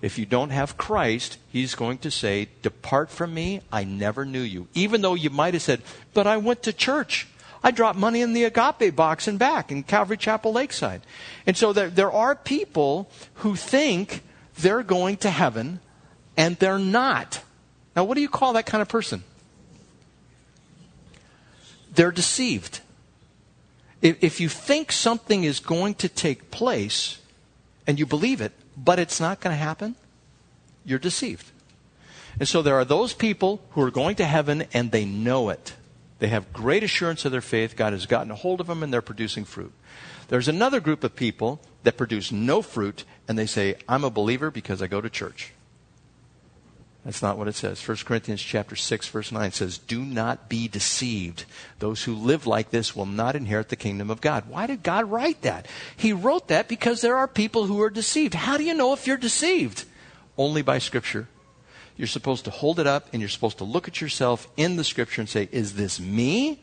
If 0.01 0.19
you 0.19 0.25
don't 0.25 0.49
have 0.49 0.77
Christ, 0.77 1.37
He's 1.51 1.75
going 1.75 1.99
to 1.99 2.11
say, 2.11 2.49
Depart 2.61 3.09
from 3.09 3.33
me, 3.33 3.61
I 3.71 3.83
never 3.83 4.25
knew 4.25 4.41
you. 4.41 4.67
Even 4.73 5.01
though 5.01 5.13
you 5.13 5.29
might 5.29 5.53
have 5.53 5.63
said, 5.63 5.81
But 6.13 6.27
I 6.27 6.37
went 6.37 6.63
to 6.63 6.73
church. 6.73 7.27
I 7.63 7.71
dropped 7.71 7.97
money 7.97 8.21
in 8.21 8.33
the 8.33 8.43
agape 8.43 8.95
box 8.95 9.27
and 9.27 9.39
back 9.39 9.71
in 9.71 9.83
Calvary 9.83 10.17
Chapel 10.17 10.51
Lakeside. 10.51 11.01
And 11.47 11.55
so 11.55 11.71
there, 11.71 11.89
there 11.89 12.11
are 12.11 12.35
people 12.35 13.09
who 13.35 13.55
think 13.55 14.21
they're 14.57 14.83
going 14.83 15.17
to 15.17 15.29
heaven 15.29 15.79
and 16.35 16.57
they're 16.57 16.79
not. 16.79 17.41
Now, 17.95 18.03
what 18.03 18.15
do 18.15 18.21
you 18.21 18.29
call 18.29 18.53
that 18.53 18.65
kind 18.65 18.81
of 18.81 18.89
person? 18.89 19.23
They're 21.95 22.11
deceived. 22.11 22.81
If, 24.01 24.21
if 24.21 24.41
you 24.41 24.49
think 24.49 24.91
something 24.91 25.43
is 25.43 25.59
going 25.59 25.95
to 25.95 26.09
take 26.09 26.51
place 26.51 27.19
and 27.87 27.97
you 27.97 28.05
believe 28.05 28.41
it, 28.41 28.51
but 28.75 28.99
it's 28.99 29.21
not 29.21 29.39
going 29.39 29.53
to 29.53 29.57
happen, 29.57 29.95
you're 30.83 30.99
deceived. 30.99 31.49
And 32.39 32.47
so 32.47 32.61
there 32.61 32.75
are 32.75 32.85
those 32.85 33.13
people 33.13 33.61
who 33.71 33.81
are 33.81 33.91
going 33.91 34.15
to 34.17 34.25
heaven 34.25 34.65
and 34.73 34.91
they 34.91 35.05
know 35.05 35.49
it. 35.49 35.73
They 36.19 36.27
have 36.27 36.53
great 36.53 36.83
assurance 36.83 37.25
of 37.25 37.31
their 37.31 37.41
faith. 37.41 37.75
God 37.75 37.93
has 37.93 38.05
gotten 38.05 38.31
a 38.31 38.35
hold 38.35 38.61
of 38.61 38.67
them 38.67 38.83
and 38.83 38.93
they're 38.93 39.01
producing 39.01 39.45
fruit. 39.45 39.73
There's 40.29 40.47
another 40.47 40.79
group 40.79 41.03
of 41.03 41.15
people 41.15 41.59
that 41.83 41.97
produce 41.97 42.31
no 42.31 42.61
fruit 42.61 43.03
and 43.27 43.37
they 43.37 43.45
say, 43.45 43.75
I'm 43.87 44.03
a 44.03 44.09
believer 44.09 44.49
because 44.51 44.81
I 44.81 44.87
go 44.87 45.01
to 45.01 45.09
church. 45.09 45.53
That's 47.05 47.21
not 47.21 47.37
what 47.37 47.49
it 47.49 47.55
says. 47.55 47.85
1 47.85 47.97
Corinthians 48.05 48.41
chapter 48.41 48.77
6 48.77 49.09
verse 49.09 49.31
9 49.31 49.51
says, 49.51 49.77
"Do 49.77 50.05
not 50.05 50.47
be 50.47 50.69
deceived. 50.69 51.43
Those 51.79 52.03
who 52.03 52.15
live 52.15 52.47
like 52.47 52.69
this 52.69 52.95
will 52.95 53.05
not 53.05 53.35
inherit 53.35 53.67
the 53.67 53.75
kingdom 53.75 54.09
of 54.09 54.21
God." 54.21 54.45
Why 54.47 54.67
did 54.67 54.83
God 54.83 55.11
write 55.11 55.41
that? 55.41 55.67
He 55.97 56.13
wrote 56.13 56.47
that 56.47 56.69
because 56.69 57.01
there 57.01 57.17
are 57.17 57.27
people 57.27 57.65
who 57.65 57.81
are 57.81 57.89
deceived. 57.89 58.33
How 58.33 58.57
do 58.57 58.63
you 58.63 58.73
know 58.73 58.93
if 58.93 59.05
you're 59.05 59.17
deceived? 59.17 59.83
Only 60.37 60.61
by 60.61 60.79
scripture 60.79 61.27
you're 61.95 62.07
supposed 62.07 62.45
to 62.45 62.51
hold 62.51 62.79
it 62.79 62.87
up 62.87 63.07
and 63.13 63.21
you're 63.21 63.29
supposed 63.29 63.59
to 63.59 63.63
look 63.63 63.87
at 63.87 64.01
yourself 64.01 64.47
in 64.57 64.75
the 64.75 64.83
scripture 64.83 65.21
and 65.21 65.29
say, 65.29 65.47
is 65.51 65.75
this 65.75 65.99
me 65.99 66.59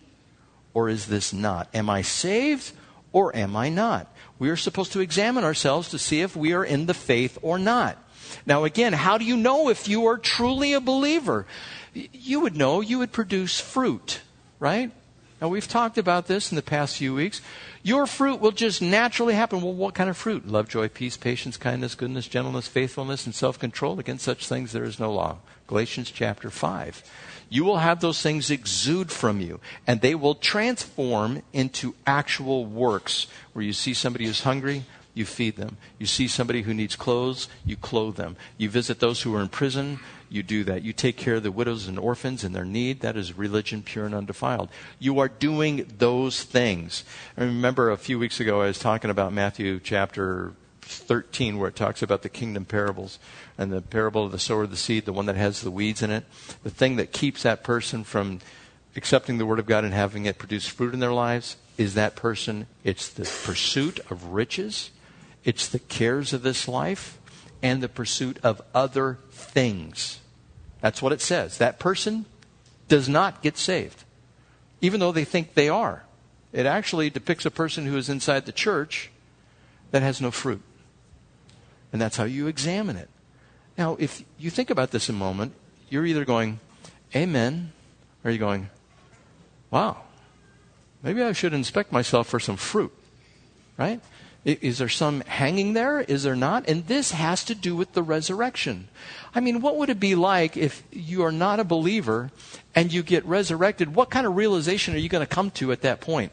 or 0.74 0.88
is 0.88 1.06
this 1.06 1.32
not? 1.32 1.68
Am 1.74 1.88
I 1.88 2.02
saved 2.02 2.72
or 3.12 3.34
am 3.34 3.56
I 3.56 3.68
not? 3.68 4.12
We 4.38 4.50
are 4.50 4.56
supposed 4.56 4.92
to 4.92 5.00
examine 5.00 5.44
ourselves 5.44 5.90
to 5.90 5.98
see 5.98 6.20
if 6.22 6.36
we 6.36 6.52
are 6.52 6.64
in 6.64 6.86
the 6.86 6.94
faith 6.94 7.38
or 7.42 7.58
not. 7.58 7.98
Now, 8.46 8.64
again, 8.64 8.92
how 8.92 9.18
do 9.18 9.24
you 9.24 9.36
know 9.36 9.68
if 9.68 9.88
you 9.88 10.06
are 10.06 10.18
truly 10.18 10.72
a 10.72 10.80
believer? 10.80 11.46
You 11.94 12.40
would 12.40 12.56
know, 12.56 12.80
you 12.80 12.98
would 12.98 13.12
produce 13.12 13.60
fruit, 13.60 14.20
right? 14.58 14.92
Now, 15.40 15.48
we've 15.48 15.66
talked 15.66 15.96
about 15.96 16.26
this 16.26 16.52
in 16.52 16.56
the 16.56 16.62
past 16.62 16.96
few 16.96 17.14
weeks. 17.14 17.40
Your 17.82 18.06
fruit 18.06 18.40
will 18.40 18.50
just 18.50 18.82
naturally 18.82 19.34
happen. 19.34 19.62
Well, 19.62 19.72
what 19.72 19.94
kind 19.94 20.10
of 20.10 20.16
fruit? 20.16 20.46
Love, 20.46 20.68
joy, 20.68 20.88
peace, 20.88 21.16
patience, 21.16 21.56
kindness, 21.56 21.94
goodness, 21.94 22.28
gentleness, 22.28 22.68
faithfulness, 22.68 23.24
and 23.24 23.34
self 23.34 23.58
control. 23.58 23.98
Against 23.98 24.24
such 24.24 24.46
things 24.46 24.72
there 24.72 24.84
is 24.84 25.00
no 25.00 25.12
law. 25.12 25.38
Galatians 25.66 26.10
chapter 26.10 26.50
5. 26.50 27.02
You 27.48 27.64
will 27.64 27.78
have 27.78 28.00
those 28.00 28.20
things 28.20 28.50
exude 28.50 29.10
from 29.10 29.40
you, 29.40 29.60
and 29.86 30.00
they 30.00 30.14
will 30.14 30.34
transform 30.34 31.42
into 31.52 31.94
actual 32.06 32.66
works 32.66 33.26
where 33.52 33.64
you 33.64 33.72
see 33.72 33.94
somebody 33.94 34.26
who's 34.26 34.42
hungry, 34.42 34.84
you 35.14 35.24
feed 35.24 35.56
them. 35.56 35.76
You 35.98 36.06
see 36.06 36.28
somebody 36.28 36.62
who 36.62 36.74
needs 36.74 36.96
clothes, 36.96 37.48
you 37.64 37.76
clothe 37.76 38.16
them. 38.16 38.36
You 38.56 38.70
visit 38.70 39.00
those 39.00 39.22
who 39.22 39.34
are 39.34 39.40
in 39.40 39.48
prison, 39.48 39.98
you 40.30 40.42
do 40.44 40.62
that. 40.64 40.82
You 40.82 40.92
take 40.92 41.16
care 41.16 41.34
of 41.34 41.42
the 41.42 41.50
widows 41.50 41.88
and 41.88 41.98
orphans 41.98 42.44
and 42.44 42.54
their 42.54 42.64
need. 42.64 43.00
That 43.00 43.16
is 43.16 43.36
religion 43.36 43.82
pure 43.82 44.06
and 44.06 44.14
undefiled. 44.14 44.70
You 45.00 45.18
are 45.18 45.28
doing 45.28 45.92
those 45.98 46.44
things. 46.44 47.04
I 47.36 47.42
remember 47.42 47.90
a 47.90 47.98
few 47.98 48.18
weeks 48.18 48.38
ago 48.38 48.62
I 48.62 48.66
was 48.66 48.78
talking 48.78 49.10
about 49.10 49.32
Matthew 49.32 49.80
chapter 49.80 50.52
13 50.82 51.58
where 51.58 51.68
it 51.68 51.76
talks 51.76 52.00
about 52.00 52.22
the 52.22 52.28
kingdom 52.28 52.64
parables 52.64 53.18
and 53.58 53.72
the 53.72 53.80
parable 53.80 54.24
of 54.24 54.32
the 54.32 54.38
sower 54.38 54.62
of 54.62 54.70
the 54.70 54.76
seed, 54.76 55.04
the 55.04 55.12
one 55.12 55.26
that 55.26 55.36
has 55.36 55.62
the 55.62 55.70
weeds 55.70 56.00
in 56.00 56.10
it. 56.10 56.24
The 56.62 56.70
thing 56.70 56.96
that 56.96 57.12
keeps 57.12 57.42
that 57.42 57.64
person 57.64 58.04
from 58.04 58.38
accepting 58.94 59.38
the 59.38 59.46
word 59.46 59.58
of 59.58 59.66
God 59.66 59.84
and 59.84 59.92
having 59.92 60.26
it 60.26 60.38
produce 60.38 60.66
fruit 60.66 60.94
in 60.94 61.00
their 61.00 61.12
lives 61.12 61.56
is 61.76 61.94
that 61.94 62.14
person. 62.14 62.68
It's 62.84 63.08
the 63.08 63.22
pursuit 63.22 63.98
of 64.10 64.26
riches. 64.26 64.90
It's 65.44 65.66
the 65.66 65.78
cares 65.80 66.32
of 66.32 66.42
this 66.42 66.68
life 66.68 67.18
and 67.62 67.82
the 67.82 67.88
pursuit 67.88 68.38
of 68.42 68.62
other 68.74 69.18
things. 69.30 70.19
That's 70.80 71.02
what 71.02 71.12
it 71.12 71.20
says. 71.20 71.58
That 71.58 71.78
person 71.78 72.26
does 72.88 73.08
not 73.08 73.42
get 73.42 73.56
saved, 73.56 74.04
even 74.80 75.00
though 75.00 75.12
they 75.12 75.24
think 75.24 75.54
they 75.54 75.68
are. 75.68 76.04
It 76.52 76.66
actually 76.66 77.10
depicts 77.10 77.46
a 77.46 77.50
person 77.50 77.86
who 77.86 77.96
is 77.96 78.08
inside 78.08 78.46
the 78.46 78.52
church 78.52 79.10
that 79.90 80.02
has 80.02 80.20
no 80.20 80.30
fruit. 80.30 80.62
And 81.92 82.00
that's 82.00 82.16
how 82.16 82.24
you 82.24 82.46
examine 82.46 82.96
it. 82.96 83.08
Now, 83.78 83.96
if 83.98 84.24
you 84.38 84.50
think 84.50 84.70
about 84.70 84.90
this 84.90 85.08
a 85.08 85.12
moment, 85.12 85.54
you're 85.88 86.06
either 86.06 86.24
going, 86.24 86.60
Amen, 87.14 87.72
or 88.24 88.30
you're 88.30 88.38
going, 88.38 88.70
Wow, 89.70 90.02
maybe 91.02 91.22
I 91.22 91.32
should 91.32 91.54
inspect 91.54 91.92
myself 91.92 92.26
for 92.26 92.40
some 92.40 92.56
fruit, 92.56 92.92
right? 93.76 94.00
Is 94.44 94.78
there 94.78 94.88
some 94.88 95.20
hanging 95.22 95.74
there? 95.74 96.00
Is 96.00 96.22
there 96.22 96.36
not? 96.36 96.66
And 96.66 96.86
this 96.86 97.12
has 97.12 97.44
to 97.44 97.54
do 97.54 97.76
with 97.76 97.92
the 97.92 98.02
resurrection. 98.02 98.88
I 99.34 99.40
mean, 99.40 99.60
what 99.60 99.76
would 99.76 99.90
it 99.90 100.00
be 100.00 100.14
like 100.14 100.56
if 100.56 100.82
you 100.90 101.22
are 101.24 101.32
not 101.32 101.60
a 101.60 101.64
believer 101.64 102.30
and 102.74 102.90
you 102.90 103.02
get 103.02 103.24
resurrected? 103.26 103.94
What 103.94 104.08
kind 104.08 104.26
of 104.26 104.36
realization 104.36 104.94
are 104.94 104.98
you 104.98 105.10
going 105.10 105.26
to 105.26 105.34
come 105.34 105.50
to 105.52 105.72
at 105.72 105.82
that 105.82 106.00
point? 106.00 106.32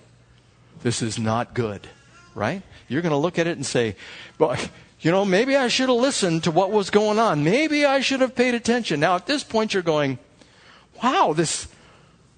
This 0.84 1.01
is 1.01 1.20
not 1.20 1.53
good, 1.53 1.89
right? 2.34 2.62
You're 2.88 3.01
going 3.01 3.12
to 3.12 3.18
look 3.18 3.38
at 3.38 3.47
it 3.47 3.58
and 3.58 3.66
say, 3.66 3.97
well, 4.39 4.55
you 5.01 5.12
know, 5.12 5.26
maybe 5.26 5.58
I 5.58 5.68
should 5.68 5.89
have 5.89 5.97
listened 5.97 6.45
to 6.45 6.51
what 6.51 6.72
was 6.72 6.89
going 6.89 7.20
on. 7.20 7.43
Maybe 7.43 7.86
I 7.86 7.99
should 7.99 8.22
have 8.22 8.36
paid 8.36 8.53
attention. 8.53 9.01
Now, 9.01 9.16
at 9.16 9.26
this 9.26 9.43
point, 9.43 9.74
you're 9.74 9.84
going, 9.84 10.18
wow, 11.03 11.34
this, 11.36 11.68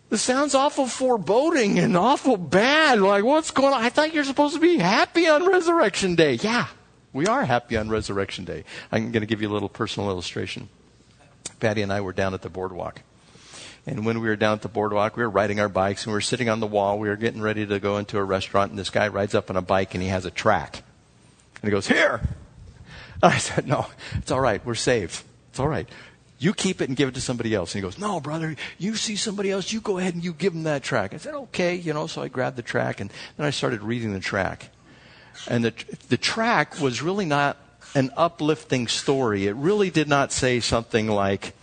this 0.09 0.21
sounds 0.21 0.55
awful 0.55 0.87
foreboding 0.87 1.77
and 1.77 1.95
awful 1.95 2.37
bad. 2.37 2.99
Like, 2.99 3.23
what's 3.23 3.51
going 3.51 3.73
on? 3.73 3.81
I 3.81 3.89
thought 3.89 4.13
you're 4.13 4.23
supposed 4.23 4.55
to 4.55 4.59
be 4.59 4.77
happy 4.77 5.27
on 5.27 5.45
Resurrection 5.47 6.15
Day. 6.15 6.33
Yeah, 6.33 6.67
we 7.13 7.27
are 7.27 7.45
happy 7.45 7.77
on 7.77 7.89
Resurrection 7.89 8.43
Day. 8.43 8.63
I'm 8.91 9.11
going 9.11 9.21
to 9.21 9.27
give 9.27 9.41
you 9.41 9.49
a 9.49 9.53
little 9.53 9.69
personal 9.69 10.09
illustration. 10.09 10.69
Patty 11.59 11.81
and 11.81 11.93
I 11.93 12.01
were 12.01 12.13
down 12.13 12.33
at 12.33 12.41
the 12.41 12.49
boardwalk. 12.49 13.01
And 13.85 14.05
when 14.05 14.19
we 14.19 14.27
were 14.27 14.35
down 14.35 14.53
at 14.53 14.61
the 14.61 14.69
boardwalk, 14.69 15.15
we 15.15 15.23
were 15.23 15.29
riding 15.29 15.59
our 15.59 15.69
bikes 15.69 16.03
and 16.03 16.11
we 16.11 16.17
were 16.17 16.21
sitting 16.21 16.49
on 16.49 16.59
the 16.59 16.67
wall. 16.67 16.99
We 16.99 17.09
were 17.09 17.15
getting 17.15 17.41
ready 17.41 17.65
to 17.65 17.79
go 17.79 17.97
into 17.97 18.17
a 18.17 18.23
restaurant, 18.23 18.71
and 18.71 18.79
this 18.79 18.89
guy 18.89 19.07
rides 19.07 19.35
up 19.35 19.49
on 19.49 19.57
a 19.57 19.61
bike 19.61 19.93
and 19.93 20.03
he 20.03 20.09
has 20.09 20.25
a 20.25 20.31
track. 20.31 20.83
And 21.61 21.63
he 21.63 21.71
goes, 21.71 21.87
Here! 21.87 22.21
And 23.21 23.33
I 23.33 23.37
said, 23.37 23.67
No, 23.67 23.87
it's 24.15 24.31
all 24.31 24.39
right. 24.39 24.65
We're 24.65 24.75
saved. 24.75 25.23
It's 25.49 25.59
all 25.59 25.67
right. 25.67 25.89
You 26.39 26.53
keep 26.53 26.79
it 26.79 26.87
and 26.87 26.95
give 26.95 27.09
it 27.09 27.15
to 27.15 27.21
somebody 27.21 27.53
else. 27.53 27.75
And 27.75 27.83
he 27.83 27.87
goes, 27.87 27.99
No, 27.99 28.21
brother, 28.21 28.55
you 28.77 28.95
see 28.95 29.17
somebody 29.17 29.51
else, 29.51 29.73
you 29.73 29.81
go 29.81 29.97
ahead 29.97 30.15
and 30.15 30.23
you 30.23 30.33
give 30.33 30.53
them 30.53 30.63
that 30.63 30.83
track. 30.83 31.13
I 31.13 31.17
said, 31.17 31.35
Okay, 31.35 31.75
you 31.75 31.93
know, 31.93 32.07
so 32.07 32.23
I 32.23 32.29
grabbed 32.29 32.55
the 32.55 32.61
track 32.63 33.01
and 33.01 33.11
then 33.35 33.45
I 33.45 33.49
started 33.49 33.83
reading 33.83 34.13
the 34.13 34.21
track. 34.21 34.69
And 35.47 35.65
the, 35.65 35.73
the 36.07 36.17
track 36.17 36.79
was 36.79 37.01
really 37.01 37.25
not 37.25 37.57
an 37.93 38.11
uplifting 38.15 38.87
story. 38.87 39.47
It 39.47 39.55
really 39.55 39.89
did 39.89 40.07
not 40.07 40.31
say 40.31 40.61
something 40.61 41.07
like, 41.07 41.53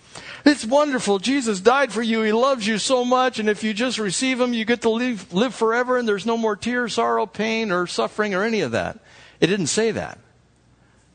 it's 0.45 0.65
wonderful. 0.65 1.19
Jesus 1.19 1.61
died 1.61 1.93
for 1.93 2.03
you. 2.03 2.23
He 2.23 2.33
loves 2.33 2.67
you 2.67 2.79
so 2.79 3.05
much. 3.05 3.39
And 3.39 3.49
if 3.49 3.65
you 3.65 3.75
just 3.75 3.99
receive 3.99 4.41
Him, 4.41 4.53
you 4.53 4.65
get 4.65 4.83
to 4.83 4.91
live, 4.91 5.33
live 5.33 5.55
forever 5.55 5.97
and 5.97 6.07
there's 6.07 6.27
no 6.27 6.37
more 6.37 6.55
tears, 6.55 6.95
sorrow, 6.95 7.27
pain, 7.27 7.73
or 7.73 7.87
suffering, 7.87 8.35
or 8.35 8.43
any 8.43 8.61
of 8.61 8.73
that. 8.73 8.99
It 9.41 9.49
didn't 9.49 9.67
say 9.69 9.91
that. 9.91 10.19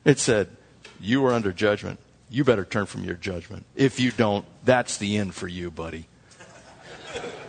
It 0.03 0.17
said, 0.19 0.49
You 0.99 1.25
are 1.25 1.33
under 1.33 1.51
judgment 1.51 1.99
you 2.31 2.43
better 2.43 2.65
turn 2.65 2.85
from 2.85 3.03
your 3.03 3.15
judgment. 3.15 3.65
If 3.75 3.99
you 3.99 4.11
don't, 4.11 4.45
that's 4.63 4.97
the 4.97 5.17
end 5.17 5.35
for 5.35 5.47
you, 5.47 5.69
buddy. 5.69 6.07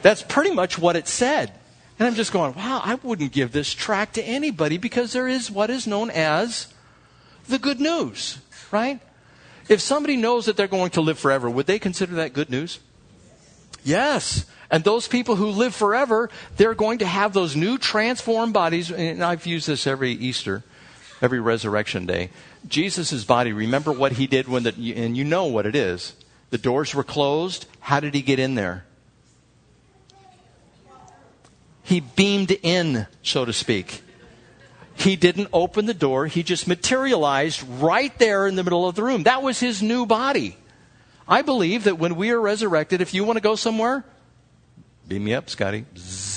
That's 0.02 0.22
pretty 0.22 0.50
much 0.50 0.78
what 0.78 0.96
it 0.96 1.06
said. 1.06 1.52
And 1.98 2.08
I'm 2.08 2.14
just 2.14 2.32
going, 2.32 2.54
wow, 2.54 2.82
I 2.84 2.96
wouldn't 2.96 3.32
give 3.32 3.52
this 3.52 3.72
track 3.72 4.14
to 4.14 4.22
anybody 4.22 4.76
because 4.76 5.12
there 5.12 5.28
is 5.28 5.50
what 5.50 5.70
is 5.70 5.86
known 5.86 6.10
as 6.10 6.72
the 7.48 7.58
good 7.58 7.80
news, 7.80 8.40
right? 8.72 8.98
If 9.68 9.80
somebody 9.80 10.16
knows 10.16 10.46
that 10.46 10.56
they're 10.56 10.66
going 10.66 10.90
to 10.90 11.00
live 11.00 11.18
forever, 11.18 11.48
would 11.48 11.66
they 11.66 11.78
consider 11.78 12.14
that 12.16 12.32
good 12.32 12.50
news? 12.50 12.80
Yes. 13.84 14.46
And 14.68 14.82
those 14.82 15.06
people 15.06 15.36
who 15.36 15.46
live 15.50 15.74
forever, 15.74 16.30
they're 16.56 16.74
going 16.74 16.98
to 16.98 17.06
have 17.06 17.32
those 17.32 17.54
new 17.54 17.78
transformed 17.78 18.52
bodies. 18.52 18.90
And 18.90 19.22
I've 19.22 19.46
used 19.46 19.68
this 19.68 19.86
every 19.86 20.10
Easter, 20.10 20.64
every 21.20 21.38
resurrection 21.38 22.06
day. 22.06 22.30
Jesus' 22.68 23.24
body, 23.24 23.52
remember 23.52 23.92
what 23.92 24.12
he 24.12 24.26
did 24.26 24.48
when 24.48 24.62
the, 24.62 24.94
and 24.96 25.16
you 25.16 25.24
know 25.24 25.46
what 25.46 25.66
it 25.66 25.74
is. 25.74 26.14
The 26.50 26.58
doors 26.58 26.94
were 26.94 27.04
closed. 27.04 27.66
How 27.80 28.00
did 28.00 28.14
he 28.14 28.22
get 28.22 28.38
in 28.38 28.54
there? 28.54 28.84
He 31.82 32.00
beamed 32.00 32.56
in, 32.62 33.06
so 33.22 33.44
to 33.44 33.52
speak. 33.52 34.02
He 34.94 35.16
didn't 35.16 35.48
open 35.52 35.86
the 35.86 35.94
door. 35.94 36.26
He 36.26 36.42
just 36.42 36.68
materialized 36.68 37.62
right 37.80 38.16
there 38.18 38.46
in 38.46 38.54
the 38.54 38.62
middle 38.62 38.86
of 38.86 38.94
the 38.94 39.02
room. 39.02 39.24
That 39.24 39.42
was 39.42 39.58
his 39.58 39.82
new 39.82 40.06
body. 40.06 40.56
I 41.26 41.42
believe 41.42 41.84
that 41.84 41.98
when 41.98 42.14
we 42.14 42.30
are 42.30 42.40
resurrected, 42.40 43.00
if 43.00 43.14
you 43.14 43.24
want 43.24 43.36
to 43.38 43.42
go 43.42 43.56
somewhere, 43.56 44.04
beam 45.08 45.24
me 45.24 45.34
up, 45.34 45.50
Scotty. 45.50 45.86
Zzz 45.96 46.31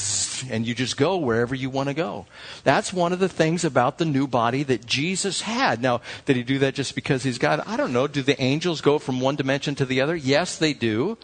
and 0.50 0.66
you 0.66 0.76
just 0.76 0.98
go 0.98 1.18
wherever 1.18 1.56
you 1.56 1.70
want 1.70 1.90
to 1.90 1.94
go. 1.94 2.26
That's 2.64 2.92
one 2.92 3.14
of 3.14 3.20
the 3.20 3.30
things 3.30 3.64
about 3.64 3.98
the 3.98 4.06
new 4.06 4.28
body 4.28 4.64
that 4.64 4.86
Jesus 4.86 5.42
had. 5.42 5.82
Now, 5.82 6.02
did 6.26 6.36
he 6.36 6.44
do 6.44 6.60
that 6.60 6.76
just 6.76 6.96
because 6.96 7.24
he's 7.24 7.38
God? 7.38 7.62
I 7.66 7.78
don't 7.78 7.94
know. 7.94 8.08
Do 8.08 8.22
the 8.22 8.42
angels 8.42 8.82
go 8.82 9.00
from 9.00 9.22
one 9.22 9.36
dimension 9.36 9.76
to 9.76 9.86
the 9.86 10.02
other? 10.02 10.16
Yes, 10.16 10.58
they 10.58 10.74
do. 10.74 11.18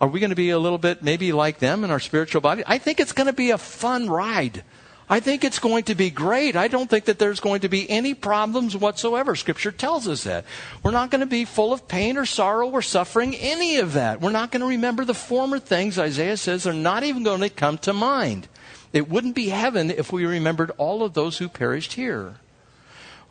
Are 0.00 0.08
we 0.08 0.20
going 0.20 0.30
to 0.30 0.36
be 0.36 0.50
a 0.50 0.58
little 0.58 0.78
bit 0.78 1.02
maybe 1.02 1.32
like 1.32 1.58
them 1.58 1.84
in 1.84 1.90
our 1.90 2.00
spiritual 2.00 2.40
body? 2.40 2.62
I 2.66 2.78
think 2.78 3.00
it's 3.00 3.12
going 3.12 3.26
to 3.26 3.32
be 3.32 3.50
a 3.50 3.58
fun 3.58 4.08
ride. 4.08 4.64
I 5.08 5.20
think 5.20 5.44
it's 5.44 5.58
going 5.58 5.84
to 5.84 5.94
be 5.94 6.10
great. 6.10 6.56
I 6.56 6.68
don't 6.68 6.88
think 6.88 7.04
that 7.04 7.18
there's 7.18 7.40
going 7.40 7.60
to 7.60 7.68
be 7.68 7.88
any 7.90 8.14
problems 8.14 8.74
whatsoever. 8.74 9.36
Scripture 9.36 9.70
tells 9.70 10.08
us 10.08 10.24
that. 10.24 10.46
We're 10.82 10.92
not 10.92 11.10
going 11.10 11.20
to 11.20 11.26
be 11.26 11.44
full 11.44 11.74
of 11.74 11.86
pain 11.86 12.16
or 12.16 12.24
sorrow 12.24 12.70
or 12.70 12.80
suffering, 12.80 13.34
any 13.34 13.76
of 13.76 13.92
that. 13.92 14.22
We're 14.22 14.30
not 14.30 14.50
going 14.50 14.62
to 14.62 14.66
remember 14.66 15.04
the 15.04 15.14
former 15.14 15.58
things. 15.58 15.98
Isaiah 15.98 16.38
says 16.38 16.64
they're 16.64 16.72
not 16.72 17.04
even 17.04 17.22
going 17.22 17.40
to 17.40 17.50
come 17.50 17.76
to 17.78 17.92
mind. 17.92 18.48
It 18.94 19.10
wouldn't 19.10 19.34
be 19.34 19.48
heaven 19.48 19.90
if 19.90 20.12
we 20.12 20.24
remembered 20.24 20.70
all 20.78 21.02
of 21.02 21.14
those 21.14 21.38
who 21.38 21.48
perished 21.48 21.94
here. 21.94 22.36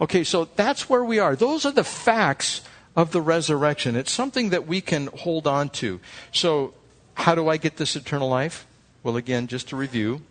Okay, 0.01 0.25
so 0.25 0.49
that's 0.57 0.89
where 0.89 1.05
we 1.05 1.19
are. 1.19 1.37
Those 1.37 1.65
are 1.65 1.71
the 1.71 1.85
facts 1.85 2.61
of 2.97 3.13
the 3.13 3.21
resurrection. 3.21 3.95
It's 3.95 4.11
something 4.11 4.49
that 4.49 4.67
we 4.67 4.81
can 4.81 5.07
hold 5.07 5.47
on 5.47 5.69
to. 5.69 6.01
So, 6.33 6.73
how 7.15 7.33
do 7.33 7.47
I 7.47 7.55
get 7.55 7.77
this 7.77 7.95
eternal 7.95 8.27
life? 8.27 8.67
Well, 9.03 9.15
again, 9.15 9.47
just 9.47 9.69
to 9.69 9.77
review, 9.77 10.21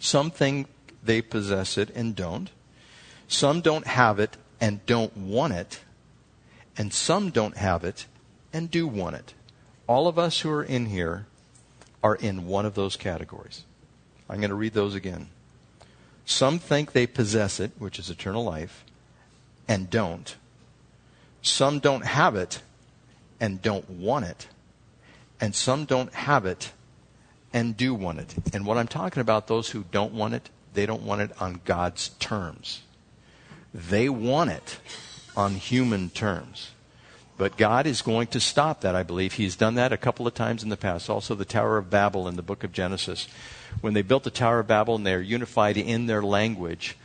some 0.00 0.30
think 0.30 0.68
they 1.04 1.20
possess 1.20 1.76
it 1.76 1.90
and 1.90 2.16
don't. 2.16 2.48
Some 3.28 3.60
don't 3.60 3.86
have 3.86 4.18
it 4.18 4.38
and 4.62 4.84
don't 4.86 5.14
want 5.14 5.52
it. 5.52 5.80
And 6.78 6.90
some 6.90 7.30
don't 7.30 7.58
have 7.58 7.84
it 7.84 8.06
and 8.52 8.70
do 8.70 8.86
want 8.86 9.16
it. 9.16 9.34
All 9.86 10.08
of 10.08 10.18
us 10.18 10.40
who 10.40 10.50
are 10.50 10.64
in 10.64 10.86
here 10.86 11.26
are 12.02 12.14
in 12.14 12.46
one 12.46 12.64
of 12.64 12.74
those 12.74 12.96
categories. 12.96 13.64
I'm 14.28 14.38
going 14.38 14.50
to 14.50 14.56
read 14.56 14.74
those 14.74 14.94
again. 14.94 15.28
Some 16.24 16.58
think 16.58 16.92
they 16.92 17.06
possess 17.06 17.58
it, 17.58 17.72
which 17.78 17.98
is 17.98 18.10
eternal 18.10 18.44
life, 18.44 18.84
and 19.66 19.88
don't. 19.88 20.36
Some 21.40 21.78
don't 21.78 22.04
have 22.04 22.36
it 22.36 22.60
and 23.40 23.62
don't 23.62 23.88
want 23.88 24.26
it. 24.26 24.48
And 25.40 25.54
some 25.54 25.84
don't 25.84 26.12
have 26.12 26.44
it 26.44 26.72
and 27.52 27.76
do 27.76 27.94
want 27.94 28.18
it. 28.18 28.34
And 28.52 28.66
what 28.66 28.76
I'm 28.76 28.88
talking 28.88 29.20
about, 29.20 29.46
those 29.46 29.70
who 29.70 29.84
don't 29.90 30.12
want 30.12 30.34
it, 30.34 30.50
they 30.74 30.84
don't 30.84 31.02
want 31.02 31.22
it 31.22 31.30
on 31.40 31.60
God's 31.64 32.10
terms. 32.20 32.82
They 33.72 34.08
want 34.08 34.50
it 34.50 34.78
on 35.36 35.54
human 35.54 36.10
terms. 36.10 36.72
But 37.38 37.56
God 37.56 37.86
is 37.86 38.02
going 38.02 38.26
to 38.28 38.40
stop 38.40 38.80
that, 38.80 38.96
I 38.96 39.04
believe. 39.04 39.34
He's 39.34 39.56
done 39.56 39.76
that 39.76 39.92
a 39.92 39.96
couple 39.96 40.26
of 40.26 40.34
times 40.34 40.64
in 40.64 40.68
the 40.68 40.76
past. 40.76 41.08
Also, 41.08 41.36
the 41.36 41.44
Tower 41.44 41.78
of 41.78 41.88
Babel 41.88 42.26
in 42.26 42.34
the 42.34 42.42
book 42.42 42.64
of 42.64 42.72
Genesis. 42.72 43.28
When 43.80 43.94
they 43.94 44.02
built 44.02 44.24
the 44.24 44.30
Tower 44.30 44.58
of 44.58 44.66
Babel 44.66 44.96
and 44.96 45.06
they're 45.06 45.22
unified 45.22 45.76
in 45.76 46.06
their 46.06 46.22
language, 46.22 46.96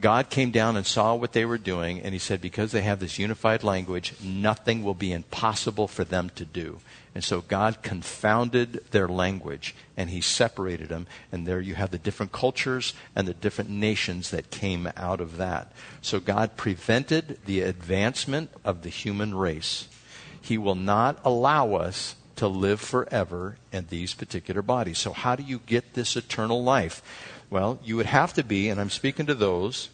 God 0.00 0.30
came 0.30 0.50
down 0.50 0.78
and 0.78 0.86
saw 0.86 1.14
what 1.14 1.32
they 1.32 1.44
were 1.44 1.58
doing, 1.58 2.00
and 2.00 2.14
He 2.14 2.18
said, 2.18 2.40
because 2.40 2.72
they 2.72 2.80
have 2.80 3.00
this 3.00 3.18
unified 3.18 3.62
language, 3.62 4.14
nothing 4.22 4.82
will 4.82 4.94
be 4.94 5.12
impossible 5.12 5.86
for 5.86 6.04
them 6.04 6.30
to 6.36 6.46
do. 6.46 6.78
And 7.14 7.22
so 7.22 7.42
God 7.42 7.82
confounded 7.82 8.84
their 8.90 9.06
language 9.06 9.74
and 9.96 10.08
he 10.08 10.20
separated 10.22 10.88
them. 10.88 11.06
And 11.30 11.46
there 11.46 11.60
you 11.60 11.74
have 11.74 11.90
the 11.90 11.98
different 11.98 12.32
cultures 12.32 12.94
and 13.14 13.28
the 13.28 13.34
different 13.34 13.68
nations 13.68 14.30
that 14.30 14.50
came 14.50 14.90
out 14.96 15.20
of 15.20 15.36
that. 15.36 15.72
So 16.00 16.20
God 16.20 16.56
prevented 16.56 17.38
the 17.44 17.60
advancement 17.60 18.50
of 18.64 18.82
the 18.82 18.88
human 18.88 19.34
race. 19.34 19.88
He 20.40 20.56
will 20.56 20.74
not 20.74 21.20
allow 21.24 21.74
us 21.74 22.16
to 22.36 22.48
live 22.48 22.80
forever 22.80 23.56
in 23.70 23.86
these 23.90 24.14
particular 24.14 24.62
bodies. 24.62 24.98
So, 24.98 25.12
how 25.12 25.36
do 25.36 25.42
you 25.44 25.60
get 25.60 25.94
this 25.94 26.16
eternal 26.16 26.64
life? 26.64 27.02
Well, 27.50 27.78
you 27.84 27.96
would 27.96 28.06
have 28.06 28.32
to 28.34 28.42
be, 28.42 28.68
and 28.68 28.80
I'm 28.80 28.90
speaking 28.90 29.26
to 29.26 29.34
those, 29.34 29.90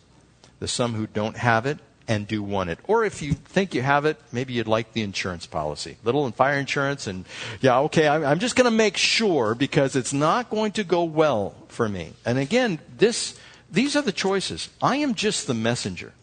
the 0.60 0.68
some 0.68 0.94
who 0.94 1.06
don't 1.06 1.36
have 1.36 1.66
it 1.66 1.78
and 2.08 2.26
do 2.26 2.42
want 2.42 2.70
it. 2.70 2.78
Or 2.88 3.04
if 3.04 3.20
you 3.20 3.34
think 3.34 3.74
you 3.74 3.82
have 3.82 4.06
it, 4.06 4.18
maybe 4.32 4.54
you'd 4.54 4.66
like 4.66 4.94
the 4.94 5.02
insurance 5.02 5.46
policy. 5.46 5.98
Little 6.02 6.24
and 6.24 6.34
fire 6.34 6.58
insurance, 6.58 7.06
and 7.06 7.26
yeah, 7.60 7.78
okay, 7.80 8.08
I'm 8.08 8.38
just 8.38 8.56
going 8.56 8.64
to 8.64 8.70
make 8.70 8.96
sure 8.96 9.54
because 9.54 9.94
it's 9.94 10.14
not 10.14 10.48
going 10.48 10.72
to 10.72 10.84
go 10.84 11.04
well 11.04 11.54
for 11.68 11.88
me. 11.88 12.14
And 12.24 12.38
again, 12.38 12.80
this, 12.96 13.38
these 13.70 13.94
are 13.94 14.02
the 14.02 14.10
choices. 14.10 14.70
I 14.82 14.96
am 14.96 15.14
just 15.14 15.46
the 15.46 15.54
messenger. 15.54 16.14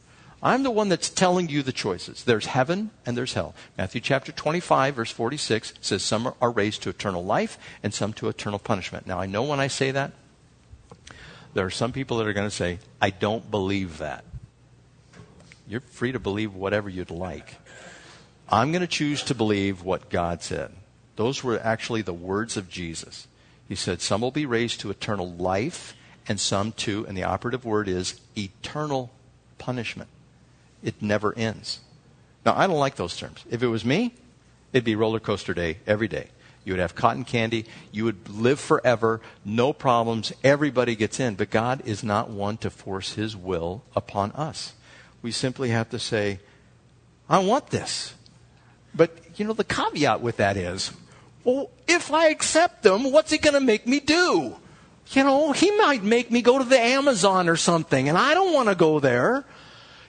I'm 0.42 0.64
the 0.64 0.72
one 0.72 0.90
that's 0.90 1.10
telling 1.10 1.50
you 1.50 1.64
the 1.64 1.72
choices. 1.72 2.24
There's 2.24 2.48
heaven 2.48 2.92
and 3.06 3.18
there's 3.18 3.34
hell. 3.34 3.56
Matthew 3.78 4.02
chapter 4.02 4.32
25, 4.32 4.96
verse 4.96 5.12
46 5.12 5.74
says, 5.82 6.04
Some 6.04 6.34
are 6.42 6.52
raised 6.52 6.84
to 6.84 6.90
eternal 6.90 7.24
life 7.24 7.58
and 7.82 7.94
some 7.94 8.14
to 8.14 8.28
eternal 8.28 8.60
punishment. 8.60 9.08
Now, 9.08 9.20
I 9.20 9.26
know 9.28 9.44
when 9.44 9.60
I 9.60 9.68
say 9.68 9.92
that, 9.92 10.12
there 11.54 11.66
are 11.66 11.72
some 11.72 11.92
people 11.94 12.18
that 12.18 12.28
are 12.28 12.34
going 12.34 12.48
to 12.48 12.56
say, 12.56 12.80
I 13.02 13.12
don't 13.12 13.50
believe 13.50 14.00
that. 14.00 14.26
You're 15.68 15.82
free 15.82 16.12
to 16.12 16.20
believe 16.20 16.54
whatever 16.54 16.90
you'd 16.90 17.12
like. 17.12 17.56
I'm 18.50 18.72
going 18.72 18.82
to 18.82 18.88
choose 18.88 19.24
to 19.24 19.36
believe 19.36 19.84
what 19.84 20.10
God 20.10 20.42
said. 20.44 20.72
Those 21.16 21.44
were 21.44 21.60
actually 21.60 22.02
the 22.02 22.14
words 22.14 22.58
of 22.58 22.70
Jesus. 22.70 23.28
He 23.68 23.76
said, 23.76 24.02
Some 24.02 24.22
will 24.22 24.32
be 24.32 24.46
raised 24.46 24.82
to 24.82 24.92
eternal 24.92 25.32
life, 25.32 25.96
and 26.28 26.40
some 26.40 26.72
to, 26.74 27.06
and 27.08 27.18
the 27.18 27.24
operative 27.24 27.66
word 27.66 27.88
is 27.88 28.20
eternal 28.38 29.12
punishment. 29.58 30.10
It 30.84 31.02
never 31.02 31.36
ends. 31.38 31.80
Now, 32.46 32.56
I 32.56 32.68
don't 32.68 32.78
like 32.78 32.96
those 32.96 33.18
terms. 33.18 33.44
If 33.50 33.64
it 33.64 33.68
was 33.68 33.84
me, 33.84 34.14
it'd 34.72 34.84
be 34.84 34.96
roller 34.96 35.20
coaster 35.20 35.54
day 35.54 35.80
every 35.88 36.08
day. 36.08 36.28
You 36.64 36.74
would 36.74 36.80
have 36.80 36.96
cotton 36.96 37.24
candy. 37.24 37.66
You 37.92 38.06
would 38.06 38.28
live 38.28 38.60
forever, 38.60 39.22
no 39.44 39.72
problems. 39.72 40.34
Everybody 40.44 40.96
gets 40.96 41.20
in. 41.20 41.36
But 41.36 41.52
God 41.52 41.82
is 41.86 42.04
not 42.04 42.30
one 42.30 42.58
to 42.58 42.70
force 42.70 43.14
his 43.14 43.36
will 43.36 43.84
upon 43.96 44.32
us. 44.32 44.74
We 45.26 45.32
simply 45.32 45.70
have 45.70 45.90
to 45.90 45.98
say, 45.98 46.40
I 47.28 47.40
want 47.40 47.72
this. 47.72 48.14
But, 48.94 49.10
you 49.38 49.44
know, 49.44 49.54
the 49.54 49.64
caveat 49.64 50.22
with 50.22 50.38
that 50.38 50.56
is, 50.56 50.92
well, 51.44 51.72
if 51.88 52.14
I 52.14 52.28
accept 52.28 52.84
them, 52.84 53.12
what's 53.12 53.32
he 53.32 53.40
going 53.40 53.56
to 53.56 53.60
make 53.60 53.88
me 53.88 54.00
do? 54.00 54.56
You 55.14 55.24
know, 55.24 55.52
he 55.52 55.72
might 55.78 56.04
make 56.04 56.30
me 56.30 56.44
go 56.44 56.60
to 56.60 56.64
the 56.64 56.80
Amazon 56.80 57.50
or 57.50 57.56
something, 57.56 58.08
and 58.08 58.20
I 58.20 58.36
don't 58.36 58.54
want 58.54 58.70
to 58.70 58.76
go 58.76 59.00
there. 59.00 59.44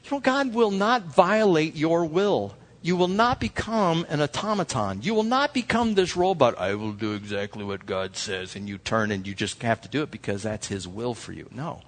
You 0.05 0.11
know, 0.11 0.21
God 0.21 0.53
will 0.53 0.71
not 0.71 1.05
violate 1.05 1.77
your 1.77 2.05
will. 2.05 2.55
You 2.83 2.95
will 2.95 3.09
not 3.09 3.41
become 3.41 4.05
an 4.11 4.21
automaton. 4.21 5.01
You 5.01 5.15
will 5.15 5.23
not 5.23 5.55
become 5.55 5.95
this 5.95 6.15
robot. 6.15 6.59
I 6.59 6.75
will 6.75 6.93
do 6.93 7.15
exactly 7.15 7.65
what 7.65 7.87
God 7.87 8.19
says, 8.19 8.55
and 8.55 8.69
you 8.69 8.77
turn 8.77 9.11
and 9.11 9.27
you 9.27 9.35
just 9.35 9.63
have 9.63 9.81
to 9.81 9.89
do 9.89 10.03
it 10.03 10.11
because 10.11 10.43
that's 10.43 10.69
His 10.69 10.87
will 10.87 11.15
for 11.15 11.33
you. 11.33 11.49
No. 11.51 11.81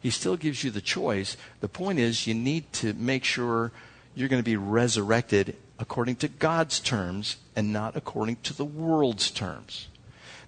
He 0.00 0.10
still 0.10 0.36
gives 0.36 0.64
you 0.64 0.70
the 0.70 0.80
choice. 0.80 1.36
The 1.60 1.68
point 1.68 1.98
is, 1.98 2.26
you 2.26 2.34
need 2.34 2.72
to 2.74 2.94
make 2.94 3.24
sure 3.24 3.70
you're 4.14 4.28
going 4.28 4.42
to 4.42 4.50
be 4.50 4.56
resurrected 4.56 5.56
according 5.78 6.16
to 6.16 6.28
God's 6.28 6.80
terms 6.80 7.36
and 7.54 7.72
not 7.72 7.96
according 7.96 8.36
to 8.44 8.54
the 8.54 8.64
world's 8.64 9.30
terms. 9.30 9.88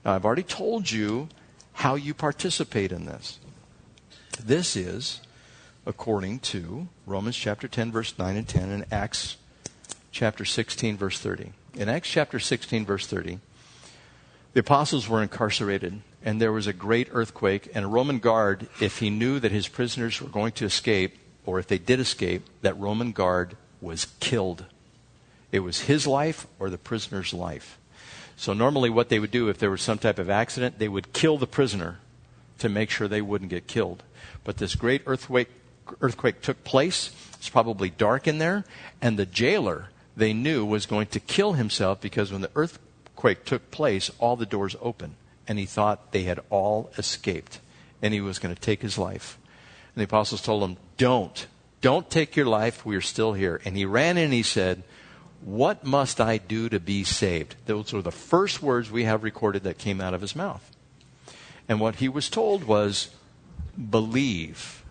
Now, 0.05 0.13
I've 0.15 0.25
already 0.25 0.43
told 0.43 0.91
you 0.91 1.29
how 1.75 1.95
you 1.95 2.15
participate 2.15 2.93
in 2.93 3.07
this. 3.07 3.39
This 4.43 4.77
is 4.77 5.21
according 5.87 6.41
to 6.41 6.89
Romans 7.07 7.37
chapter 7.37 7.69
10, 7.69 7.93
verse 7.93 8.15
9 8.19 8.37
and 8.37 8.49
10, 8.49 8.71
and 8.71 8.87
Acts 8.91 9.37
chapter 10.11 10.45
16, 10.45 10.97
verse 10.97 11.19
30. 11.19 11.53
In 11.75 11.89
Acts 11.89 12.09
chapter 12.09 12.39
16, 12.39 12.85
verse 12.85 13.07
30, 13.07 13.39
the 14.53 14.61
apostles 14.61 15.09
were 15.09 15.23
incarcerated 15.23 16.03
and 16.25 16.41
there 16.41 16.53
was 16.53 16.67
a 16.67 16.73
great 16.73 17.09
earthquake, 17.13 17.69
and 17.75 17.85
a 17.85 17.89
Roman 17.89 18.19
guard, 18.19 18.69
if 18.81 18.99
he 18.99 19.11
knew 19.11 19.41
that 19.41 19.53
his 19.53 19.69
prisoners 19.69 20.21
were 20.21 20.29
going 20.29 20.53
to 20.53 20.65
escape, 20.65 21.19
or 21.45 21.59
if 21.59 21.67
they 21.67 21.79
did 21.79 21.99
escape, 21.99 22.45
that 22.63 22.79
Roman 22.79 23.13
guard 23.13 23.57
was 23.81 24.07
killed. 24.21 24.65
It 25.51 25.61
was 25.61 25.81
his 25.81 26.07
life 26.07 26.47
or 26.59 26.71
the 26.71 26.79
prisoner's 26.79 27.35
life. 27.35 27.79
So 28.37 28.53
normally 28.53 28.89
what 28.89 29.09
they 29.09 29.19
would 29.19 29.31
do 29.31 29.49
if 29.49 29.59
there 29.59 29.71
was 29.71 29.83
some 29.83 29.99
type 29.99 30.19
of 30.19 30.31
accident, 30.31 30.79
they 30.79 30.89
would 30.89 31.13
kill 31.13 31.39
the 31.39 31.47
prisoner 31.47 31.99
to 32.59 32.69
make 32.69 32.91
sure 32.91 33.09
they 33.09 33.21
wouldn't 33.21 33.51
get 33.51 33.67
killed. 33.67 34.03
But 34.45 34.57
this 34.57 34.75
great 34.75 35.03
earthquake 35.07 35.49
earthquake 36.01 36.41
took 36.41 36.63
place. 36.63 37.11
It's 37.35 37.49
probably 37.49 37.91
dark 37.91 38.29
in 38.29 38.39
there, 38.39 38.65
and 39.01 39.19
the 39.19 39.27
jailer 39.27 39.89
they 40.17 40.33
knew 40.33 40.65
was 40.65 40.87
going 40.87 41.09
to 41.09 41.21
kill 41.21 41.55
himself 41.55 42.01
because 42.01 42.31
when 42.31 42.41
the 42.41 42.51
earthquake 42.55 43.45
took 43.45 43.71
place, 43.73 44.11
all 44.21 44.37
the 44.37 44.47
doors 44.47 44.77
opened 44.81 45.17
and 45.47 45.59
he 45.59 45.67
thought 45.67 46.13
they 46.13 46.23
had 46.23 46.41
all 46.51 46.91
escaped 46.97 47.61
and 48.03 48.13
he 48.13 48.21
was 48.21 48.39
going 48.39 48.55
to 48.55 48.61
take 48.61 48.83
his 48.83 48.99
life. 48.99 49.39
And 49.95 50.01
the 50.01 50.05
apostles 50.05 50.43
told 50.43 50.63
him, 50.63 50.77
Don't. 50.97 51.47
Don't 51.81 52.11
take 52.11 52.37
your 52.37 52.47
life. 52.47 52.85
We 52.85 52.97
are 52.97 53.01
still 53.01 53.33
here. 53.33 53.61
And 53.65 53.77
he 53.77 53.85
ran 53.85 54.17
in 54.19 54.25
and 54.25 54.33
he 54.33 54.43
said, 54.43 54.83
What 55.41 55.85
must 55.85 56.21
I 56.21 56.39
do 56.39 56.69
to 56.69 56.81
be 56.81 57.05
saved? 57.05 57.57
Those 57.67 57.93
were 57.93 58.03
the 58.03 58.11
first 58.11 58.63
words 58.63 58.91
we 58.91 59.05
have 59.05 59.23
recorded 59.23 59.63
that 59.63 59.79
came 59.79 60.01
out 60.01 60.15
of 60.15 60.21
his 60.21 60.37
mouth. 60.37 60.69
And 61.69 61.81
what 61.81 61.97
he 61.97 62.09
was 62.09 62.29
told 62.29 62.65
was, 62.65 63.11
Believe, 63.91 64.85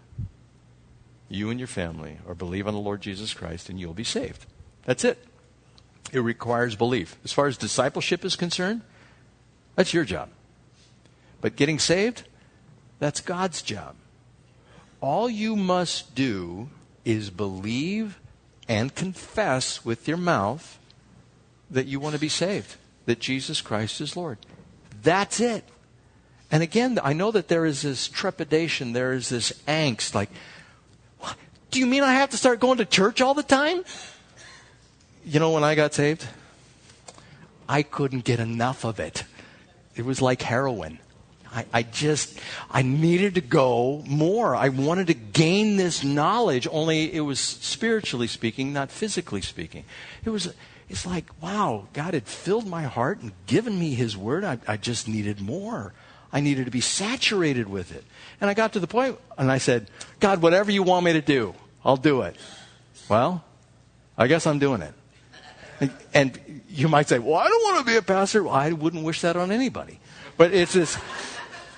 you 1.30 1.50
and 1.50 1.60
your 1.60 1.68
family, 1.68 2.18
or 2.28 2.34
believe 2.34 2.68
on 2.68 2.74
the 2.74 2.80
Lord 2.80 3.02
Jesus 3.02 3.34
Christ, 3.34 3.70
and 3.70 3.80
you'll 3.80 3.94
be 3.94 4.04
saved. 4.04 4.46
That's 4.86 5.04
it. 5.04 5.26
It 6.12 6.20
requires 6.20 6.76
belief. 6.76 7.16
As 7.24 7.32
far 7.32 7.48
as 7.48 7.58
discipleship 7.58 8.26
is 8.26 8.36
concerned, 8.36 8.82
that's 9.76 9.94
your 9.94 10.04
job. 10.04 10.30
But 11.42 11.56
getting 11.56 11.80
saved, 11.80 12.24
that's 13.00 13.20
God's 13.20 13.62
job. 13.62 13.96
All 15.02 15.30
you 15.30 15.56
must 15.56 16.14
do 16.14 16.70
is 17.04 17.30
believe 17.32 18.20
and 18.68 18.94
confess 18.94 19.84
with 19.84 20.08
your 20.08 20.18
mouth 20.18 20.78
that 21.70 21.88
you 21.88 22.00
want 22.00 22.14
to 22.14 22.22
be 22.22 22.30
saved, 22.30 22.76
that 23.06 23.20
Jesus 23.20 23.60
Christ 23.62 24.00
is 24.00 24.16
Lord. 24.16 24.38
That's 25.02 25.40
it. 25.40 25.64
And 26.52 26.62
again, 26.62 27.00
I 27.04 27.14
know 27.14 27.32
that 27.32 27.48
there 27.48 27.66
is 27.66 27.82
this 27.82 28.08
trepidation, 28.08 28.94
there 28.94 29.14
is 29.14 29.30
this 29.30 29.52
angst 29.68 30.14
like, 30.14 30.30
do 31.72 31.80
you 31.80 31.86
mean 31.86 32.04
I 32.04 32.14
have 32.14 32.30
to 32.32 32.38
start 32.38 32.60
going 32.60 32.80
to 32.80 32.86
church 32.86 33.22
all 33.22 33.34
the 33.34 33.44
time? 33.44 33.84
You 35.26 35.40
know, 35.40 35.52
when 35.52 35.64
I 35.64 35.76
got 35.76 35.94
saved, 35.94 36.28
I 37.68 37.82
couldn't 37.82 38.26
get 38.26 38.42
enough 38.42 38.84
of 38.84 39.00
it. 39.00 39.24
It 39.96 40.04
was 40.04 40.22
like 40.22 40.42
heroin. 40.42 41.00
I, 41.54 41.66
I, 41.74 41.84
just, 41.84 42.40
I 42.70 42.82
needed 42.82 43.36
to 43.36 43.42
go 43.42 44.04
more. 44.08 44.56
I 44.56 44.70
wanted 44.70 45.08
to 45.08 45.14
gain 45.14 45.76
this 45.76 46.04
knowledge, 46.04 46.68
only 46.72 47.14
it 47.14 47.22
was 47.22 47.40
spiritually 47.40 48.28
speaking, 48.28 48.72
not 48.72 48.90
physically 48.90 49.42
speaking. 49.42 49.84
It 50.24 50.30
was, 50.30 50.54
it's 50.90 51.06
like, 51.06 51.26
wow, 51.42 51.88
God 51.94 52.14
had 52.14 52.28
filled 52.28 52.68
my 52.68 52.84
heart 52.84 53.22
and 53.22 53.34
given 53.48 53.78
me 53.78 53.94
His 53.94 54.16
Word. 54.16 54.44
I, 54.44 54.60
I 54.68 54.78
just 54.78 55.08
needed 55.08 55.42
more. 55.42 55.94
I 56.34 56.40
needed 56.40 56.66
to 56.66 56.72
be 56.72 56.82
saturated 56.82 57.68
with 57.68 57.94
it. 57.94 58.06
And 58.40 58.50
I 58.50 58.54
got 58.54 58.74
to 58.74 58.80
the 58.80 58.88
point, 58.88 59.20
and 59.38 59.52
I 59.52 59.58
said, 59.58 59.90
God, 60.20 60.42
whatever 60.42 60.72
you 60.72 60.84
want 60.84 61.06
me 61.06 61.14
to 61.14 61.22
do, 61.22 61.54
I'll 61.84 61.98
do 61.98 62.22
it. 62.22 62.38
Well, 63.10 63.44
I 64.18 64.28
guess 64.28 64.48
I'm 64.48 64.60
doing 64.60 64.82
it. 64.82 64.94
And, 66.14 66.40
you 66.70 66.88
might 66.88 67.10
say, 67.10 67.20
well, 67.20 67.36
I 67.36 67.50
don't 67.50 67.64
want 67.64 67.80
to 67.80 67.92
be 67.92 67.98
a 67.98 68.02
pastor. 68.02 68.44
Well, 68.44 68.54
I 68.54 68.72
wouldn't 68.72 69.04
wish 69.04 69.22
that 69.22 69.36
on 69.36 69.52
anybody. 69.52 70.00
But 70.38 70.54
it's 70.54 70.72
this 70.72 70.98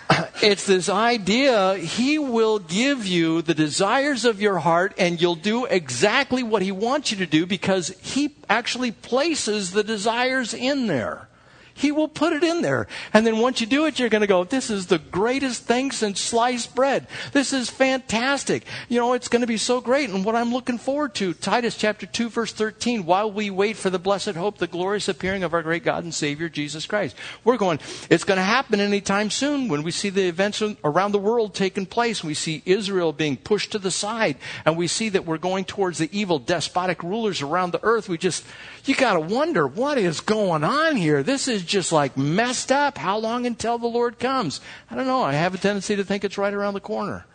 it's 0.42 0.66
this 0.66 0.90
idea 0.90 1.76
he 1.76 2.20
will 2.20 2.60
give 2.60 3.06
you 3.06 3.42
the 3.42 3.54
desires 3.54 4.26
of 4.26 4.42
your 4.42 4.60
heart 4.60 4.94
and 4.98 5.22
you'll 5.22 5.36
do 5.36 5.66
exactly 5.66 6.44
what 6.44 6.62
he 6.62 6.72
wants 6.72 7.12
you 7.12 7.18
to 7.18 7.26
do 7.26 7.46
because 7.46 7.90
he 8.02 8.36
actually 8.50 8.92
places 8.92 9.72
the 9.72 9.84
desires 9.84 10.54
in 10.54 10.88
there. 10.88 11.28
He 11.74 11.92
will 11.92 12.08
put 12.08 12.34
it 12.34 12.44
in 12.44 12.62
there. 12.62 12.88
And 13.14 13.26
then 13.26 13.40
once 13.40 13.60
you 13.60 13.68
do 13.68 13.86
it, 13.86 14.00
you're 14.00 14.10
going 14.10 14.22
to 14.22 14.28
go, 14.28 14.44
this 14.44 14.70
is 14.70 14.88
the 14.88 15.00
greatest 15.00 15.64
thing 15.64 15.92
since 15.92 16.20
sliced 16.20 16.76
bread. 16.76 17.08
This 17.32 17.54
is 17.54 17.70
fantastic. 17.70 18.66
You 18.90 19.00
know, 19.00 19.14
it's 19.14 19.28
going 19.28 19.42
to 19.42 19.48
be 19.48 19.58
so 19.58 19.82
great. 19.82 20.10
And 20.10 20.24
what 20.24 20.36
I'm 20.36 20.54
looking 20.54 20.78
forward 20.78 21.16
to, 21.16 21.34
Titus 21.34 21.76
chapter 21.76 22.06
2, 22.06 22.30
verse 22.30 22.54
13, 22.54 23.06
while 23.06 23.32
we 23.32 23.50
wait 23.50 23.78
for 23.78 23.90
the 23.90 24.00
blessed 24.00 24.36
hope, 24.36 24.58
the 24.58 24.68
glorious 24.68 25.08
appearing 25.08 25.44
of 25.44 25.54
our 25.54 25.64
great 25.64 25.84
God 25.84 26.04
and 26.04 26.14
Savior, 26.14 26.50
Jesus 26.50 26.86
Christ. 26.86 27.16
We're 27.44 27.58
going, 27.58 27.80
it's 28.10 28.24
going 28.24 28.38
to 28.38 28.44
happen 28.44 28.80
anytime 28.80 29.30
soon 29.30 29.68
when 29.68 29.84
we 29.84 29.92
see 29.92 30.10
the 30.10 30.28
events 30.28 30.62
around 30.84 31.12
the 31.12 31.20
world 31.20 31.54
taking 31.56 31.86
place. 31.86 32.24
We 32.24 32.34
see 32.34 32.62
Israel 32.66 33.14
being 33.14 33.38
pushed 33.38 33.72
to 33.72 33.80
the 33.80 33.92
side, 33.92 34.38
and 34.66 34.78
we 34.78 34.88
see 34.88 35.10
that 35.10 35.26
we're 35.26 35.38
going 35.38 35.66
towards 35.66 35.98
the 35.98 36.10
evil, 36.18 36.40
despotic 36.40 37.04
rulers 37.04 37.42
around 37.42 37.72
the 37.72 37.84
earth. 37.84 38.10
We 38.10 38.18
just, 38.18 38.46
you 38.86 38.96
got 38.96 39.14
to 39.14 39.20
wonder, 39.20 39.68
what 39.68 39.98
is 39.98 40.22
going 40.22 40.64
on 40.64 40.96
here? 40.96 41.24
This 41.24 41.48
is 41.64 41.70
just 41.70 41.92
like 41.92 42.18
messed 42.18 42.72
up. 42.72 42.98
How 42.98 43.18
long 43.18 43.46
until 43.46 43.78
the 43.78 43.88
Lord 43.88 44.20
comes? 44.20 44.62
I 44.90 44.96
don't 44.96 45.08
know. 45.08 45.24
I 45.24 45.34
have 45.34 45.54
a 45.54 45.58
tendency 45.58 45.96
to 45.96 46.04
think 46.04 46.24
it's 46.24 46.38
right 46.38 46.54
around 46.54 46.74
the 46.74 46.80
corner. 46.80 47.26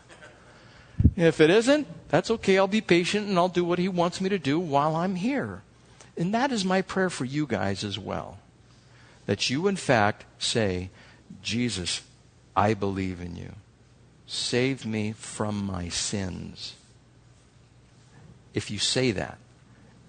If 1.17 1.41
it 1.41 1.51
isn't, 1.51 1.87
that's 2.09 2.31
okay. 2.31 2.59
I'll 2.59 2.67
be 2.67 2.81
patient 2.81 3.29
and 3.29 3.39
I'll 3.39 3.49
do 3.49 3.65
what 3.65 3.79
He 3.79 3.89
wants 3.89 4.21
me 4.21 4.29
to 4.29 4.39
do 4.39 4.59
while 4.59 4.97
I'm 4.97 5.17
here. 5.17 5.63
And 6.17 6.35
that 6.35 6.53
is 6.53 6.65
my 6.65 6.83
prayer 6.83 7.11
for 7.11 7.25
you 7.25 7.47
guys 7.47 7.85
as 7.85 7.99
well. 7.99 8.39
That 9.27 9.49
you, 9.51 9.69
in 9.69 9.77
fact, 9.77 10.25
say, 10.39 10.91
Jesus, 11.43 12.03
I 12.57 12.75
believe 12.75 13.21
in 13.21 13.37
you. 13.37 13.55
Save 14.27 14.85
me 14.85 15.13
from 15.13 15.65
my 15.65 15.89
sins. 15.89 16.75
If 18.55 18.71
you 18.71 18.79
say 18.79 19.13
that, 19.13 19.39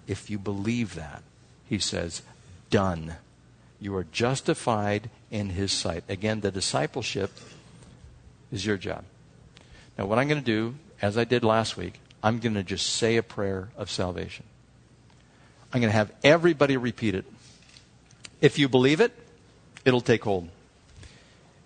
if 0.06 0.28
you 0.28 0.38
believe 0.38 0.94
that, 0.96 1.22
he 1.66 1.78
says, 1.78 2.22
done. 2.70 3.14
You 3.80 3.96
are 3.96 4.04
justified 4.04 5.08
in 5.30 5.50
his 5.50 5.72
sight. 5.72 6.04
Again, 6.08 6.40
the 6.40 6.50
discipleship 6.50 7.30
is 8.52 8.64
your 8.66 8.76
job. 8.76 9.04
Now, 9.96 10.06
what 10.06 10.18
I'm 10.18 10.28
going 10.28 10.40
to 10.40 10.44
do, 10.44 10.74
as 11.00 11.16
I 11.16 11.24
did 11.24 11.42
last 11.44 11.76
week, 11.76 11.94
I'm 12.22 12.38
going 12.38 12.54
to 12.54 12.62
just 12.62 12.86
say 12.86 13.16
a 13.16 13.22
prayer 13.22 13.70
of 13.76 13.90
salvation. 13.90 14.44
I'm 15.72 15.80
going 15.80 15.90
to 15.90 15.96
have 15.96 16.12
everybody 16.22 16.76
repeat 16.76 17.14
it. 17.14 17.24
If 18.40 18.58
you 18.58 18.68
believe 18.68 19.00
it, 19.00 19.12
it'll 19.84 20.00
take 20.00 20.24
hold. 20.24 20.48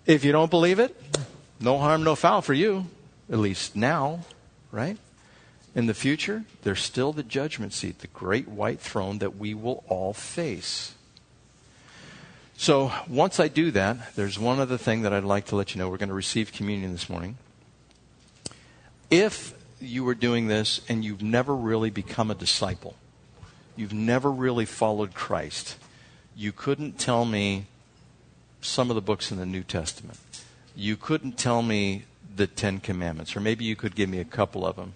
If 0.05 0.23
you 0.23 0.31
don't 0.31 0.51
believe 0.51 0.79
it, 0.79 0.95
no 1.59 1.77
harm, 1.79 2.03
no 2.03 2.15
foul 2.15 2.41
for 2.41 2.53
you, 2.53 2.85
at 3.29 3.39
least 3.39 3.75
now, 3.75 4.21
right? 4.71 4.97
In 5.73 5.87
the 5.87 5.93
future, 5.93 6.45
there's 6.63 6.81
still 6.81 7.11
the 7.11 7.23
judgment 7.23 7.73
seat, 7.73 7.99
the 7.99 8.07
great 8.07 8.47
white 8.47 8.79
throne 8.79 9.19
that 9.19 9.37
we 9.37 9.53
will 9.53 9.83
all 9.87 10.13
face. 10.13 10.94
So 12.57 12.91
once 13.07 13.39
I 13.39 13.47
do 13.47 13.71
that, 13.71 14.15
there's 14.15 14.39
one 14.39 14.59
other 14.59 14.77
thing 14.77 15.01
that 15.01 15.13
I'd 15.13 15.23
like 15.23 15.45
to 15.47 15.55
let 15.55 15.73
you 15.73 15.79
know. 15.79 15.89
We're 15.89 15.97
going 15.97 16.09
to 16.09 16.15
receive 16.15 16.51
communion 16.51 16.91
this 16.91 17.09
morning. 17.09 17.37
If 19.11 19.53
you 19.79 20.03
were 20.03 20.15
doing 20.15 20.47
this 20.47 20.81
and 20.87 21.03
you've 21.03 21.21
never 21.21 21.55
really 21.55 21.89
become 21.89 22.31
a 22.31 22.35
disciple, 22.35 22.95
you've 23.75 23.93
never 23.93 24.31
really 24.31 24.65
followed 24.65 25.13
Christ, 25.13 25.77
you 26.35 26.51
couldn't 26.51 26.97
tell 26.97 27.25
me 27.25 27.65
some 28.61 28.89
of 28.89 28.95
the 28.95 29.01
books 29.01 29.31
in 29.31 29.37
the 29.37 29.45
New 29.45 29.63
Testament. 29.63 30.17
You 30.75 30.95
couldn't 30.95 31.37
tell 31.37 31.61
me 31.61 32.05
the 32.35 32.47
Ten 32.47 32.79
Commandments, 32.79 33.35
or 33.35 33.41
maybe 33.41 33.65
you 33.65 33.75
could 33.75 33.95
give 33.95 34.09
me 34.09 34.19
a 34.19 34.25
couple 34.25 34.65
of 34.65 34.75
them 34.75 34.93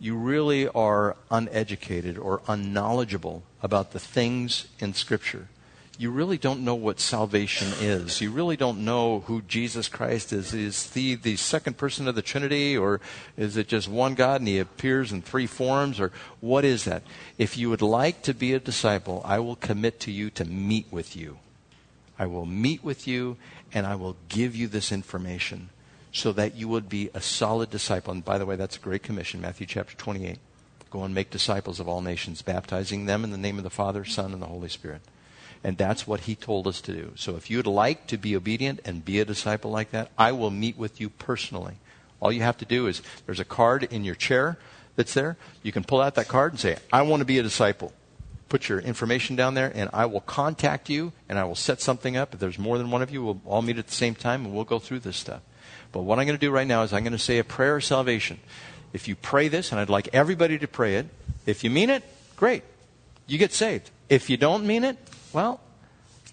you 0.00 0.16
really 0.16 0.68
are 0.68 1.16
uneducated 1.30 2.16
or 2.16 2.40
unknowledgeable 2.46 3.42
about 3.62 3.92
the 3.92 3.98
things 3.98 4.68
in 4.78 4.94
Scripture. 4.94 5.48
You 6.00 6.12
really 6.12 6.38
don't 6.38 6.64
know 6.64 6.76
what 6.76 7.00
salvation 7.00 7.72
is. 7.80 8.20
You 8.20 8.30
really 8.30 8.56
don't 8.56 8.84
know 8.84 9.24
who 9.26 9.42
Jesus 9.42 9.88
Christ 9.88 10.32
is. 10.32 10.54
Is 10.54 10.94
he 10.94 11.16
the 11.16 11.34
second 11.34 11.76
person 11.76 12.06
of 12.06 12.14
the 12.14 12.22
Trinity, 12.22 12.78
or 12.78 13.00
is 13.36 13.56
it 13.56 13.66
just 13.66 13.88
one 13.88 14.14
God 14.14 14.40
and 14.40 14.46
he 14.46 14.60
appears 14.60 15.10
in 15.10 15.22
three 15.22 15.48
forms, 15.48 15.98
or 15.98 16.12
what 16.38 16.64
is 16.64 16.84
that? 16.84 17.02
If 17.36 17.58
you 17.58 17.68
would 17.68 17.82
like 17.82 18.22
to 18.22 18.32
be 18.32 18.54
a 18.54 18.60
disciple, 18.60 19.22
I 19.24 19.40
will 19.40 19.56
commit 19.56 19.98
to 20.00 20.12
you 20.12 20.30
to 20.30 20.44
meet 20.44 20.86
with 20.92 21.16
you. 21.16 21.38
I 22.16 22.26
will 22.26 22.46
meet 22.46 22.84
with 22.84 23.08
you 23.08 23.36
and 23.72 23.84
I 23.84 23.96
will 23.96 24.16
give 24.28 24.54
you 24.54 24.68
this 24.68 24.92
information 24.92 25.70
so 26.12 26.30
that 26.32 26.54
you 26.54 26.68
would 26.68 26.88
be 26.88 27.10
a 27.12 27.20
solid 27.20 27.70
disciple. 27.70 28.12
And 28.12 28.24
by 28.24 28.38
the 28.38 28.46
way, 28.46 28.54
that's 28.54 28.76
a 28.76 28.80
great 28.80 29.02
commission, 29.02 29.40
Matthew 29.40 29.66
chapter 29.66 29.96
28. 29.96 30.38
Go 30.90 31.02
and 31.02 31.12
make 31.12 31.30
disciples 31.30 31.80
of 31.80 31.88
all 31.88 32.02
nations, 32.02 32.40
baptizing 32.40 33.06
them 33.06 33.24
in 33.24 33.32
the 33.32 33.36
name 33.36 33.58
of 33.58 33.64
the 33.64 33.70
Father, 33.70 34.04
Son, 34.04 34.32
and 34.32 34.40
the 34.40 34.46
Holy 34.46 34.68
Spirit. 34.68 35.02
And 35.64 35.76
that's 35.76 36.06
what 36.06 36.20
he 36.20 36.34
told 36.34 36.66
us 36.66 36.80
to 36.82 36.92
do. 36.92 37.12
So 37.16 37.36
if 37.36 37.50
you'd 37.50 37.66
like 37.66 38.06
to 38.08 38.16
be 38.16 38.36
obedient 38.36 38.80
and 38.84 39.04
be 39.04 39.18
a 39.20 39.24
disciple 39.24 39.70
like 39.70 39.90
that, 39.90 40.10
I 40.16 40.32
will 40.32 40.50
meet 40.50 40.76
with 40.76 41.00
you 41.00 41.08
personally. 41.08 41.74
All 42.20 42.32
you 42.32 42.42
have 42.42 42.58
to 42.58 42.64
do 42.64 42.86
is 42.86 43.02
there's 43.26 43.40
a 43.40 43.44
card 43.44 43.84
in 43.84 44.04
your 44.04 44.14
chair 44.14 44.58
that's 44.96 45.14
there. 45.14 45.36
You 45.62 45.72
can 45.72 45.84
pull 45.84 46.00
out 46.00 46.14
that 46.16 46.28
card 46.28 46.52
and 46.52 46.60
say, 46.60 46.76
I 46.92 47.02
want 47.02 47.20
to 47.20 47.24
be 47.24 47.38
a 47.38 47.42
disciple. 47.42 47.92
Put 48.48 48.68
your 48.68 48.78
information 48.80 49.36
down 49.36 49.54
there, 49.54 49.70
and 49.74 49.90
I 49.92 50.06
will 50.06 50.22
contact 50.22 50.88
you, 50.88 51.12
and 51.28 51.38
I 51.38 51.44
will 51.44 51.54
set 51.54 51.80
something 51.80 52.16
up. 52.16 52.32
If 52.34 52.40
there's 52.40 52.58
more 52.58 52.78
than 52.78 52.90
one 52.90 53.02
of 53.02 53.10
you, 53.10 53.22
we'll 53.22 53.40
all 53.44 53.62
meet 53.62 53.78
at 53.78 53.86
the 53.86 53.94
same 53.94 54.14
time, 54.14 54.44
and 54.44 54.54
we'll 54.54 54.64
go 54.64 54.78
through 54.78 55.00
this 55.00 55.16
stuff. 55.16 55.42
But 55.92 56.02
what 56.02 56.18
I'm 56.18 56.26
going 56.26 56.38
to 56.38 56.46
do 56.46 56.50
right 56.50 56.66
now 56.66 56.82
is 56.82 56.92
I'm 56.92 57.02
going 57.02 57.12
to 57.12 57.18
say 57.18 57.38
a 57.38 57.44
prayer 57.44 57.76
of 57.76 57.84
salvation. 57.84 58.40
If 58.92 59.06
you 59.06 59.16
pray 59.16 59.48
this, 59.48 59.70
and 59.70 59.80
I'd 59.80 59.90
like 59.90 60.08
everybody 60.14 60.58
to 60.58 60.66
pray 60.66 60.96
it, 60.96 61.06
if 61.46 61.62
you 61.62 61.70
mean 61.70 61.90
it, 61.90 62.02
great. 62.36 62.62
You 63.26 63.36
get 63.36 63.52
saved. 63.52 63.90
If 64.08 64.30
you 64.30 64.38
don't 64.38 64.66
mean 64.66 64.82
it, 64.82 64.96
well, 65.32 65.60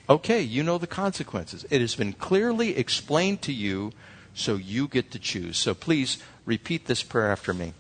okay, 0.10 0.41
you 0.41 0.64
know 0.64 0.78
the 0.78 0.88
consequences. 0.88 1.66
It 1.70 1.82
has 1.82 1.96
been 1.96 2.14
clearly 2.14 2.78
explained 2.78 3.41
to 3.43 3.54
you, 3.54 3.91
so 4.34 4.56
you 4.56 4.88
get 4.88 5.12
to 5.12 5.20
choose. 5.20 5.58
So 5.58 5.74
please 5.74 6.18
repeat 6.46 6.86
this 6.86 7.04
prayer 7.04 7.32
after 7.32 7.54
me. 7.54 7.74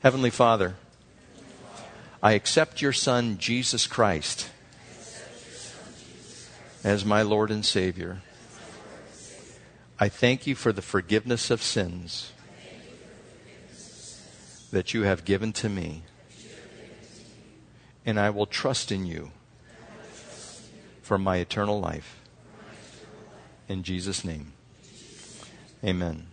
Heavenly 0.00 0.30
Father, 0.30 0.74
I 2.22 2.32
accept 2.32 2.80
your 2.82 2.92
Son, 2.92 3.38
Jesus 3.38 3.86
Christ, 3.86 4.50
as 6.82 7.04
my 7.04 7.22
Lord 7.22 7.50
and 7.50 7.64
Savior. 7.64 8.22
I 9.98 10.08
thank 10.08 10.46
you 10.46 10.54
for 10.54 10.72
the 10.72 10.82
forgiveness 10.82 11.50
of 11.50 11.62
sins 11.62 12.32
that 14.70 14.92
you 14.92 15.02
have 15.02 15.24
given 15.24 15.52
to 15.52 15.68
me. 15.68 16.02
And 18.04 18.18
I 18.18 18.30
will 18.30 18.46
trust 18.46 18.90
in 18.90 19.06
you 19.06 19.30
for 21.04 21.18
my 21.18 21.36
eternal 21.36 21.78
life. 21.78 22.18
In 23.68 23.82
Jesus' 23.82 24.24
name, 24.24 24.54
amen. 25.84 26.26